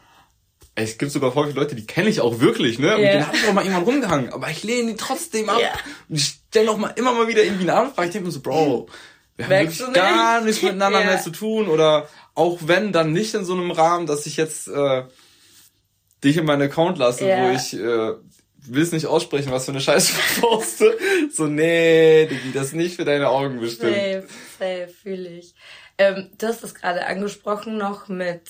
Es 0.83 0.97
gibt 0.97 1.11
sogar 1.11 1.31
folgende 1.31 1.59
Leute, 1.59 1.75
die 1.75 1.85
kenne 1.85 2.09
ich 2.09 2.21
auch 2.21 2.39
wirklich, 2.39 2.79
ne? 2.79 2.91
Mit 2.97 3.05
Ja. 3.05 3.11
denen 3.11 3.27
hab 3.27 3.33
ich 3.35 3.47
auch 3.47 3.53
mal 3.53 3.61
irgendwann 3.63 3.83
rumgehangen. 3.83 4.33
Aber 4.33 4.49
ich 4.49 4.63
lehne 4.63 4.91
die 4.91 4.97
trotzdem 4.97 5.49
ab. 5.49 5.59
Ja. 5.61 5.69
Und 6.09 6.15
ich 6.15 6.25
stelle 6.49 6.71
auch 6.71 6.77
mal 6.77 6.89
immer 6.95 7.13
mal 7.13 7.27
wieder 7.27 7.43
irgendwie 7.43 7.63
eine 7.69 7.75
Anfrage. 7.75 8.07
Ich 8.07 8.13
denke 8.13 8.27
mir 8.27 8.31
so, 8.31 8.41
Bro, 8.41 8.89
wir 9.37 9.45
haben 9.45 9.51
wirklich 9.51 9.77
du 9.77 9.85
nicht? 9.85 9.95
gar 9.95 10.41
nichts 10.41 10.61
miteinander 10.61 10.99
Ja. 11.01 11.05
mehr 11.05 11.21
zu 11.21 11.29
tun. 11.31 11.67
Oder 11.67 12.07
auch 12.35 12.59
wenn, 12.61 12.91
dann 12.91 13.11
nicht 13.13 13.33
in 13.33 13.45
so 13.45 13.53
einem 13.53 13.71
Rahmen, 13.71 14.05
dass 14.07 14.25
ich 14.25 14.37
jetzt 14.37 14.67
äh, 14.67 15.03
dich 16.23 16.37
in 16.37 16.45
meinen 16.45 16.61
Account 16.63 16.97
lasse, 16.97 17.27
Ja. 17.27 17.43
wo 17.49 17.55
ich 17.55 17.73
äh, 17.73 18.13
will 18.63 18.83
es 18.83 18.91
nicht 18.91 19.07
aussprechen, 19.07 19.51
was 19.51 19.65
für 19.65 19.71
eine 19.71 19.81
Scheiße 19.81 20.13
ich 20.35 20.41
poste. 20.41 20.97
So, 21.33 21.47
nee, 21.47 22.27
Diggi, 22.27 22.51
das 22.53 22.67
ist 22.67 22.73
nicht 22.75 22.95
für 22.95 23.05
deine 23.05 23.29
Augen 23.29 23.59
bestimmt. 23.59 23.95
Safe, 23.95 24.27
safe, 24.59 24.87
fühle 25.01 25.29
ich. 25.29 25.55
Ähm, 25.97 26.29
du 26.37 26.47
hast 26.47 26.63
es 26.63 26.75
gerade 26.75 27.05
angesprochen 27.05 27.77
noch 27.77 28.07
mit 28.07 28.41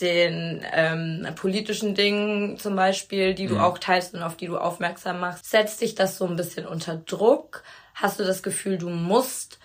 den 0.00 0.64
ähm, 0.72 1.26
politischen 1.36 1.94
Dingen 1.94 2.58
zum 2.58 2.76
Beispiel, 2.76 3.34
die 3.34 3.46
du 3.46 3.54
Mhm. 3.54 3.60
auch 3.60 3.78
teilst 3.78 4.14
und 4.14 4.22
auf 4.22 4.36
die 4.36 4.46
du 4.46 4.56
aufmerksam 4.58 5.20
machst. 5.20 5.50
Setzt 5.50 5.80
dich 5.80 5.94
das 5.94 6.16
so 6.16 6.26
ein 6.26 6.36
bisschen 6.36 6.66
unter 6.66 6.96
Druck? 6.96 7.62
Hast 7.94 8.20
du 8.20 8.24
das 8.24 8.42
Gefühl, 8.42 8.78
du 8.78 8.88
musst 8.88 9.58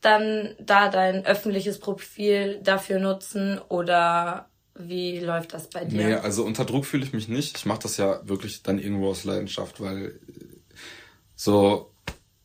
dann 0.00 0.54
da 0.58 0.88
dein 0.88 1.26
öffentliches 1.26 1.78
Profil 1.78 2.60
dafür 2.62 2.98
nutzen 3.00 3.58
oder 3.68 4.48
wie 4.74 5.18
läuft 5.18 5.52
das 5.54 5.68
bei 5.68 5.84
dir? 5.84 6.06
Nee, 6.06 6.14
also 6.14 6.44
unter 6.44 6.64
Druck 6.64 6.86
fühle 6.86 7.04
ich 7.04 7.12
mich 7.12 7.28
nicht. 7.28 7.58
Ich 7.58 7.66
mache 7.66 7.80
das 7.82 7.96
ja 7.96 8.20
wirklich 8.26 8.62
dann 8.62 8.78
irgendwo 8.78 9.10
aus 9.10 9.24
Leidenschaft, 9.24 9.80
weil 9.80 10.06
äh, 10.06 10.10
so 11.34 11.92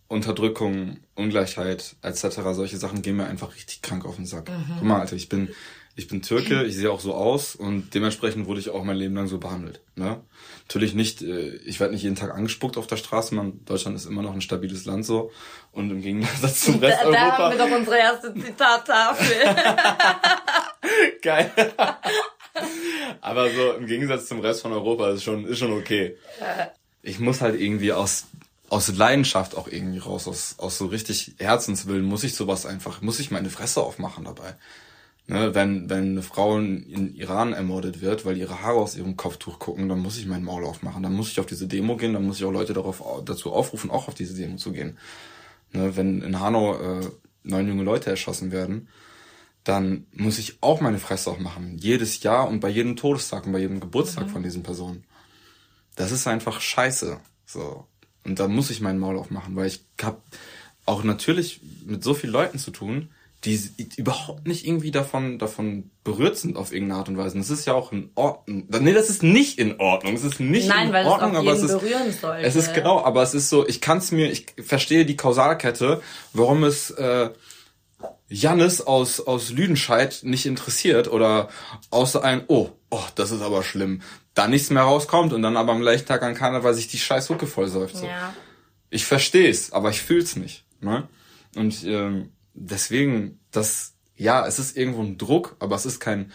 Unterdrückung, 0.08 1.00
Ungleichheit 1.16 1.96
etc., 2.02 2.54
solche 2.54 2.78
Sachen 2.78 3.02
gehen 3.02 3.18
mir 3.18 3.26
einfach 3.26 3.56
richtig 3.56 3.82
krank 3.82 4.06
auf 4.06 4.16
den 4.18 4.26
Sack. 4.26 4.52
Guck 4.78 4.88
mal, 4.88 5.00
Alter, 5.00 5.16
ich 5.16 5.30
bin, 5.30 5.50
ich 5.98 6.10
bin 6.10 6.22
Türke, 6.22 6.64
ich 6.64 6.76
sehe 6.76 6.92
auch 6.92 7.00
so 7.00 7.14
aus 7.14 7.56
und 7.56 7.94
dementsprechend 7.94 8.48
wurde 8.48 8.60
ich 8.60 8.70
auch 8.70 8.84
mein 8.84 8.98
Leben 8.98 9.16
lang 9.16 9.28
so 9.28 9.38
behandelt. 9.38 9.80
Ne? 9.96 10.22
Natürlich 10.68 10.94
nicht, 10.94 11.22
äh, 11.22 11.56
ich 11.66 11.80
werde 11.80 11.94
nicht 11.94 12.04
jeden 12.04 12.18
Tag 12.18 12.34
angespuckt 12.34 12.76
auf 12.78 12.88
der 12.88 12.98
Straße, 12.98 13.34
man, 13.34 13.64
Deutschland 13.64 13.96
ist 13.96 14.06
immer 14.06 14.22
noch 14.22 14.34
ein 14.34 14.42
stabiles 14.42 14.86
Land 14.86 15.06
so 15.06 15.32
und 15.72 15.90
im 15.92 16.02
Gegensatz 16.02 16.66
zum 16.66 16.80
Rest 16.80 17.00
da, 17.02 17.04
da 17.04 17.08
Europa. 17.08 17.38
haben 17.38 17.58
wir 17.58 17.66
doch 17.66 17.78
unsere 17.78 17.98
erste 17.98 18.34
Zitattafel. 18.34 19.36
Geil. 21.22 21.52
Aber 23.22 23.50
so 23.50 23.74
im 23.74 23.88
Gegensatz 23.88 24.28
zum 24.28 24.42
Rest 24.42 24.64
von 24.64 24.74
Europa 24.74 25.12
ist 25.12 25.24
schon, 25.24 25.46
ist 25.46 25.60
schon 25.60 25.72
okay. 25.72 26.18
Ich 27.04 27.20
muss 27.20 27.40
halt 27.40 27.60
irgendwie 27.60 27.94
aus, 27.94 28.26
aus 28.68 28.90
Leidenschaft 28.90 29.56
auch 29.56 29.70
irgendwie 29.70 30.00
raus, 30.00 30.28
aus, 30.28 30.56
aus 30.58 30.78
so 30.78 30.88
richtig 30.88 31.36
Herzenswillen 31.38 32.04
muss 32.04 32.26
ich 32.26 32.36
sowas 32.36 32.66
einfach, 32.66 33.02
muss 33.02 33.22
ich 33.22 33.32
meine 33.32 33.50
Fresse 33.50 33.82
aufmachen 33.82 34.26
dabei. 34.26 34.56
Ne, 35.28 35.56
wenn, 35.56 35.90
wenn 35.90 36.12
eine 36.12 36.22
Frau 36.22 36.58
in, 36.60 37.16
Iran 37.16 37.54
ermordet 37.54 38.00
wird, 38.00 38.26
weil 38.26 38.38
ihre 38.38 38.62
Haare 38.62 38.78
aus 38.78 38.96
ihrem 38.96 39.18
Kopftuch 39.18 39.58
gucken, 39.58 39.90
dann 39.90 40.00
muss 40.00 40.18
ich 40.20 40.28
mein 40.28 40.44
Maul 40.44 40.64
aufmachen. 40.64 41.02
Dann 41.02 41.14
muss 41.14 41.32
ich 41.32 41.40
auf 41.40 41.48
diese 41.48 41.68
Demo 41.68 41.98
gehen, 41.98 42.14
dann 42.14 42.26
muss 42.26 42.38
ich 42.38 42.46
auch 42.46 42.52
Leute 42.52 42.74
darauf, 42.74 43.04
dazu 43.26 43.52
aufrufen, 43.52 43.90
auch 43.90 44.08
auf 44.08 44.14
diese 44.14 44.36
Demo 44.36 44.58
zu 44.58 44.72
gehen. 44.72 45.00
Ne, 45.74 45.98
wenn 45.98 46.22
in 46.22 46.40
Hanau 46.40 46.78
äh, 46.78 47.10
neun 47.44 47.68
junge 47.68 47.84
Leute 47.84 48.12
erschossen 48.12 48.52
werden, 48.52 48.88
dann 49.64 50.06
muss 50.14 50.38
ich 50.38 50.62
auch 50.62 50.80
meine 50.80 51.00
Fresse 51.00 51.32
auch 51.32 51.40
machen. 51.40 51.78
Jedes 51.80 52.22
Jahr 52.22 52.48
und 52.48 52.60
bei 52.60 52.70
jedem 52.70 52.96
Todestag 52.96 53.48
und 53.48 53.52
bei 53.52 53.60
jedem 53.60 53.80
Geburtstag 53.80 54.30
von 54.30 54.44
diesen 54.44 54.62
Personen. 54.62 55.06
Das 55.96 56.12
ist 56.12 56.28
einfach 56.28 56.62
scheiße. 56.62 57.20
So. 57.48 57.88
Und 58.24 58.40
da 58.40 58.48
muss 58.48 58.70
ich 58.70 58.80
meinen 58.80 59.00
Maul 59.00 59.18
aufmachen, 59.18 59.56
weil 59.56 59.68
ich 59.68 59.84
hab 60.02 60.22
auch 60.86 61.04
natürlich 61.04 61.62
mit 61.84 62.04
so 62.04 62.14
vielen 62.14 62.34
Leuten 62.34 62.60
zu 62.60 62.70
tun, 62.70 63.10
die 63.46 63.60
überhaupt 63.98 64.48
nicht 64.48 64.66
irgendwie 64.66 64.92
davon, 64.92 65.38
davon 65.38 65.92
berührt 66.04 66.38
sind 66.38 66.58
auf 66.58 66.74
irgendeine 66.74 67.00
Art 67.00 67.10
und 67.10 67.18
Weise. 67.18 67.36
Und 67.36 67.42
das 67.42 67.52
ist 67.52 67.66
ja 67.66 67.74
auch 67.74 67.92
in 67.92 68.10
Ordnung. 68.16 68.68
Nee, 68.68 68.94
das 68.94 69.10
ist 69.10 69.22
nicht 69.22 69.60
in 69.60 69.80
Ordnung. 69.80 70.16
Es 70.16 70.24
ist 70.24 70.40
nicht 70.40 70.68
Nein, 70.68 70.88
in 70.88 70.94
weil 70.94 71.06
es 71.06 71.12
Ordnung, 71.12 71.36
aber 71.36 71.54
es 71.54 71.62
ist, 71.62 71.78
es 72.42 72.56
ist 72.56 72.74
genau, 72.74 73.04
aber 73.04 73.22
es 73.22 73.34
ist 73.34 73.50
so, 73.50 73.68
ich 73.68 73.82
kann 73.82 74.00
es 74.00 74.12
mir, 74.12 74.32
ich 74.32 74.48
verstehe 74.64 75.06
die 75.06 75.16
Kausalkette, 75.16 76.02
warum 76.34 76.64
es 76.64 76.90
äh, 76.92 77.30
Jannis 78.28 78.82
aus, 78.82 79.20
aus 79.22 79.52
Lüdenscheid 79.52 80.22
nicht 80.24 80.48
interessiert 80.48 81.08
oder 81.08 81.50
außer 81.92 82.24
ein, 82.24 82.44
oh, 82.48 82.70
oh, 82.90 83.04
das 83.14 83.32
ist 83.32 83.42
aber 83.42 83.64
schlimm, 83.64 84.02
da 84.34 84.48
nichts 84.48 84.72
mehr 84.72 84.84
rauskommt 84.84 85.34
und 85.34 85.44
dann 85.44 85.56
aber 85.56 85.74
am 85.74 85.82
gleichen 85.82 86.08
Tag 86.08 86.24
an 86.24 86.34
Karneval 86.34 86.74
sich 86.74 86.88
die 86.88 86.98
scheiß 86.98 87.30
Hucke 87.30 87.46
vollsäuft. 87.46 87.98
So. 87.98 88.06
Ja. 88.06 88.34
Ich 88.90 89.06
versteh's, 89.06 89.72
aber 89.72 89.92
ich 89.92 90.02
fühl's 90.02 90.36
nicht. 90.36 90.66
Ne? 90.82 91.08
Und 91.56 91.84
ähm, 91.84 92.32
deswegen, 92.56 93.40
das, 93.52 93.94
ja, 94.16 94.46
es 94.48 94.60
ist 94.60 94.76
irgendwo 94.76 95.04
ein 95.04 95.18
Druck, 95.18 95.56
aber 95.60 95.76
es 95.76 95.86
ist 95.86 96.00
kein 96.00 96.32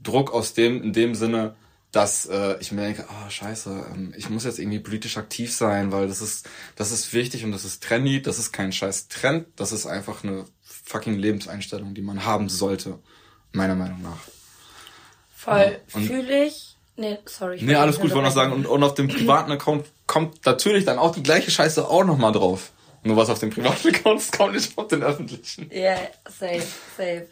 Druck 0.00 0.32
aus 0.32 0.54
dem, 0.54 0.82
in 0.82 0.92
dem 0.92 1.14
Sinne, 1.14 1.56
dass 1.90 2.26
äh, 2.26 2.56
ich 2.60 2.72
mir 2.72 2.82
denke, 2.82 3.06
ah 3.08 3.28
scheiße, 3.28 3.86
ähm, 3.94 4.14
ich 4.16 4.30
muss 4.30 4.44
jetzt 4.44 4.58
irgendwie 4.58 4.80
politisch 4.80 5.18
aktiv 5.18 5.52
sein, 5.52 5.92
weil 5.92 6.08
das 6.08 6.22
ist, 6.22 6.48
das 6.76 6.90
ist 6.90 7.12
wichtig 7.12 7.44
und 7.44 7.52
das 7.52 7.64
ist 7.64 7.82
trendy, 7.82 8.22
das 8.22 8.38
ist 8.38 8.52
kein 8.52 8.72
scheiß 8.72 9.08
Trend, 9.08 9.46
das 9.56 9.72
ist 9.72 9.86
einfach 9.86 10.24
eine 10.24 10.46
fucking 10.62 11.18
Lebenseinstellung, 11.18 11.94
die 11.94 12.02
man 12.02 12.24
haben 12.24 12.48
sollte, 12.48 12.98
meiner 13.52 13.74
Meinung 13.74 14.02
nach. 14.02 14.20
Voll 15.34 15.80
und- 15.92 16.06
fühle 16.06 16.46
ich. 16.46 16.76
Nee, 16.96 17.18
sorry. 17.24 17.56
ich 17.56 17.62
Nee, 17.62 17.74
alles 17.74 17.98
gut, 17.98 18.10
wollte 18.10 18.26
noch 18.26 18.34
sagen. 18.34 18.52
Und, 18.52 18.66
und 18.66 18.82
auf 18.82 18.94
dem 18.94 19.08
privaten 19.08 19.50
Account 19.50 19.86
kommt 20.06 20.44
natürlich 20.44 20.84
dann 20.84 20.98
auch 20.98 21.14
die 21.14 21.22
gleiche 21.22 21.50
Scheiße 21.50 21.88
auch 21.88 22.04
nochmal 22.04 22.32
drauf. 22.32 22.70
Nur 23.04 23.16
was 23.16 23.30
auf 23.30 23.38
dem 23.40 23.50
privaten 23.50 23.88
Account 23.88 24.20
ist, 24.20 24.36
kommt 24.36 24.54
nicht 24.54 24.76
auf 24.78 24.88
den 24.88 25.02
öffentlichen. 25.02 25.70
Ja, 25.72 25.96
safe, 26.28 26.62
safe. 26.96 27.28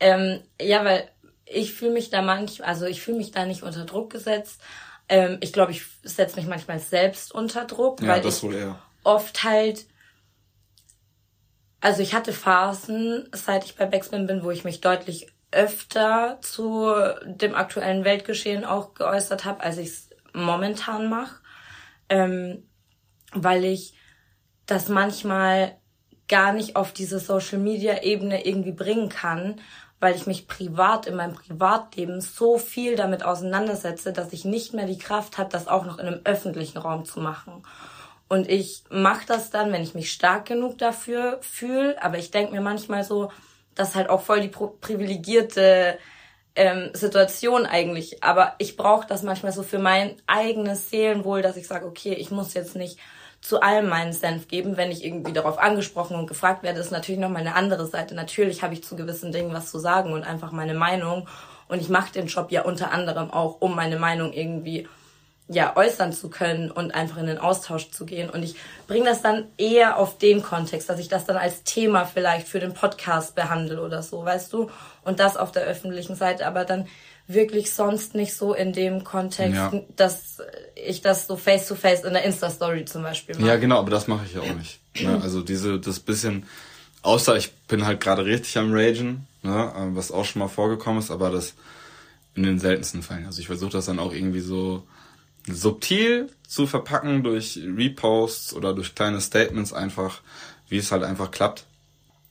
Ähm, 0.00 0.40
ja, 0.60 0.84
weil 0.84 1.08
ich 1.44 1.72
fühle 1.74 1.92
mich 1.92 2.10
da 2.10 2.22
manchmal, 2.22 2.68
also 2.68 2.86
ich 2.86 3.02
fühle 3.02 3.18
mich 3.18 3.30
da 3.32 3.44
nicht 3.44 3.62
unter 3.62 3.84
Druck 3.84 4.10
gesetzt. 4.10 4.60
Ähm, 5.08 5.38
ich 5.40 5.52
glaube, 5.52 5.72
ich 5.72 5.82
setze 6.04 6.36
mich 6.36 6.46
manchmal 6.46 6.78
selbst 6.78 7.32
unter 7.34 7.64
Druck, 7.66 8.00
Ja, 8.00 8.08
weil 8.08 8.20
das 8.22 8.38
ich 8.38 8.42
wohl 8.44 8.54
eher. 8.54 8.82
oft 9.02 9.42
halt, 9.44 9.86
also 11.80 12.02
ich 12.02 12.14
hatte 12.14 12.32
Phasen, 12.32 13.28
seit 13.32 13.64
ich 13.64 13.76
bei 13.76 13.86
Backspin 13.86 14.26
bin, 14.26 14.42
wo 14.44 14.50
ich 14.50 14.64
mich 14.64 14.80
deutlich 14.80 15.26
öfter 15.50 16.38
zu 16.42 16.92
dem 17.24 17.54
aktuellen 17.54 18.04
Weltgeschehen 18.04 18.64
auch 18.64 18.94
geäußert 18.94 19.44
habe, 19.44 19.62
als 19.64 19.78
ich 19.78 19.88
es 19.88 20.10
momentan 20.32 21.10
mache, 21.10 21.40
ähm, 22.08 22.68
weil 23.32 23.64
ich 23.64 23.94
das 24.70 24.88
manchmal 24.88 25.76
gar 26.28 26.52
nicht 26.52 26.76
auf 26.76 26.92
diese 26.92 27.18
Social-Media-Ebene 27.18 28.46
irgendwie 28.46 28.72
bringen 28.72 29.08
kann, 29.08 29.60
weil 29.98 30.14
ich 30.14 30.26
mich 30.26 30.48
privat 30.48 31.06
in 31.06 31.16
meinem 31.16 31.34
Privatleben 31.34 32.20
so 32.20 32.56
viel 32.56 32.96
damit 32.96 33.22
auseinandersetze, 33.22 34.12
dass 34.12 34.32
ich 34.32 34.44
nicht 34.44 34.72
mehr 34.72 34.86
die 34.86 34.98
Kraft 34.98 35.38
habe, 35.38 35.50
das 35.50 35.68
auch 35.68 35.84
noch 35.84 35.98
in 35.98 36.06
einem 36.06 36.20
öffentlichen 36.24 36.78
Raum 36.78 37.04
zu 37.04 37.20
machen. 37.20 37.62
Und 38.28 38.48
ich 38.48 38.84
mache 38.90 39.26
das 39.26 39.50
dann, 39.50 39.72
wenn 39.72 39.82
ich 39.82 39.94
mich 39.94 40.12
stark 40.12 40.46
genug 40.46 40.78
dafür 40.78 41.38
fühle. 41.42 42.00
Aber 42.00 42.16
ich 42.16 42.30
denk 42.30 42.52
mir 42.52 42.60
manchmal 42.60 43.02
so, 43.02 43.32
das 43.74 43.90
ist 43.90 43.94
halt 43.96 44.08
auch 44.08 44.22
voll 44.22 44.40
die 44.40 44.48
privilegierte 44.48 45.98
ähm, 46.54 46.90
Situation 46.92 47.66
eigentlich. 47.66 48.22
Aber 48.22 48.54
ich 48.58 48.76
brauche 48.76 49.06
das 49.06 49.24
manchmal 49.24 49.50
so 49.50 49.64
für 49.64 49.80
mein 49.80 50.14
eigenes 50.28 50.90
Seelenwohl, 50.90 51.42
dass 51.42 51.56
ich 51.56 51.66
sage, 51.66 51.86
okay, 51.86 52.14
ich 52.14 52.30
muss 52.30 52.54
jetzt 52.54 52.76
nicht 52.76 53.00
zu 53.40 53.62
allem 53.62 53.88
meinen 53.88 54.12
Senf 54.12 54.48
geben, 54.48 54.76
wenn 54.76 54.90
ich 54.90 55.04
irgendwie 55.04 55.32
darauf 55.32 55.58
angesprochen 55.58 56.16
und 56.16 56.26
gefragt 56.26 56.62
werde, 56.62 56.80
ist 56.80 56.90
natürlich 56.92 57.20
noch 57.20 57.30
mal 57.30 57.38
eine 57.38 57.54
andere 57.54 57.86
Seite. 57.86 58.14
Natürlich 58.14 58.62
habe 58.62 58.74
ich 58.74 58.84
zu 58.84 58.96
gewissen 58.96 59.32
Dingen 59.32 59.54
was 59.54 59.70
zu 59.70 59.78
sagen 59.78 60.12
und 60.12 60.24
einfach 60.24 60.52
meine 60.52 60.74
Meinung. 60.74 61.26
Und 61.68 61.80
ich 61.80 61.88
mache 61.88 62.12
den 62.12 62.26
Job 62.26 62.50
ja 62.50 62.62
unter 62.62 62.92
anderem 62.92 63.30
auch, 63.30 63.60
um 63.60 63.74
meine 63.74 63.98
Meinung 63.98 64.32
irgendwie 64.32 64.88
ja 65.48 65.76
äußern 65.76 66.12
zu 66.12 66.30
können 66.30 66.70
und 66.70 66.94
einfach 66.94 67.16
in 67.16 67.26
den 67.26 67.38
Austausch 67.38 67.90
zu 67.90 68.06
gehen. 68.06 68.30
Und 68.30 68.42
ich 68.42 68.54
bringe 68.86 69.06
das 69.06 69.20
dann 69.20 69.48
eher 69.56 69.96
auf 69.98 70.16
den 70.16 70.42
Kontext, 70.42 70.88
dass 70.88 71.00
ich 71.00 71.08
das 71.08 71.24
dann 71.24 71.36
als 71.36 71.64
Thema 71.64 72.04
vielleicht 72.04 72.46
für 72.46 72.60
den 72.60 72.72
Podcast 72.72 73.34
behandle 73.34 73.82
oder 73.82 74.02
so, 74.02 74.24
weißt 74.24 74.52
du? 74.52 74.70
Und 75.02 75.18
das 75.18 75.36
auf 75.36 75.50
der 75.50 75.64
öffentlichen 75.64 76.14
Seite, 76.14 76.46
aber 76.46 76.64
dann 76.64 76.86
wirklich 77.32 77.72
sonst 77.72 78.14
nicht 78.14 78.34
so 78.34 78.54
in 78.54 78.72
dem 78.72 79.04
Kontext, 79.04 79.54
Ja. 79.54 79.72
dass 79.96 80.38
ich 80.74 81.00
das 81.02 81.26
so 81.26 81.36
face 81.36 81.68
to 81.68 81.74
face 81.74 82.02
in 82.04 82.12
der 82.12 82.24
Insta-Story 82.24 82.84
zum 82.84 83.02
Beispiel 83.02 83.36
mache. 83.36 83.46
Ja, 83.46 83.56
genau, 83.56 83.78
aber 83.78 83.90
das 83.90 84.08
mache 84.08 84.24
ich 84.26 84.34
ja 84.34 84.40
auch 84.40 84.54
nicht. 84.54 84.80
Ne? 85.00 85.20
Also 85.22 85.42
diese, 85.42 85.78
das 85.78 86.00
bisschen, 86.00 86.46
außer 87.02 87.36
ich 87.36 87.52
bin 87.68 87.86
halt 87.86 88.00
gerade 88.00 88.24
richtig 88.24 88.56
am 88.58 88.72
Ragen, 88.72 89.26
ne? 89.42 89.72
äh, 89.76 89.96
was 89.96 90.10
auch 90.10 90.24
schon 90.24 90.40
mal 90.40 90.48
vorgekommen 90.48 90.98
ist, 91.00 91.10
aber 91.10 91.30
das 91.30 91.54
in 92.34 92.42
den 92.42 92.58
seltensten 92.58 93.02
Fällen. 93.02 93.26
Also 93.26 93.40
ich 93.40 93.46
versuche 93.46 93.72
das 93.72 93.86
dann 93.86 93.98
auch 93.98 94.12
irgendwie 94.12 94.40
so 94.40 94.84
subtil 95.48 96.30
zu 96.46 96.66
verpacken 96.66 97.22
durch 97.22 97.58
Reposts 97.64 98.54
oder 98.54 98.74
durch 98.74 98.94
kleine 98.94 99.20
Statements 99.20 99.72
einfach, 99.72 100.20
wie 100.68 100.78
es 100.78 100.92
halt 100.92 101.02
einfach 101.04 101.30
klappt. 101.30 101.64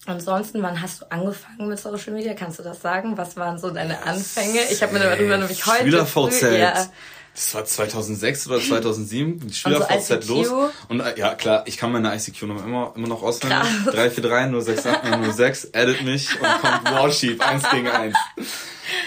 Ansonsten, 0.06 0.62
wann 0.64 0.82
hast 0.82 1.02
du 1.02 1.12
angefangen 1.12 1.68
mit 1.68 1.80
Social 1.80 2.14
Media? 2.14 2.34
Kannst 2.34 2.58
du 2.60 2.64
das 2.64 2.82
sagen? 2.82 3.18
Was 3.18 3.36
waren 3.38 3.60
so 3.60 3.70
deine 3.70 4.02
Anfänge? 4.04 4.60
Ich 4.72 4.82
habe 4.82 4.94
mir 4.94 5.00
darüber 5.00 5.38
nämlich 5.38 5.66
heute 5.66 5.84
SchülerVZ. 5.84 6.40
früh, 6.40 6.58
ja, 6.58 6.88
Das 7.36 7.54
war 7.54 7.66
2006 7.66 8.48
oder 8.48 8.62
2007, 8.62 9.40
die 9.48 9.54
SchülerVZ 9.54 10.10
ICQ? 10.10 10.28
los. 10.30 10.48
Und 10.88 11.02
äh, 11.02 11.20
ja, 11.20 11.36
klar, 11.36 11.64
ich 11.68 11.78
kann 11.78 11.92
meine 11.92 12.16
ICQ 12.16 12.44
noch 12.44 12.64
immer, 12.64 12.94
immer 12.96 13.08
noch 13.10 13.22
auswendig. 13.24 13.60
Krass. 13.60 13.94
343 13.94 14.86
068 14.86 15.34
006, 15.36 15.66
edit 15.74 16.02
mich 16.04 16.30
und 16.40 16.48
kommt 16.62 16.86
Warsheep, 16.86 17.46
1 17.46 17.70
gegen 17.72 17.88
1. 17.88 18.16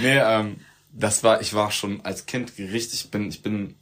Nee, 0.01 0.19
ähm, 0.19 0.61
das 0.93 1.25
war, 1.25 1.41
ich 1.41 1.55
war 1.55 1.71
schon 1.71 2.03
als 2.05 2.27
Kind 2.27 2.53
richtig, 2.59 3.05
ich 3.05 3.11
bin, 3.11 3.29
ich 3.31 3.43
bin, 3.43 3.77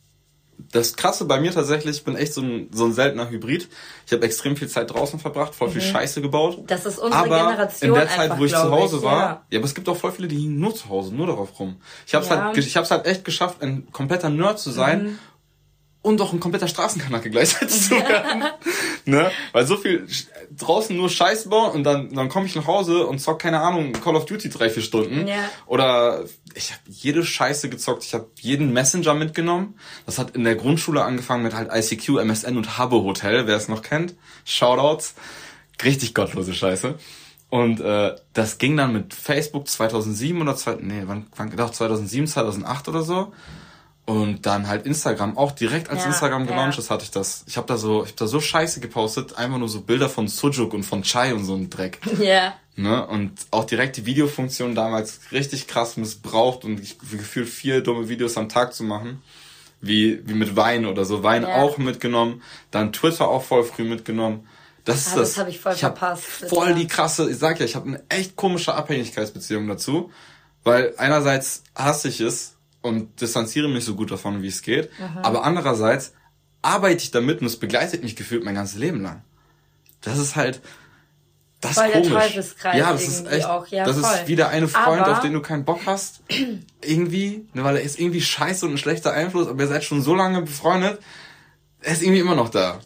das 0.72 0.96
Krasse 0.96 1.24
bei 1.24 1.40
mir 1.40 1.52
tatsächlich, 1.52 1.96
ich 1.98 2.04
bin 2.04 2.16
echt 2.16 2.34
so 2.34 2.40
ein, 2.42 2.68
so 2.72 2.84
ein 2.84 2.92
seltener 2.92 3.30
Hybrid. 3.30 3.68
Ich 4.06 4.12
habe 4.12 4.24
extrem 4.24 4.56
viel 4.56 4.68
Zeit 4.68 4.90
draußen 4.92 5.18
verbracht, 5.20 5.54
voll 5.54 5.70
viel 5.70 5.80
Scheiße 5.80 6.20
gebaut. 6.22 6.58
Mhm. 6.62 6.66
Das 6.66 6.86
ist 6.86 6.98
unsere 6.98 7.24
aber 7.24 7.38
Generation 7.38 7.88
in 7.88 7.94
der 7.94 8.08
Zeit, 8.08 8.18
einfach, 8.20 8.38
wo 8.38 8.44
ich 8.44 8.52
zu 8.52 8.70
Hause 8.70 8.96
ich, 8.98 9.02
war, 9.02 9.18
ja. 9.20 9.42
ja. 9.50 9.58
aber 9.58 9.66
es 9.66 9.74
gibt 9.74 9.88
auch 9.88 9.96
voll 9.96 10.12
viele, 10.12 10.28
die 10.28 10.36
hingen 10.38 10.58
nur 10.60 10.74
zu 10.74 10.88
Hause, 10.88 11.14
nur 11.14 11.26
darauf 11.26 11.58
rum. 11.58 11.76
Ich 12.06 12.14
habe 12.14 12.24
es 12.24 12.30
Ja. 12.30 12.44
halt, 12.46 12.56
ich 12.58 12.76
hab's 12.76 12.90
halt 12.90 13.06
echt 13.06 13.24
geschafft, 13.24 13.62
ein 13.62 13.88
kompletter 13.92 14.28
Nerd 14.30 14.58
zu 14.58 14.70
sein 14.70 15.02
Mhm. 15.04 15.18
und 16.02 16.20
auch 16.20 16.32
ein 16.32 16.40
kompletter 16.40 16.68
Straßenkanacke 16.68 17.30
gleichzeitig 17.30 17.80
zu 17.82 17.90
werden. 17.96 18.44
Ne? 19.04 19.30
Weil 19.52 19.66
so 19.66 19.76
viel 19.76 20.06
draußen 20.56 20.96
nur 20.96 21.08
Scheiß 21.08 21.48
bauen 21.48 21.72
und 21.72 21.84
dann, 21.84 22.12
dann 22.14 22.28
komme 22.28 22.46
ich 22.46 22.56
nach 22.56 22.66
Hause 22.66 23.06
und 23.06 23.18
zock, 23.18 23.38
keine 23.40 23.60
Ahnung, 23.60 23.92
Call 23.92 24.16
of 24.16 24.26
Duty 24.26 24.48
drei, 24.50 24.70
vier 24.70 24.82
Stunden. 24.82 25.26
Ja. 25.26 25.50
Oder 25.66 26.24
ich 26.54 26.72
habe 26.72 26.82
jede 26.88 27.24
Scheiße 27.24 27.68
gezockt. 27.68 28.04
Ich 28.04 28.14
habe 28.14 28.28
jeden 28.40 28.72
Messenger 28.72 29.14
mitgenommen. 29.14 29.78
Das 30.06 30.18
hat 30.18 30.34
in 30.34 30.44
der 30.44 30.56
Grundschule 30.56 31.02
angefangen 31.02 31.42
mit 31.42 31.54
halt 31.54 31.70
ICQ, 31.72 32.20
MSN 32.24 32.56
und 32.56 32.78
Habbo 32.78 33.02
Hotel, 33.04 33.46
wer 33.46 33.56
es 33.56 33.68
noch 33.68 33.82
kennt. 33.82 34.14
Shoutouts. 34.44 35.14
Richtig 35.82 36.14
gottlose 36.14 36.54
Scheiße. 36.54 36.96
Und 37.48 37.80
äh, 37.80 38.14
das 38.32 38.58
ging 38.58 38.76
dann 38.76 38.92
mit 38.92 39.12
Facebook 39.12 39.66
2007 39.66 40.40
oder 40.40 40.54
zwei, 40.56 40.76
nee, 40.80 41.02
wann, 41.06 41.26
wann 41.34 41.54
doch 41.56 41.70
2007, 41.70 42.28
2008 42.28 42.88
oder 42.88 43.02
so. 43.02 43.32
Und 44.10 44.44
dann 44.44 44.66
halt 44.66 44.86
Instagram 44.86 45.38
auch 45.38 45.52
direkt 45.52 45.88
als 45.88 46.00
Ja, 46.00 46.06
Instagram 46.08 46.48
gelauncht 46.48 46.74
ja. 46.76 46.82
ist, 46.82 46.90
hatte 46.90 47.04
ich 47.04 47.12
das. 47.12 47.44
Ich 47.46 47.56
habe 47.56 47.68
da 47.68 47.76
so, 47.76 48.02
ich 48.02 48.10
hab 48.10 48.16
da 48.16 48.26
so 48.26 48.40
Scheiße 48.40 48.80
gepostet, 48.80 49.36
einfach 49.38 49.58
nur 49.58 49.68
so 49.68 49.82
Bilder 49.82 50.08
von 50.08 50.26
Sujuk 50.26 50.74
und 50.74 50.82
von 50.82 51.02
Chai 51.04 51.32
und 51.32 51.44
so 51.44 51.54
ein 51.54 51.70
Dreck. 51.70 52.00
Ja. 52.20 52.54
Ne? 52.74 53.06
Und 53.06 53.32
auch 53.52 53.64
direkt 53.66 53.98
die 53.98 54.06
Videofunktion 54.06 54.74
damals 54.74 55.20
richtig 55.30 55.68
krass 55.68 55.96
missbraucht 55.96 56.64
und 56.64 56.80
ich, 56.80 56.98
gefühlt 56.98 57.48
vier 57.48 57.82
dumme 57.82 58.08
Videos 58.08 58.36
am 58.36 58.48
Tag 58.48 58.74
zu 58.74 58.82
machen. 58.82 59.22
Wie, 59.80 60.20
wie 60.26 60.34
mit 60.34 60.56
Wein 60.56 60.86
oder 60.86 61.04
so. 61.04 61.22
Wein 61.22 61.42
Ja. 61.44 61.62
auch 61.62 61.78
mitgenommen. 61.78 62.42
Dann 62.72 62.92
Twitter 62.92 63.28
auch 63.28 63.44
voll 63.44 63.62
früh 63.62 63.84
mitgenommen. 63.84 64.48
Das 64.84 65.06
ist 65.06 65.12
Ah, 65.12 65.20
das 65.20 65.38
hab 65.38 65.46
ich 65.48 65.60
voll 65.60 65.72
hab 65.72 65.78
verpasst, 65.98 66.24
Voll 66.48 66.74
die 66.74 66.88
krasse, 66.88 67.30
ich 67.30 67.38
sag 67.38 67.60
ja, 67.60 67.64
ich 67.64 67.76
habe 67.76 67.86
eine 67.86 68.02
echt 68.08 68.34
komische 68.34 68.74
Abhängigkeitsbeziehung 68.74 69.68
dazu. 69.68 70.10
Weil 70.64 70.94
einerseits 70.96 71.62
hasse 71.76 72.08
ich 72.08 72.20
es 72.20 72.56
und 72.82 73.20
distanziere 73.20 73.68
mich 73.68 73.84
so 73.84 73.94
gut 73.94 74.10
davon, 74.10 74.42
wie 74.42 74.48
es 74.48 74.62
geht. 74.62 74.90
Aber 75.22 75.44
andererseits 75.44 76.12
arbeite 76.62 77.02
ich 77.02 77.10
damit 77.10 77.40
und 77.40 77.46
es 77.46 77.56
begleitet 77.58 78.02
mich 78.02 78.16
gefühlt 78.16 78.44
mein 78.44 78.54
ganzes 78.54 78.78
Leben 78.78 79.00
lang. 79.02 79.22
Das 80.02 80.18
ist 80.18 80.36
halt, 80.36 80.60
das 81.60 81.74
Voll 81.74 81.86
ist 81.86 81.92
der 81.94 82.00
komisch. 82.02 82.14
Teufelskreis 82.24 82.78
ja, 82.78 82.92
das 82.92 83.06
ist 83.06 83.26
echt, 83.30 83.46
auch, 83.46 83.66
ja, 83.66 83.84
das 83.84 83.98
voll. 83.98 84.14
ist 84.14 84.28
wieder 84.28 84.48
eine 84.48 84.66
Freund, 84.68 85.02
Aber- 85.02 85.12
auf 85.12 85.20
den 85.20 85.32
du 85.34 85.40
keinen 85.42 85.64
Bock 85.64 85.80
hast. 85.86 86.22
irgendwie, 86.82 87.46
ne, 87.52 87.64
weil 87.64 87.76
er 87.76 87.82
ist 87.82 87.98
irgendwie 88.00 88.22
scheiße 88.22 88.64
und 88.66 88.72
ein 88.72 88.78
schlechter 88.78 89.12
Einfluss, 89.12 89.46
aber 89.48 89.62
ihr 89.62 89.68
seid 89.68 89.84
schon 89.84 90.00
so 90.02 90.14
lange 90.14 90.42
befreundet, 90.42 91.00
er 91.82 91.92
ist 91.92 92.02
irgendwie 92.02 92.20
immer 92.20 92.34
noch 92.34 92.48
da. 92.48 92.80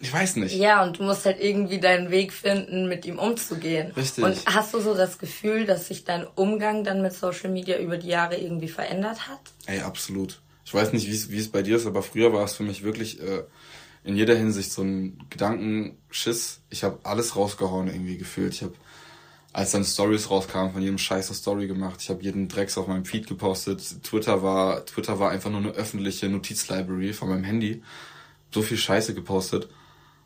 Ich 0.00 0.12
weiß 0.12 0.36
nicht. 0.36 0.54
Ja, 0.56 0.82
und 0.82 0.98
du 0.98 1.02
musst 1.02 1.26
halt 1.26 1.40
irgendwie 1.40 1.78
deinen 1.78 2.10
Weg 2.10 2.32
finden, 2.32 2.88
mit 2.88 3.04
ihm 3.06 3.18
umzugehen. 3.18 3.92
Richtig. 3.92 4.24
Und 4.24 4.36
hast 4.46 4.72
du 4.74 4.80
so 4.80 4.94
das 4.94 5.18
Gefühl, 5.18 5.66
dass 5.66 5.88
sich 5.88 6.04
dein 6.04 6.26
Umgang 6.36 6.84
dann 6.84 7.02
mit 7.02 7.12
Social 7.12 7.50
Media 7.50 7.78
über 7.78 7.98
die 7.98 8.08
Jahre 8.08 8.36
irgendwie 8.36 8.68
verändert 8.68 9.28
hat? 9.28 9.40
Ey, 9.66 9.80
absolut. 9.80 10.40
Ich 10.64 10.72
weiß 10.74 10.92
nicht, 10.92 11.06
wie 11.30 11.38
es- 11.38 11.48
bei 11.50 11.62
dir 11.62 11.76
ist, 11.76 11.86
aber 11.86 12.02
früher 12.02 12.32
war 12.32 12.44
es 12.44 12.54
für 12.54 12.62
mich 12.62 12.82
wirklich 12.82 13.20
äh, 13.20 13.42
in 14.04 14.16
jeder 14.16 14.34
Hinsicht 14.36 14.72
so 14.72 14.82
ein 14.82 15.18
Gedankenschiss. 15.28 16.60
Ich 16.70 16.84
habe 16.84 16.98
alles 17.02 17.36
rausgehauen 17.36 17.88
irgendwie 17.88 18.16
gefühlt. 18.16 18.54
Ich 18.54 18.62
habe, 18.62 18.74
als 19.52 19.72
dann 19.72 19.84
Stories 19.84 20.30
rauskamen, 20.30 20.72
von 20.72 20.80
jedem 20.82 20.98
Scheiß 20.98 21.26
eine 21.28 21.36
Story 21.36 21.66
gemacht. 21.66 22.00
Ich 22.02 22.08
habe 22.08 22.22
jeden 22.22 22.48
Drecks 22.48 22.78
auf 22.78 22.86
meinem 22.86 23.04
Feed 23.04 23.26
gepostet. 23.26 23.82
Twitter 24.02 24.42
war 24.42 24.86
Twitter 24.86 25.18
war 25.18 25.30
einfach 25.30 25.50
nur 25.50 25.60
eine 25.60 25.70
öffentliche 25.72 26.28
Notizlibrary 26.28 27.12
von 27.12 27.28
meinem 27.28 27.44
Handy. 27.44 27.82
So 28.54 28.62
viel 28.62 28.78
Scheiße 28.78 29.14
gepostet. 29.14 29.68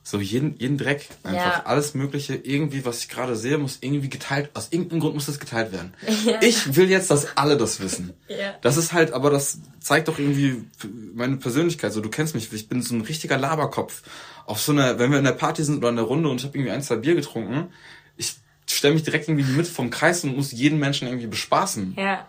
So 0.06 0.20
jeden, 0.20 0.58
jeden 0.58 0.76
Dreck. 0.76 1.08
Einfach 1.22 1.40
Ja. 1.58 1.62
alles 1.64 1.94
Mögliche. 1.94 2.34
Irgendwie, 2.34 2.84
was 2.84 2.98
ich 2.98 3.08
gerade 3.08 3.36
sehe, 3.36 3.56
muss 3.56 3.78
irgendwie 3.80 4.10
geteilt, 4.10 4.50
aus 4.52 4.68
irgendeinem 4.70 5.00
Grund 5.00 5.14
muss 5.14 5.24
das 5.26 5.40
geteilt 5.40 5.72
werden. 5.72 5.94
Ich 6.42 6.76
will 6.76 6.90
jetzt, 6.90 7.10
dass 7.10 7.38
alle 7.38 7.56
das 7.56 7.80
wissen. 7.80 8.12
Ja. 8.28 8.54
Das 8.60 8.76
ist 8.76 8.92
halt, 8.92 9.12
aber 9.14 9.30
das 9.30 9.60
zeigt 9.80 10.08
doch 10.08 10.18
irgendwie 10.18 10.62
meine 11.14 11.38
Persönlichkeit. 11.38 11.92
So, 11.94 12.02
du 12.02 12.10
kennst 12.10 12.34
mich, 12.34 12.52
ich 12.52 12.68
bin 12.68 12.82
so 12.82 12.94
ein 12.94 13.00
richtiger 13.00 13.38
Laberkopf. 13.38 14.02
Auf 14.44 14.60
so 14.60 14.72
einer, 14.72 14.98
wenn 14.98 15.10
wir 15.10 15.16
in 15.18 15.24
der 15.24 15.32
Party 15.32 15.64
sind 15.64 15.78
oder 15.78 15.88
in 15.88 15.96
der 15.96 16.04
Runde 16.04 16.28
und 16.28 16.36
ich 16.38 16.44
habe 16.44 16.58
irgendwie 16.58 16.72
ein, 16.72 16.82
zwei 16.82 16.96
Bier 16.96 17.14
getrunken, 17.14 17.68
ich 18.18 18.34
stelle 18.68 18.92
mich 18.92 19.04
direkt 19.04 19.26
irgendwie 19.28 19.50
mit 19.50 19.66
vom 19.66 19.88
Kreis 19.88 20.22
und 20.22 20.36
muss 20.36 20.52
jeden 20.52 20.78
Menschen 20.78 21.08
irgendwie 21.08 21.28
bespaßen. 21.28 21.94
Ja. 21.96 22.26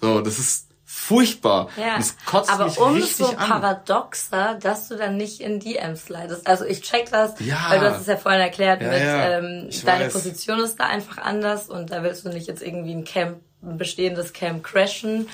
So, 0.00 0.22
das 0.22 0.38
ist 0.38 0.67
furchtbar. 0.90 1.68
Ja, 1.76 1.96
Und 1.96 2.00
es 2.00 2.16
kotzt 2.24 2.50
aber 2.50 2.64
mich 2.64 2.78
umso 2.78 2.94
richtig 3.26 3.38
an. 3.38 3.48
paradoxer, 3.50 4.54
dass 4.54 4.88
du 4.88 4.96
dann 4.96 5.18
nicht 5.18 5.40
in 5.40 5.60
DMs 5.60 6.06
slidest. 6.06 6.46
Also 6.46 6.64
ich 6.64 6.80
check 6.80 7.10
das, 7.10 7.34
Ja. 7.40 7.66
weil 7.68 7.80
du 7.80 7.90
hast 7.92 8.00
es 8.00 8.06
ja 8.06 8.16
vorhin 8.16 8.40
erklärt, 8.40 8.80
Ja, 8.80 8.88
mit 8.88 8.98
ja, 9.02 9.38
ähm, 9.38 9.70
deine 9.84 10.06
weiß. 10.06 10.12
Position 10.14 10.60
ist 10.60 10.80
da 10.80 10.86
einfach 10.86 11.18
anders 11.18 11.68
und 11.68 11.90
da 11.92 12.02
willst 12.02 12.24
du 12.24 12.30
nicht 12.30 12.46
jetzt 12.48 12.62
irgendwie 12.62 12.94
ein 12.94 13.04
Camp, 13.04 13.42
ein 13.62 13.76
bestehendes 13.76 14.32
Camp 14.32 14.64
crashen. 14.64 15.28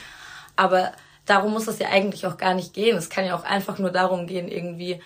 Aber 0.57 0.91
darum 1.25 1.53
muss 1.53 1.69
es 1.69 1.79
ja 1.79 1.89
eigentlich 1.89 2.27
auch 2.27 2.37
gar 2.37 2.55
nicht 2.55 2.73
gehen. 2.75 2.97
Es 2.97 3.09
kann 3.09 3.25
ja 3.25 3.37
auch 3.37 3.45
einfach 3.45 3.79
nur 3.79 3.91
darum 3.91 4.27
gehen, 4.27 4.49
irgendwie 4.49 5.01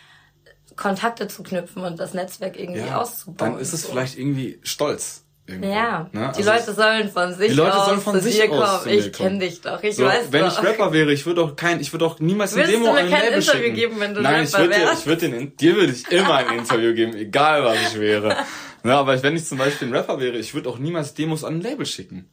Kontakte 0.76 1.28
zu 1.28 1.42
knüpfen 1.42 1.82
und 1.82 2.00
das 2.00 2.14
Netzwerk 2.14 2.58
irgendwie 2.58 2.80
ja, 2.86 2.98
auszubauen. 2.98 3.52
dann 3.52 3.60
ist 3.60 3.74
es 3.74 3.82
So. 3.82 3.90
vielleicht 3.90 4.16
irgendwie 4.16 4.60
stolz. 4.62 5.24
Irgendwo, 5.48 5.68
Ja, 5.72 6.08
ne? 6.12 6.32
die 6.36 6.42
Also 6.46 6.50
Leute 6.50 6.74
sollen 6.74 7.08
von 7.10 7.34
sich 7.34 7.48
die 7.50 7.54
Leute 7.56 7.76
sollen 7.78 8.00
von 8.00 8.14
zu 8.16 8.20
sich 8.20 8.36
dir 8.36 8.52
aus 8.52 8.82
kommen. 8.84 8.94
ich 8.98 9.12
kommen. 9.12 9.12
kenn 9.30 9.40
dich 9.40 9.60
doch, 9.62 9.82
ich 9.82 9.96
So, 9.96 10.04
weiß 10.04 10.30
wenn 10.30 10.44
doch. 10.44 10.52
ich 10.62 10.62
Rapper 10.68 10.92
wäre, 10.92 11.10
ich 11.12 11.24
würde 11.26 11.42
auch 11.42 11.56
kein, 11.56 11.80
ich 11.80 11.92
würde 11.92 12.04
auch 12.06 12.20
niemals 12.20 12.54
ein 12.54 12.66
Demo 12.66 12.86
du 12.86 12.92
mir 12.92 12.98
an 13.00 13.04
ein 13.06 13.10
kein 13.10 13.22
Label 13.22 13.38
Interview 13.38 13.62
schicken. 13.62 13.74
geben, 13.74 13.96
wenn 13.98 14.14
du 14.14 14.20
Nein, 14.20 14.44
ich 14.44 14.52
Rapper 14.54 14.64
würde, 14.64 14.80
wärst? 14.80 15.00
ich 15.00 15.06
würde 15.06 15.30
den, 15.30 15.56
dir 15.56 15.74
würde 15.76 15.92
ich 15.92 16.08
immer 16.12 16.34
ein 16.34 16.58
Interview 16.58 16.94
geben, 16.94 17.14
egal 17.16 17.64
was 17.64 17.76
ich 17.92 17.98
wäre. 17.98 18.36
Ne, 18.84 18.94
aber 18.94 19.20
wenn 19.24 19.34
ich 19.34 19.44
zum 19.44 19.58
Beispiel 19.58 19.88
ein 19.88 19.94
Rapper 19.94 20.20
wäre, 20.20 20.36
ich 20.38 20.54
würde 20.54 20.68
auch 20.68 20.78
niemals 20.78 21.12
Demos 21.12 21.42
an 21.42 21.54
ein 21.56 21.60
Label 21.62 21.84
schicken. 21.84 22.30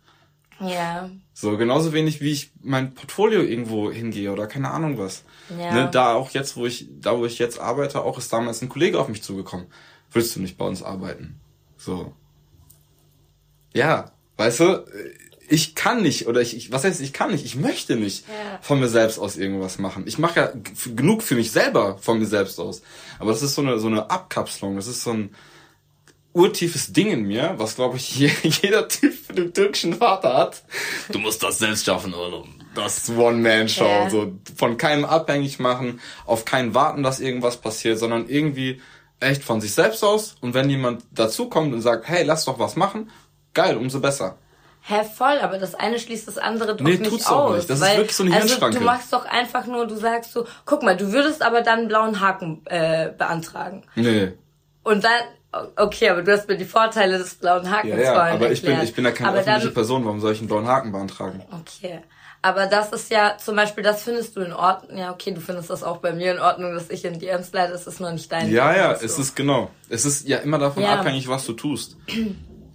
Ja, 0.59 1.09
So, 1.33 1.57
genauso 1.57 1.91
wenig 1.91 2.21
wie 2.21 2.31
ich 2.31 2.51
mein 2.61 2.93
Portfolio 2.93 3.41
irgendwo 3.41 3.91
hingehe 3.91 4.31
oder 4.31 4.45
keine 4.45 4.69
Ahnung 4.69 4.97
was. 4.99 5.23
Ja. 5.59 5.73
Ne, 5.73 5.89
da 5.91 6.13
auch 6.13 6.29
jetzt, 6.29 6.55
wo 6.55 6.67
ich, 6.67 6.87
da 7.01 7.17
wo 7.17 7.25
ich 7.25 7.39
jetzt 7.39 7.59
arbeite, 7.59 8.01
auch 8.03 8.19
ist 8.19 8.31
damals 8.31 8.61
ein 8.61 8.69
Kollege 8.69 8.99
auf 8.99 9.07
mich 9.09 9.23
zugekommen. 9.23 9.65
Willst 10.11 10.35
du 10.35 10.39
nicht 10.39 10.55
bei 10.57 10.65
uns 10.65 10.83
arbeiten? 10.83 11.39
So. 11.77 12.13
Ja, 13.75 14.11
weißt 14.37 14.59
du, 14.61 14.85
ich 15.47 15.75
kann 15.75 16.01
nicht, 16.01 16.27
oder 16.27 16.41
ich, 16.41 16.57
ich 16.57 16.71
was 16.71 16.83
heißt, 16.83 16.99
ich 17.01 17.13
kann 17.13 17.31
nicht, 17.31 17.45
ich 17.45 17.55
möchte 17.55 17.95
nicht 17.97 18.25
Ja. 18.27 18.57
von 18.61 18.79
mir 18.79 18.87
selbst 18.87 19.19
aus 19.19 19.37
irgendwas 19.37 19.77
machen. 19.77 20.05
Ich 20.07 20.17
mache 20.17 20.39
ja 20.39 20.51
genug 20.95 21.21
für 21.21 21.35
mich 21.35 21.51
selber 21.51 21.97
von 21.99 22.17
mir 22.17 22.25
selbst 22.25 22.59
aus. 22.59 22.81
Aber 23.19 23.31
das 23.31 23.43
ist 23.43 23.53
so 23.53 23.61
eine, 23.61 23.77
so 23.77 23.85
eine 23.87 24.09
Abkapselung, 24.09 24.75
das 24.75 24.87
ist 24.87 25.03
so 25.03 25.11
ein, 25.11 25.35
urtiefes 26.33 26.91
Ding 26.91 27.11
in 27.11 27.23
mir, 27.23 27.53
was 27.57 27.75
glaube 27.75 27.97
ich 27.97 28.15
je- 28.19 28.31
jeder 28.61 28.87
Typ 28.87 29.13
mit 29.29 29.37
dem 29.37 29.53
türkischen 29.53 29.93
Vater 29.93 30.33
hat. 30.35 30.63
Du 31.11 31.19
musst 31.19 31.41
das 31.43 31.59
selbst 31.59 31.85
schaffen, 31.85 32.13
oder? 32.13 32.43
Das 32.73 33.09
One-Man-Show. 33.09 33.85
Ja. 33.85 34.09
So 34.09 34.33
von 34.57 34.75
keinem 34.77 35.05
abhängig 35.05 35.59
machen, 35.59 36.01
auf 36.25 36.43
keinen 36.43 36.73
warten, 36.73 37.03
dass 37.03 37.21
irgendwas 37.21 37.57
passiert, 37.57 37.99
sondern 37.99 38.27
irgendwie 38.27 38.81
echt 39.21 39.43
von 39.45 39.61
sich 39.61 39.73
selbst 39.73 40.03
aus. 40.03 40.35
Und 40.41 40.53
wenn 40.53 40.69
jemand 40.69 41.03
dazukommt 41.13 41.73
und 41.73 41.81
sagt, 41.81 42.09
hey, 42.09 42.23
lass 42.25 42.43
doch 42.43 42.59
was 42.59 42.75
machen, 42.75 43.09
geil, 43.55 43.75
umso 43.77 43.99
besser. 43.99 44.37
Hä, 44.87 45.01
voll, 45.17 45.39
aber 45.41 45.57
das 45.57 45.73
eine 45.73 45.97
schließt 45.97 46.27
das 46.27 46.37
andere 46.37 46.75
doch 46.75 46.85
Nee, 46.85 46.97
nicht 46.97 47.05
tut's 47.09 47.25
auch 47.25 47.45
aus. 47.45 47.55
nicht. 47.55 47.69
Das 47.71 47.79
ist 47.79 47.85
weil, 47.85 47.97
wirklich 47.97 48.15
so 48.15 48.21
eine 48.23 48.35
also 48.35 48.47
Hirnschranke. 48.47 48.77
du 48.77 48.85
machst 48.85 49.11
doch 49.11 49.25
einfach 49.25 49.65
nur, 49.65 49.87
du 49.87 49.95
sagst 49.95 50.31
so, 50.31 50.45
guck 50.65 50.83
mal, 50.83 50.95
du 50.95 51.11
würdest 51.11 51.41
aber 51.41 51.61
dann 51.61 51.79
einen 51.79 51.87
blauen 51.87 52.19
Haken 52.19 52.61
äh, 52.67 53.09
beantragen. 53.17 53.81
Nee. 53.95 54.33
Und 54.83 55.03
dann, 55.03 55.21
okay, 55.75 56.09
aber 56.09 56.21
du 56.21 56.31
hast 56.31 56.47
mir 56.47 56.57
die 56.57 56.65
Vorteile 56.65 57.17
des 57.17 57.33
blauen 57.33 57.71
Hakens 57.71 57.95
Ja, 57.95 57.99
ja, 57.99 58.13
vorhin 58.13 58.35
aber 58.35 58.51
ich 58.51 58.61
bin, 58.61 58.79
ich 58.83 58.93
bin 58.93 59.05
ja 59.05 59.11
keine 59.11 59.29
aber 59.29 59.39
öffentliche 59.39 59.67
dann, 59.69 59.73
Person, 59.73 60.05
warum 60.05 60.19
soll 60.21 60.33
ich 60.33 60.39
einen 60.39 60.49
blauen 60.49 60.67
Haken 60.67 60.91
beantragen? 60.91 61.41
Okay. 61.51 62.01
Aber 62.43 62.67
das 62.67 62.91
ist 62.91 63.09
ja 63.09 63.37
zum 63.43 63.55
Beispiel, 63.55 63.83
das 63.83 64.03
findest 64.03 64.35
du 64.35 64.41
in 64.41 64.53
Ordnung. 64.53 64.99
Ja, 64.99 65.09
okay, 65.11 65.31
du 65.31 65.41
findest 65.41 65.71
das 65.71 65.81
auch 65.83 65.97
bei 65.97 66.13
mir 66.13 66.31
in 66.33 66.39
Ordnung, 66.39 66.75
dass 66.75 66.91
ich 66.91 67.03
in 67.03 67.17
DMs 67.17 67.51
leite. 67.53 67.71
Das 67.71 67.87
ist 67.87 67.99
nur 67.99 68.11
nicht 68.11 68.31
dein 68.31 68.51
Ja, 68.51 68.71
Ding, 68.71 68.81
ja, 68.83 68.89
weißt 68.91 69.01
es 69.03 69.17
ist 69.17 69.35
genau. 69.35 69.71
Es 69.89 70.05
ist 70.05 70.27
ja 70.27 70.37
immer 70.37 70.59
davon 70.59 70.83
Ja. 70.83 70.99
abhängig, 70.99 71.27
was 71.27 71.43
du 71.47 71.53
tust. 71.53 71.97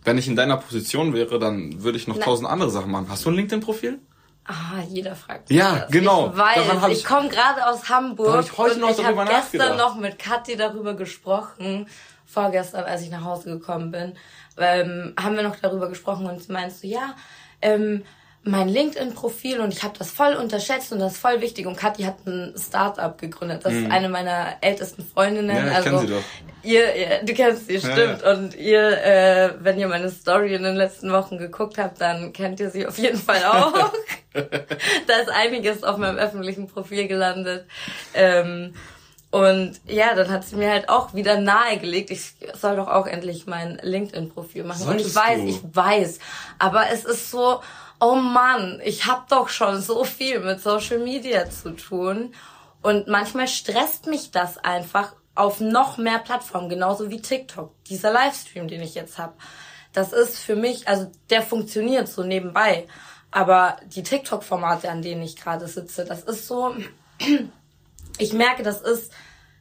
Wenn 0.05 0.19
ich 0.19 0.27
in 0.29 0.37
deiner 0.37 0.57
Position 0.57 1.13
wäre, 1.15 1.39
dann 1.39 1.83
würde 1.83 1.99
ich 1.99 2.09
noch 2.09 2.17
Na- 2.17 2.25
tausend 2.25 2.49
andere 2.49 2.71
Sachen 2.71 2.91
machen. 2.91 3.07
Hast 3.11 3.25
du 3.25 3.31
ein 3.31 3.35
LinkedIn-Profil? 3.37 3.99
Ah, 4.47 4.81
jeder 4.89 5.15
fragt. 5.15 5.51
Ja, 5.51 5.73
mich 5.73 5.81
das. 5.83 5.91
genau. 5.91 6.31
Ich 6.31 6.37
weiß, 6.39 6.93
ich, 6.93 6.99
ich- 6.99 7.05
komme 7.05 7.29
gerade 7.29 7.67
aus 7.67 7.89
Hamburg 7.89 8.33
hab 8.35 8.45
ich 8.45 8.59
heute 8.59 8.75
und 8.75 8.81
noch 8.81 8.91
ich 8.99 9.05
habe 9.05 9.25
gestern 9.29 9.77
noch 9.77 9.95
mit 9.97 10.19
Kathi 10.19 10.57
darüber 10.57 10.95
gesprochen, 10.95 11.87
vorgestern, 12.27 12.85
als 12.85 13.03
ich 13.03 13.11
nach 13.11 13.25
Hause 13.25 13.51
gekommen 13.51 13.91
bin, 13.91 14.15
ähm, 14.57 15.15
haben 15.21 15.37
wir 15.37 15.43
noch 15.43 15.57
darüber 15.57 15.89
gesprochen 15.89 16.27
und 16.27 16.43
sie 16.43 16.53
meinst 16.53 16.81
so, 16.81 16.87
ja, 16.89 17.15
ähm, 17.63 18.03
mein 18.43 18.68
LinkedIn-Profil 18.68 19.61
und 19.61 19.72
ich 19.72 19.82
habe 19.82 19.99
das 19.99 20.11
voll 20.11 20.34
unterschätzt 20.34 20.93
und 20.93 20.99
das 20.99 21.12
ist 21.12 21.18
voll 21.18 21.43
wichtig. 21.43 21.66
Und 21.66 21.76
Kathi 21.76 22.05
hat 22.05 22.26
ein 22.26 22.55
Start-up 22.57 23.18
gegründet. 23.20 23.64
Das 23.64 23.74
ist 23.74 23.91
eine 23.91 24.09
meiner 24.09 24.57
ältesten 24.62 25.05
Freundinnen. 25.05 25.51
Mhm. 25.51 25.66
Ja, 25.66 25.70
ich 25.70 25.76
also 25.76 25.91
kenn 25.91 25.99
sie 26.01 26.14
doch. 26.14 26.22
Ihr, 26.62 26.95
ihr, 26.95 27.24
du 27.24 27.34
kennst 27.34 27.66
sie, 27.66 27.78
stimmt. 27.78 28.22
ja. 28.22 28.32
Und 28.32 28.55
ihr, 28.55 29.05
äh, 29.05 29.55
wenn 29.61 29.78
ihr 29.78 29.88
meine 29.88 30.11
Story 30.11 30.55
in 30.55 30.62
den 30.62 30.76
letzten 30.76 31.12
Wochen 31.12 31.38
geguckt 31.38 31.76
habt, 31.78 32.01
dann 32.01 32.32
kennt 32.32 32.61
ihr 32.61 32.70
sie 32.70 32.86
auf 32.86 32.99
jeden 32.99 33.18
Fall 33.18 33.45
auch. 33.45 33.72
da 34.32 35.16
ist 35.16 35.30
einiges 35.30 35.82
auf 35.84 35.99
meinem 35.99 36.16
öffentlichen 36.16 36.66
Profil 36.66 37.09
gelandet. 37.09 37.66
Ähm, 38.14 38.74
und 39.30 39.80
ja, 39.86 40.14
dann 40.14 40.30
hat 40.30 40.45
sie 40.45 40.57
mir 40.57 40.70
halt 40.70 40.88
auch 40.88 41.14
wieder 41.14 41.41
nahegelegt, 41.41 42.11
ich 42.11 42.34
soll 42.55 42.76
doch 42.76 42.88
auch 42.88 43.07
endlich 43.07 43.47
mein 43.47 43.78
LinkedIn-Profil 43.80 44.64
machen. 44.64 44.88
und 44.88 45.01
ich 45.01 45.12
Solltest 45.12 45.16
weiß, 45.16 45.41
du? 45.41 45.47
ich 45.47 45.61
weiß. 45.72 46.18
Aber 46.59 46.91
es 46.91 47.05
ist 47.05 47.30
so, 47.30 47.61
oh 48.01 48.17
Mann, 48.17 48.81
ich 48.85 49.07
hab 49.07 49.29
doch 49.29 49.49
schon 49.49 49.81
so 49.81 50.05
viel 50.05 50.41
mit 50.41 50.61
Social 50.61 50.99
Media 50.99 51.49
zu 51.49 51.71
tun. 51.77 52.35
Und 52.83 53.09
manchmal 53.09 53.47
stresst 53.47 54.07
mich 54.07 54.31
das 54.31 54.57
einfach 54.59 55.13
auf 55.35 55.61
noch 55.61 55.99
mehr 55.99 56.19
Plattformen, 56.19 56.69
genauso 56.69 57.11
wie 57.11 57.21
TikTok. 57.21 57.73
Dieser 57.85 58.13
Livestream, 58.13 58.69
den 58.69 58.83
ich 58.83 58.95
jetzt 58.95 59.19
hab. 59.19 59.35
Das 59.93 60.13
ist 60.13 60.39
für 60.39 60.57
mich, 60.57 60.89
also 60.89 61.11
der 61.29 61.43
funktioniert 61.43 62.09
so 62.09 62.23
nebenbei. 62.23 62.87
Aber 63.31 63.77
die 63.87 64.03
TikTok-Formate, 64.03 64.91
an 64.91 65.03
denen 65.03 65.23
ich 65.23 65.37
gerade 65.37 65.69
sitze, 65.69 66.05
das 66.05 66.23
ist 66.23 66.47
so, 66.47 66.75
ich 68.19 68.33
merke, 68.33 68.63
das 68.63 68.81
ist 68.81 69.13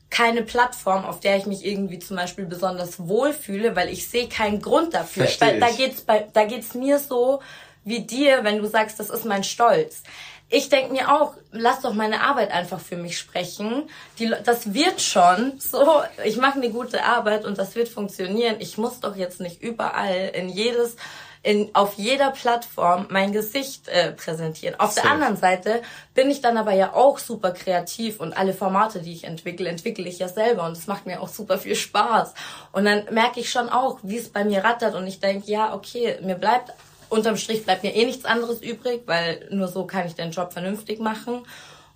keine 0.10 0.42
Plattform, 0.42 1.06
auf 1.06 1.20
der 1.20 1.38
ich 1.38 1.46
mich 1.46 1.64
irgendwie 1.64 2.00
zum 2.00 2.18
Beispiel 2.18 2.46
besonders 2.46 3.08
wohlfühle, 3.08 3.76
weil 3.76 3.90
ich 3.90 4.10
sehe 4.10 4.28
keinen 4.28 4.60
Grund 4.60 4.94
dafür. 4.94 5.26
Versteh 5.26 5.46
Weil 5.46 5.60
da 5.60 5.70
ich. 5.70 5.78
geht's 5.78 6.02
bei, 6.02 6.28
da 6.34 6.46
geht's 6.46 6.74
mir 6.74 6.98
so 6.98 7.42
wie 7.90 8.02
dir, 8.02 8.44
wenn 8.44 8.60
du 8.60 8.68
sagst, 8.68 9.00
das 9.00 9.10
ist 9.10 9.26
mein 9.26 9.44
Stolz. 9.44 10.04
Ich 10.52 10.70
denk 10.70 10.92
mir 10.92 11.14
auch, 11.14 11.34
lass 11.52 11.82
doch 11.82 11.94
meine 11.94 12.22
Arbeit 12.22 12.52
einfach 12.52 12.80
für 12.80 12.98
mich 12.98 13.20
sprechen. 13.20 13.88
Die, 14.18 14.34
das 14.44 14.74
wird 14.74 15.00
schon 15.00 15.60
so. 15.60 16.02
Ich 16.24 16.38
mache 16.38 16.58
eine 16.58 16.72
gute 16.72 17.04
Arbeit 17.04 17.46
und 17.46 17.60
das 17.60 17.76
wird 17.76 17.88
funktionieren. 17.88 18.56
Ich 18.60 18.78
muss 18.78 19.00
doch 19.00 19.16
jetzt 19.16 19.42
nicht 19.42 19.62
überall 19.62 20.32
in 20.34 20.50
jedes 20.50 20.96
in, 21.42 21.70
auf 21.74 21.94
jeder 21.94 22.32
Plattform 22.32 23.08
mein 23.10 23.32
Gesicht 23.32 23.88
äh, 23.88 24.12
präsentieren. 24.12 24.78
Auf 24.80 24.94
der 24.94 25.04
Safe. 25.04 25.16
anderen 25.16 25.38
Seite 25.38 25.82
bin 26.14 26.30
ich 26.30 26.42
dann 26.42 26.58
aber 26.58 26.74
ja 26.74 26.94
auch 26.94 27.18
super 27.18 27.52
kreativ 27.52 28.20
und 28.20 28.36
alle 28.38 28.54
Formate, 28.54 29.00
die 29.00 29.14
ich 29.14 29.24
entwickle, 29.24 29.70
entwickle 29.70 30.08
ich 30.08 30.20
ja 30.20 30.28
selber 30.28 30.66
und 30.66 30.74
es 30.74 30.88
macht 30.88 31.06
mir 31.06 31.22
auch 31.22 31.30
super 31.30 31.58
viel 31.58 31.76
Spaß. 31.76 32.34
Und 32.74 32.86
dann 32.86 33.06
merke 33.12 33.40
ich 33.40 33.50
schon 33.50 33.70
auch, 33.70 34.00
wie 34.04 34.18
es 34.18 34.30
bei 34.30 34.44
mir 34.44 34.64
rattert 34.64 34.96
und 34.96 35.08
ich 35.08 35.22
denke, 35.22 35.50
ja, 35.50 35.74
okay, 35.74 36.20
mir 36.22 36.36
bleibt 36.36 36.74
unterm 37.10 37.38
Strich 37.38 37.64
bleibt 37.66 37.84
mir 37.84 37.96
eh 37.96 38.06
nichts 38.06 38.26
anderes 38.26 38.62
übrig, 38.62 39.04
weil 39.06 39.48
nur 39.52 39.68
so 39.68 39.86
kann 39.86 40.08
ich 40.08 40.16
den 40.16 40.32
Job 40.32 40.54
vernünftig 40.54 41.00
machen. 41.00 41.42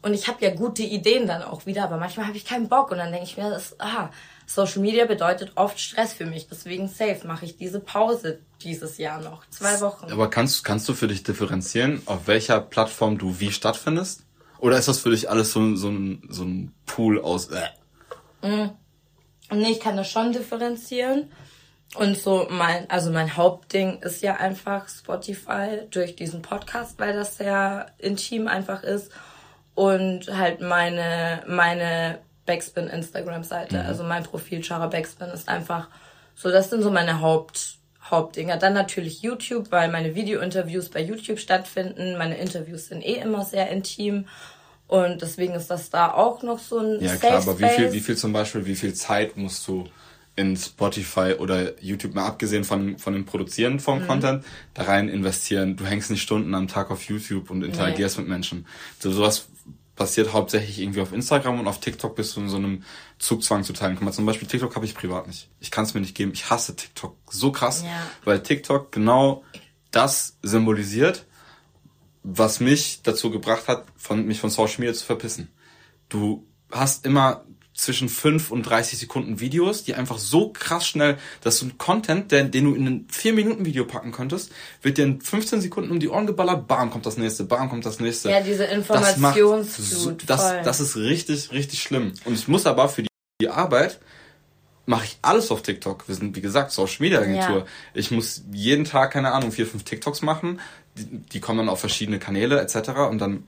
Und 0.01 0.13
ich 0.13 0.27
habe 0.27 0.43
ja 0.43 0.53
gute 0.53 0.83
Ideen 0.83 1.27
dann 1.27 1.43
auch 1.43 1.65
wieder, 1.65 1.85
aber 1.85 1.95
manchmal 1.97 2.27
habe 2.27 2.35
ich 2.35 2.43
keinen 2.45 2.67
Bock 2.67 2.91
und 2.91 2.97
dann 2.97 3.11
denke 3.11 3.25
ich 3.25 3.37
mir, 3.37 3.49
das, 3.49 3.79
ah, 3.79 4.09
Social 4.45 4.81
Media 4.81 5.05
bedeutet 5.05 5.53
oft 5.55 5.79
Stress 5.79 6.11
für 6.11 6.25
mich. 6.25 6.47
Deswegen 6.49 6.89
safe 6.89 7.25
mache 7.25 7.45
ich 7.45 7.55
diese 7.55 7.79
Pause 7.79 8.39
dieses 8.61 8.97
Jahr 8.97 9.21
noch. 9.21 9.47
Zwei 9.49 9.79
Wochen. 9.79 10.11
Aber 10.11 10.29
kannst, 10.29 10.65
kannst 10.65 10.89
du 10.89 10.93
für 10.93 11.07
dich 11.07 11.23
differenzieren, 11.23 12.01
auf 12.05 12.27
welcher 12.27 12.59
Plattform 12.59 13.17
du 13.17 13.39
wie 13.39 13.51
stattfindest? 13.53 14.23
Oder 14.59 14.77
ist 14.77 14.89
das 14.89 14.99
für 14.99 15.11
dich 15.11 15.29
alles 15.29 15.53
so, 15.53 15.61
ein- 15.61 15.77
so, 15.77 15.87
ein, 15.89 16.23
so 16.29 16.43
ein 16.43 16.73
Pool 16.85 17.21
aus... 17.21 17.47
Äh? 18.41 18.67
Nee, 19.51 19.71
ich 19.71 19.79
kann 19.79 19.95
das 19.95 20.09
schon 20.09 20.33
differenzieren. 20.33 21.31
Und 21.95 22.17
so 22.17 22.47
mein, 22.49 22.89
also 22.89 23.11
mein 23.11 23.37
Hauptding 23.37 23.99
ist 23.99 24.23
ja 24.23 24.35
einfach 24.37 24.89
Spotify 24.89 25.81
durch 25.91 26.15
diesen 26.15 26.41
Podcast, 26.41 26.97
weil 26.99 27.13
das 27.13 27.37
sehr 27.37 27.87
intim 27.99 28.47
einfach 28.47 28.83
ist. 28.83 29.11
Und 29.75 30.35
halt 30.35 30.61
meine, 30.61 31.43
meine 31.47 32.19
Backspin 32.45 32.87
Instagram-Seite, 32.87 33.83
also 33.83 34.03
mein 34.03 34.23
Profil 34.23 34.63
Chara 34.63 34.87
Backspin 34.87 35.29
ist 35.29 35.47
einfach 35.47 35.87
so, 36.35 36.49
das 36.49 36.69
sind 36.69 36.81
so 36.81 36.89
meine 36.89 37.21
Haupt, 37.21 37.77
Hauptdinger. 38.09 38.57
Dann 38.57 38.73
natürlich 38.73 39.21
YouTube, 39.21 39.71
weil 39.71 39.89
meine 39.89 40.15
Video-Interviews 40.15 40.89
bei 40.89 41.01
YouTube 41.01 41.39
stattfinden. 41.39 42.17
Meine 42.17 42.37
Interviews 42.37 42.87
sind 42.87 43.05
eh 43.05 43.15
immer 43.15 43.45
sehr 43.45 43.69
intim. 43.69 44.25
Und 44.87 45.21
deswegen 45.21 45.53
ist 45.53 45.69
das 45.69 45.89
da 45.89 46.11
auch 46.11 46.43
noch 46.43 46.59
so 46.59 46.79
ein 46.79 47.01
Ja, 47.01 47.09
Safe 47.09 47.19
klar, 47.19 47.41
aber 47.41 47.59
wie 47.59 47.69
viel, 47.69 47.93
wie 47.93 47.99
viel 47.99 48.17
zum 48.17 48.33
Beispiel, 48.33 48.65
wie 48.65 48.75
viel 48.75 48.93
Zeit 48.93 49.37
musst 49.37 49.67
du 49.67 49.87
in 50.35 50.57
Spotify 50.57 51.35
oder 51.37 51.79
YouTube, 51.81 52.15
mal 52.15 52.25
abgesehen 52.25 52.63
von, 52.63 52.97
von 52.97 53.13
dem 53.13 53.25
Produzieren 53.25 53.79
von 53.79 54.01
Mhm. 54.03 54.07
Content, 54.07 54.45
da 54.73 54.83
rein 54.83 55.07
investieren? 55.09 55.75
Du 55.75 55.85
hängst 55.85 56.09
nicht 56.09 56.21
Stunden 56.23 56.53
am 56.55 56.67
Tag 56.67 56.89
auf 56.91 57.03
YouTube 57.03 57.49
und 57.51 57.63
interagierst 57.63 58.17
mit 58.17 58.27
Menschen. 58.27 58.65
So, 58.99 59.11
sowas 59.11 59.47
passiert 59.95 60.33
hauptsächlich 60.33 60.79
irgendwie 60.79 61.01
auf 61.01 61.13
Instagram 61.13 61.59
und 61.59 61.67
auf 61.67 61.79
TikTok 61.79 62.15
bist 62.15 62.35
du 62.35 62.41
in 62.41 62.49
so 62.49 62.57
einem 62.57 62.83
Zugzwang 63.19 63.63
zu 63.63 63.73
teilen. 63.73 63.93
Guck 63.95 64.05
mal, 64.05 64.11
zum 64.11 64.25
Beispiel 64.25 64.47
TikTok 64.47 64.75
habe 64.75 64.85
ich 64.85 64.95
privat 64.95 65.27
nicht. 65.27 65.49
Ich 65.59 65.69
kann 65.69 65.83
es 65.83 65.93
mir 65.93 66.01
nicht 66.01 66.15
geben. 66.15 66.31
Ich 66.33 66.49
hasse 66.49 66.75
TikTok 66.75 67.15
so 67.29 67.51
krass, 67.51 67.83
Ja. 67.83 67.91
weil 68.25 68.41
TikTok 68.41 68.91
genau 68.91 69.43
das 69.91 70.37
symbolisiert, 70.41 71.25
was 72.23 72.59
mich 72.59 73.01
dazu 73.03 73.29
gebracht 73.29 73.67
hat, 73.67 73.85
von, 73.95 74.25
mich 74.25 74.39
von 74.39 74.49
Social 74.49 74.79
Media 74.79 74.93
zu 74.95 75.05
verpissen. 75.05 75.49
Du 76.09 76.47
hast 76.71 77.05
immer 77.05 77.43
zwischen 77.73 78.07
5 78.07 78.51
und 78.51 78.63
30 78.63 78.99
Sekunden 78.99 79.39
Videos, 79.39 79.83
die 79.83 79.95
einfach 79.95 80.17
so 80.17 80.49
krass 80.49 80.87
schnell, 80.87 81.17
dass 81.41 81.57
so 81.57 81.65
ein 81.65 81.77
Content, 81.77 82.31
der, 82.31 82.43
den 82.43 82.65
du 82.65 82.75
in 82.75 82.87
ein 82.87 83.07
4 83.09 83.33
Minuten 83.33 83.65
Video 83.65 83.85
packen 83.85 84.11
könntest, 84.11 84.51
wird 84.81 84.97
dir 84.97 85.05
in 85.05 85.21
15 85.21 85.61
Sekunden 85.61 85.91
um 85.91 85.99
die 85.99 86.09
Ohren 86.09 86.27
geballert, 86.27 86.67
bam, 86.67 86.91
kommt 86.91 87.05
das 87.05 87.17
nächste, 87.17 87.43
bam, 87.45 87.69
kommt 87.69 87.85
das 87.85 87.99
nächste. 87.99 88.29
Ja, 88.29 88.41
diese 88.41 88.67
Das 88.67 89.17
macht 89.17 89.37
Informationsflut, 89.37 90.21
so, 90.21 90.27
das, 90.27 90.63
das 90.63 90.79
ist 90.79 90.95
richtig, 90.95 91.51
richtig 91.51 91.81
schlimm. 91.81 92.13
Und 92.25 92.35
ich 92.35 92.47
muss 92.47 92.65
aber 92.65 92.89
für 92.89 93.03
die, 93.03 93.09
die 93.41 93.49
Arbeit 93.49 93.99
mache 94.85 95.05
ich 95.05 95.17
alles 95.21 95.49
auf 95.51 95.61
TikTok. 95.61 96.07
Wir 96.07 96.15
sind, 96.15 96.35
wie 96.35 96.41
gesagt, 96.41 96.71
Social 96.71 96.97
Media 96.99 97.19
Agentur. 97.19 97.59
Ja. 97.59 97.65
Ich 97.93 98.11
muss 98.11 98.43
jeden 98.51 98.85
Tag, 98.85 99.11
keine 99.11 99.31
Ahnung, 99.31 99.51
vier, 99.51 99.65
fünf 99.65 99.83
TikToks 99.83 100.21
machen. 100.21 100.59
Die, 100.97 101.05
die 101.05 101.39
kommen 101.39 101.59
dann 101.59 101.69
auf 101.69 101.79
verschiedene 101.79 102.19
Kanäle 102.19 102.59
etc. 102.59 102.89
Und 103.09 103.19
dann 103.19 103.47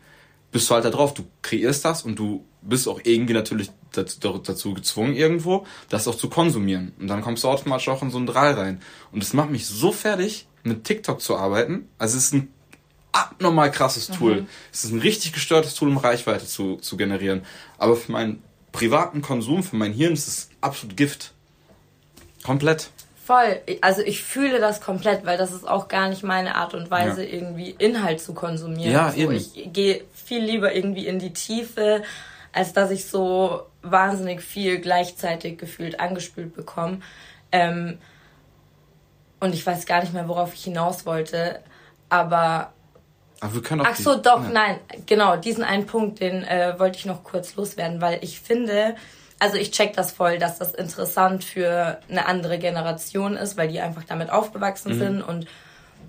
bist 0.51 0.69
du 0.69 0.73
halt 0.73 0.85
da 0.85 0.89
drauf. 0.89 1.13
Du 1.13 1.25
kreierst 1.41 1.83
das 1.83 2.03
und 2.03 2.17
du 2.17 2.45
bist 2.65 2.87
auch 2.87 2.99
irgendwie 3.03 3.33
natürlich 3.33 3.69
dazu, 3.91 4.19
dazu 4.39 4.73
gezwungen 4.73 5.15
irgendwo, 5.15 5.65
das 5.89 6.07
auch 6.07 6.15
zu 6.15 6.29
konsumieren. 6.29 6.93
Und 6.99 7.07
dann 7.07 7.21
kommst 7.21 7.43
du 7.43 7.47
automatisch 7.47 7.87
auch 7.89 8.01
in 8.01 8.11
so 8.11 8.17
einen 8.17 8.27
Drall 8.27 8.53
rein. 8.53 8.81
Und 9.11 9.23
es 9.23 9.33
macht 9.33 9.49
mich 9.51 9.65
so 9.67 9.91
fertig, 9.91 10.47
mit 10.63 10.83
TikTok 10.83 11.21
zu 11.21 11.37
arbeiten. 11.37 11.87
Also 11.97 12.17
es 12.17 12.25
ist 12.25 12.33
ein 12.33 12.49
abnormal 13.11 13.71
krasses 13.71 14.07
Tool. 14.07 14.45
Es 14.73 14.83
ist 14.83 14.91
ein 14.91 14.99
richtig 14.99 15.31
gestörtes 15.33 15.75
Tool, 15.75 15.89
um 15.89 15.97
Reichweite 15.97 16.45
zu, 16.45 16.77
zu 16.77 16.97
generieren. 16.97 17.43
Aber 17.77 17.95
für 17.95 18.11
meinen 18.11 18.43
privaten 18.71 19.21
Konsum, 19.21 19.63
für 19.63 19.75
mein 19.77 19.93
Hirn 19.93 20.13
ist 20.13 20.27
es 20.27 20.49
absolut 20.59 20.97
Gift. 20.97 21.33
Komplett. 22.43 22.89
Voll. 23.25 23.59
Also 23.81 24.01
ich 24.01 24.21
fühle 24.23 24.59
das 24.59 24.81
komplett, 24.81 25.25
weil 25.25 25.37
das 25.37 25.51
ist 25.51 25.67
auch 25.67 25.87
gar 25.87 26.09
nicht 26.09 26.23
meine 26.23 26.55
Art 26.55 26.75
und 26.75 26.91
Weise, 26.91 27.23
Ja. 27.23 27.33
irgendwie 27.33 27.71
Inhalt 27.79 28.19
zu 28.21 28.33
konsumieren. 28.33 28.91
Ja, 28.91 29.11
so, 29.11 29.17
eben. 29.17 29.31
Ich 29.33 29.69
gehe 29.73 30.03
viel 30.13 30.43
lieber 30.43 30.75
irgendwie 30.75 31.07
in 31.07 31.17
die 31.17 31.33
Tiefe, 31.33 32.03
als 32.55 32.73
dass 32.73 32.89
ich 32.89 33.05
so 33.05 33.63
wahnsinnig 33.83 34.41
viel 34.41 34.79
gleichzeitig 34.79 35.57
gefühlt 35.59 35.99
angespült 35.99 36.55
bekomme. 36.55 37.01
Ähm, 37.51 37.99
und 39.39 39.53
ich 39.53 39.65
weiß 39.65 39.85
gar 39.85 40.01
nicht 40.01 40.13
mehr, 40.13 40.27
worauf 40.27 40.53
ich 40.53 40.63
hinaus 40.63 41.05
wollte. 41.05 41.59
Aber 42.09 42.71
Aber 43.41 43.53
wir 43.53 43.61
können 43.61 43.81
auch 43.81 43.87
Ach 43.91 43.95
so, 43.95 44.15
die- 44.15 44.21
doch, 44.23 44.41
ja. 44.43 44.49
nein, 44.49 44.79
genau, 45.05 45.35
diesen 45.35 45.63
einen 45.63 45.85
Punkt, 45.85 46.19
den 46.21 46.43
äh, 46.43 46.79
wollte 46.79 46.97
ich 46.97 47.05
noch 47.05 47.23
kurz 47.23 47.55
loswerden, 47.55 47.99
weil 48.01 48.19
ich 48.23 48.39
finde, 48.39 48.95
also 49.37 49.57
ich 49.57 49.71
check 49.71 49.93
das 49.93 50.11
voll, 50.13 50.39
dass 50.39 50.57
das 50.57 50.73
interessant 50.73 51.43
für 51.43 51.99
eine 52.09 52.25
andere 52.25 52.57
Generation 52.57 53.35
ist, 53.35 53.57
weil 53.57 53.67
die 53.67 53.81
einfach 53.81 54.05
damit 54.05 54.29
aufgewachsen 54.29 54.93
Mhm. 54.95 54.99
sind 54.99 55.21
und 55.21 55.47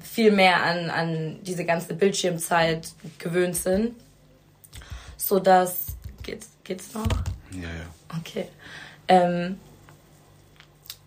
viel 0.01 0.31
mehr 0.31 0.63
an, 0.63 0.89
an 0.91 1.39
diese 1.43 1.65
ganze 1.65 1.93
Bildschirmzeit 1.95 2.89
gewöhnt 3.19 3.57
sind. 3.57 3.97
So 5.17 5.41
dass, 5.41 5.86
geht's, 6.27 6.51
geht's 6.65 6.93
noch? 6.93 7.07
Ja, 7.53 7.63
ja. 7.63 8.19
Okay. 8.19 8.49
Ähm, 9.09 9.59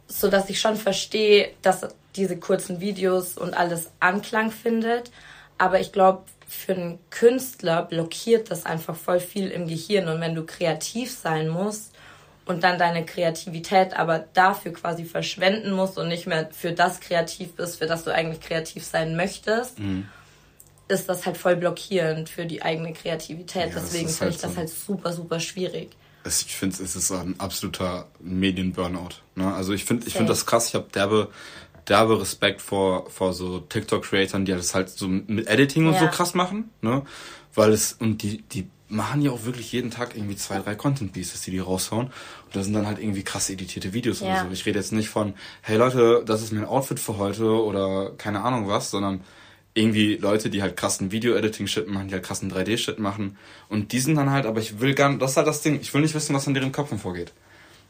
so 0.08 0.30
dass 0.30 0.50
ich 0.50 0.60
schon 0.60 0.76
verstehe, 0.76 1.52
dass 1.62 1.88
diese 2.16 2.38
kurzen 2.38 2.82
Videos 2.82 3.38
und 3.38 3.54
alles 3.54 3.92
Anklang 4.00 4.52
findet. 4.52 5.12
Aber 5.58 5.80
ich 5.80 5.92
glaube, 5.92 6.24
für 6.48 6.74
einen 6.74 7.00
Künstler 7.12 7.84
blockiert 7.84 8.50
das 8.50 8.66
einfach 8.66 8.96
voll 8.96 9.20
viel 9.20 9.50
im 9.50 9.68
Gehirn. 9.68 10.08
Und 10.08 10.20
wenn 10.20 10.34
du 10.34 10.46
kreativ 10.46 11.12
sein 11.12 11.48
musst 11.48 11.94
und 12.46 12.64
dann 12.64 12.80
deine 12.80 13.06
Kreativität 13.06 13.94
aber 13.94 14.26
dafür 14.34 14.74
quasi 14.74 15.06
verschwenden 15.06 15.72
musst 15.72 16.00
und 16.00 16.08
nicht 16.08 16.26
mehr 16.26 16.50
für 16.52 16.72
das 16.72 17.00
kreativ 17.02 17.56
bist, 17.56 17.78
für 17.78 17.86
das 17.86 18.04
du 18.04 18.12
eigentlich 18.12 18.42
kreativ 18.42 18.84
sein 18.84 19.16
möchtest, 19.16 19.78
ist 20.90 21.08
das 21.08 21.26
halt 21.26 21.38
voll 21.38 21.56
blockierend 21.56 22.28
für 22.30 22.46
die 22.46 22.62
eigene 22.62 22.94
Kreativität. 22.94 23.70
Ja, 23.70 23.76
das 23.76 23.86
Deswegen 23.86 24.10
finde 24.10 24.22
halt 24.22 24.36
ich 24.36 24.42
das 24.42 24.52
so. 24.52 24.58
halt 24.58 24.70
super, 24.70 25.14
super 25.14 25.40
schwierig. 25.40 25.90
Es, 26.24 26.42
ich 26.42 26.56
finde, 26.56 26.84
es 26.84 26.96
ist 26.96 27.12
ein 27.12 27.40
absoluter 27.40 28.08
Medien-Burnout. 28.20 29.22
Ne? 29.36 29.54
Also 29.54 29.74
ich 29.74 29.86
finde 29.86 30.08
ich 30.08 30.14
finde 30.14 30.30
das 30.34 30.46
krass. 30.46 30.68
Ich 30.68 30.76
habe 30.76 30.88
derbe, 30.94 31.30
derbe 31.88 32.20
Respekt 32.20 32.62
vor, 32.62 33.10
vor 33.10 33.34
so 33.34 33.60
TikTok-Creatoren, 33.60 34.44
die 34.46 34.52
das 34.52 34.76
halt 34.76 34.90
so 34.90 35.08
mit 35.08 35.48
Editing 35.48 35.88
und 35.88 35.94
Ja. 35.94 36.02
so 36.02 36.08
krass 36.08 36.34
machen. 36.34 36.72
Ne? 36.82 37.04
Weil 37.56 37.72
es, 37.72 37.94
und 37.94 38.22
die, 38.22 38.42
die 38.42 38.68
machen 38.90 39.22
ja 39.22 39.32
auch 39.32 39.46
wirklich 39.46 39.72
jeden 39.72 39.92
Tag 39.92 40.16
irgendwie 40.16 40.36
zwei, 40.36 40.60
drei 40.60 40.74
Content-Pieces, 40.76 41.42
die 41.42 41.52
die 41.52 41.60
raushauen. 41.60 42.08
Und 42.08 42.56
da 42.56 42.64
sind 42.64 42.74
dann 42.74 42.88
halt 42.88 43.00
irgendwie 43.00 43.24
krass 43.24 43.50
editierte 43.50 43.94
Videos 43.94 44.20
Ja. 44.22 44.28
oder 44.28 44.42
so. 44.46 44.52
Ich 44.52 44.66
rede 44.66 44.80
jetzt 44.80 44.92
nicht 44.92 45.10
von, 45.10 45.36
hey 45.62 45.78
Leute, 45.78 46.24
das 46.26 46.42
ist 46.42 46.52
mein 46.52 46.66
Outfit 46.66 47.00
für 47.00 47.18
heute 47.18 47.46
oder 47.46 48.12
keine 48.18 48.42
Ahnung 48.42 48.68
was, 48.68 48.90
sondern 48.92 49.22
irgendwie 49.80 50.16
Leute, 50.16 50.50
die 50.50 50.62
halt 50.62 50.76
krassen 50.76 51.12
Video-Editing-Shit 51.12 51.88
machen, 51.88 52.10
die 52.10 52.14
halt 52.14 52.24
krassen 52.24 52.52
3D-Shit 52.52 53.00
machen. 53.00 53.38
Und 53.70 53.92
die 53.94 54.00
sind 54.00 54.16
dann 54.16 54.30
halt, 54.30 54.46
aber 54.46 54.60
ich 54.60 54.80
will 54.80 54.94
gar 54.94 55.10
nicht, 55.10 55.22
das 55.22 55.32
ist 55.32 55.38
halt 55.38 55.48
das 55.48 55.62
Ding, 55.62 55.80
ich 55.82 55.94
will 55.94 56.02
nicht 56.02 56.14
wissen, 56.14 56.36
was 56.36 56.48
in 56.48 56.54
deren 56.54 56.72
Köpfen 56.72 57.00
vorgeht. 57.00 57.32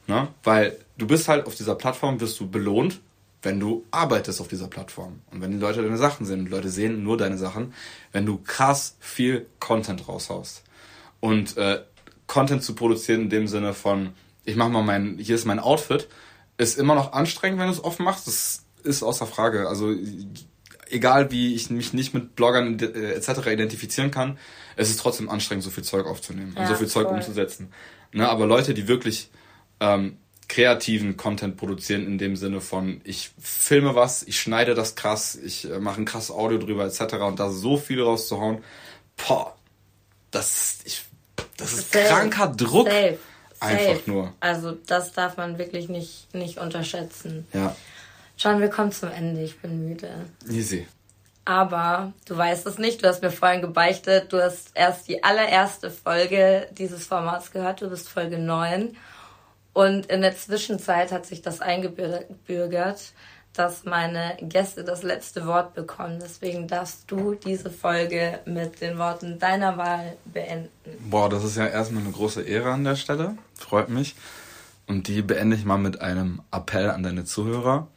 Ne? 0.08 0.28
Weil 0.44 0.78
du 0.98 1.08
bist 1.08 1.28
halt 1.28 1.48
auf 1.48 1.56
dieser 1.56 1.76
Plattform, 1.76 2.20
wirst 2.22 2.40
du 2.40 2.50
belohnt, 2.50 3.00
wenn 3.42 3.60
du 3.60 3.86
arbeitest 3.92 4.40
auf 4.42 4.48
dieser 4.48 4.68
Plattform. 4.68 5.22
Und 5.32 5.42
wenn 5.42 5.52
die 5.52 5.58
Leute 5.58 5.82
deine 5.82 5.98
Sachen 5.98 6.26
sehen, 6.26 6.42
und 6.42 6.50
Leute 6.50 6.70
sehen 6.70 7.04
nur 7.04 7.18
deine 7.18 7.38
Sachen, 7.38 7.74
wenn 8.12 8.26
du 8.26 8.38
krass 8.38 8.96
viel 9.00 9.48
Content 9.60 10.08
raushaust. 10.08 10.64
Und 11.20 11.58
äh, 11.58 11.82
Content 12.28 12.64
zu 12.64 12.76
produzieren 12.76 13.24
in 13.24 13.30
dem 13.30 13.48
Sinne 13.48 13.74
von, 13.74 14.12
ich 14.46 14.56
mach 14.56 14.70
mal 14.70 14.84
mein, 14.84 15.18
hier 15.18 15.36
ist 15.36 15.46
mein 15.46 15.60
Outfit, 15.60 16.08
ist 16.58 16.78
immer 16.78 16.96
noch 16.96 17.14
anstrengend, 17.14 17.60
wenn 17.60 17.68
du 17.68 17.74
es 17.74 17.84
offen 17.84 18.04
machst. 18.04 18.28
Das 18.28 18.66
ist 18.84 19.04
außer 19.04 19.26
Frage. 19.26 19.68
Also 19.68 19.94
egal 20.90 21.32
wie 21.32 21.56
ich 21.56 21.70
mich 21.70 21.94
nicht 21.94 22.14
mit 22.14 22.36
Bloggern 22.36 22.80
äh, 22.80 23.12
etc. 23.14 23.48
identifizieren 23.48 24.12
kann, 24.12 24.38
es 24.76 24.90
ist 24.90 25.00
trotzdem 25.00 25.30
anstrengend, 25.30 25.64
so 25.64 25.70
viel 25.70 25.84
Zeug 25.84 26.06
aufzunehmen 26.06 26.54
und 26.56 26.62
Ja, 26.62 26.68
so 26.68 26.76
viel 26.76 26.88
Zeug 26.88 27.08
voll. 27.08 27.16
umzusetzen. 27.18 27.72
Ne, 28.14 28.28
aber 28.28 28.46
Leute, 28.46 28.74
die 28.74 28.88
wirklich 28.88 29.30
ähm, 29.80 30.18
kreativen 30.48 31.16
Content 31.16 31.58
produzieren 31.58 32.06
in 32.08 32.18
dem 32.18 32.36
Sinne 32.36 32.60
von, 32.60 33.02
ich 33.04 33.32
filme 33.40 33.94
was, 33.96 34.24
ich 34.24 34.40
schneide 34.40 34.74
das 34.74 34.96
krass, 34.96 35.36
ich 35.36 35.70
äh, 35.70 35.80
mache 35.80 36.02
ein 36.02 36.06
krasses 36.06 36.32
Audio 36.32 36.58
drüber 36.58 36.86
etc. 36.86 37.16
und 37.28 37.40
da 37.40 37.52
so 37.52 37.78
viel 37.78 38.02
rauszuhauen, 38.02 38.64
boah, 39.28 39.56
das, 40.32 40.80
ich, 40.86 41.04
das 41.58 41.74
ist 41.74 41.92
Safe. 41.92 42.06
kranker 42.08 42.48
Druck. 42.48 42.88
Safe. 42.88 43.18
Einfach 43.62 43.96
Safe. 43.96 44.02
nur. 44.06 44.34
Also 44.40 44.72
das 44.72 45.12
darf 45.12 45.36
man 45.38 45.58
wirklich 45.58 45.90
nicht, 45.90 46.34
nicht 46.34 46.58
unterschätzen. 46.60 47.46
Ja, 47.54 47.76
John, 48.40 48.62
wir 48.62 48.70
kommen 48.70 48.94
zum 48.94 49.12
Ende. 49.12 49.42
Ich 49.42 49.60
bin 49.60 49.86
müde. 49.86 50.10
easy. 50.50 50.88
Aber 51.44 52.14
du 52.26 52.38
weißt 52.38 52.66
es 52.68 52.78
nicht. 52.78 53.04
Du 53.04 53.08
hast 53.08 53.22
mir 53.22 53.32
vorhin 53.32 53.62
gebeichtet. 53.62 54.32
Du 54.32 54.42
hast 54.42 54.72
erst 54.76 55.10
die 55.10 55.24
allererste 55.24 55.92
Folge 55.92 56.68
dieses 56.72 57.06
Formats 57.06 57.52
gehört. 57.52 57.82
Du 57.82 57.90
bist 57.90 58.08
Folge 58.08 58.38
9. 58.38 58.96
Und 59.74 60.06
in 60.06 60.22
der 60.22 60.38
Zwischenzeit 60.38 61.12
hat 61.12 61.26
sich 61.26 61.42
das 61.42 61.60
eingebürgert, 61.60 63.14
dass 63.54 63.84
meine 63.84 64.38
Gäste 64.42 64.86
das 64.86 65.04
letzte 65.04 65.46
Wort 65.46 65.74
bekommen. 65.74 66.20
Deswegen 66.22 66.68
darfst 66.68 67.12
du 67.12 67.36
diese 67.36 67.70
Folge 67.70 68.40
mit 68.46 68.80
den 68.80 68.98
Worten 68.98 69.38
deiner 69.38 69.76
Wahl 69.76 70.16
beenden. 70.26 70.70
Boah, 71.10 71.30
das 71.30 71.44
ist 71.44 71.58
ja 71.58 71.68
erstmal 71.68 72.04
eine 72.04 72.14
große 72.14 72.42
Ehre 72.44 72.72
an 72.72 72.86
der 72.86 72.96
Stelle. 72.96 73.38
Freut 73.56 73.90
mich. 73.90 74.16
Und 74.88 75.08
die 75.08 75.24
beende 75.24 75.58
ich 75.58 75.66
mal 75.66 75.78
mit 75.78 76.00
einem 76.00 76.42
Appell 76.52 76.90
an 76.90 77.04
deine 77.04 77.26
Zuhörer. 77.26 77.88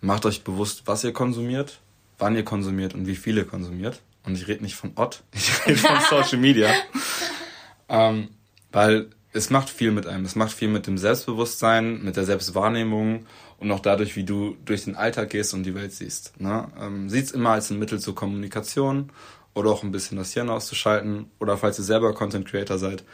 Macht 0.00 0.26
euch 0.26 0.44
bewusst, 0.44 0.82
was 0.86 1.04
ihr 1.04 1.12
konsumiert, 1.12 1.80
wann 2.18 2.36
ihr 2.36 2.44
konsumiert 2.44 2.94
und 2.94 3.06
wie 3.06 3.16
viel 3.16 3.36
ihr 3.36 3.46
konsumiert. 3.46 4.02
Und 4.24 4.34
ich 4.34 4.48
rede 4.48 4.62
nicht 4.62 4.74
von 4.74 4.92
Ott, 4.96 5.22
ich 5.32 5.66
rede 5.66 5.78
von 5.78 5.98
Social 6.10 6.38
Media. 6.38 6.70
ähm, 7.88 8.28
weil 8.72 9.08
es 9.32 9.50
macht 9.50 9.68
viel 9.68 9.92
mit 9.92 10.06
einem. 10.06 10.24
Es 10.24 10.34
macht 10.34 10.52
viel 10.52 10.68
mit 10.68 10.86
dem 10.86 10.98
Selbstbewusstsein, 10.98 12.02
mit 12.02 12.16
der 12.16 12.24
Selbstwahrnehmung 12.24 13.26
und 13.58 13.70
auch 13.70 13.80
dadurch, 13.80 14.16
wie 14.16 14.24
du 14.24 14.56
durch 14.64 14.84
den 14.84 14.96
Alltag 14.96 15.30
gehst 15.30 15.54
und 15.54 15.62
die 15.62 15.74
Welt 15.74 15.92
siehst. 15.92 16.40
Ne? 16.40 16.68
Ähm, 16.80 17.08
Sieht 17.08 17.26
es 17.26 17.30
immer 17.32 17.50
als 17.50 17.70
ein 17.70 17.78
Mittel 17.78 18.00
zur 18.00 18.14
Kommunikation 18.14 19.10
oder 19.54 19.70
auch 19.70 19.82
ein 19.82 19.92
bisschen 19.92 20.18
das 20.18 20.32
Hirn 20.32 20.50
auszuschalten 20.50 21.30
oder 21.38 21.56
falls 21.56 21.78
ihr 21.78 21.84
selber 21.84 22.14
Content 22.14 22.46
Creator 22.46 22.78
seid, 22.78 23.04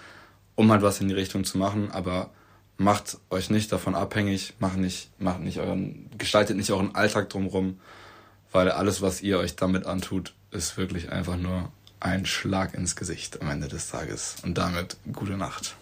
um 0.55 0.71
halt 0.71 0.83
was 0.83 1.01
in 1.01 1.09
die 1.09 1.15
Richtung 1.15 1.45
zu 1.45 1.59
machen, 1.59 1.91
aber 1.91 2.31
macht 2.83 3.19
euch 3.31 3.51
nicht 3.51 3.73
davon 3.73 3.95
abhängig, 3.95 4.55
macht 4.59 4.77
nicht, 4.77 5.11
macht 5.19 5.41
nicht 5.41 5.59
euren, 5.59 6.11
gestaltet 6.19 6.57
nicht 6.57 6.71
euren 6.71 6.95
Alltag 6.95 7.31
drumrum, 7.31 7.81
weil 8.51 8.71
alles, 8.71 9.01
was 9.01 9.23
ihr 9.23 9.39
euch 9.39 9.57
damit 9.57 9.87
antut, 9.87 10.35
ist 10.51 10.77
wirklich 10.77 11.11
einfach 11.11 11.37
nur 11.37 11.73
ein 12.01 12.27
Schlag 12.27 12.75
ins 12.75 12.97
Gesicht 12.97 13.41
am 13.41 13.51
Ende 13.51 13.69
des 13.69 13.89
Tages. 13.89 14.37
Und 14.43 14.59
damit 14.59 14.97
gute 15.13 15.37
Nacht. 15.37 15.77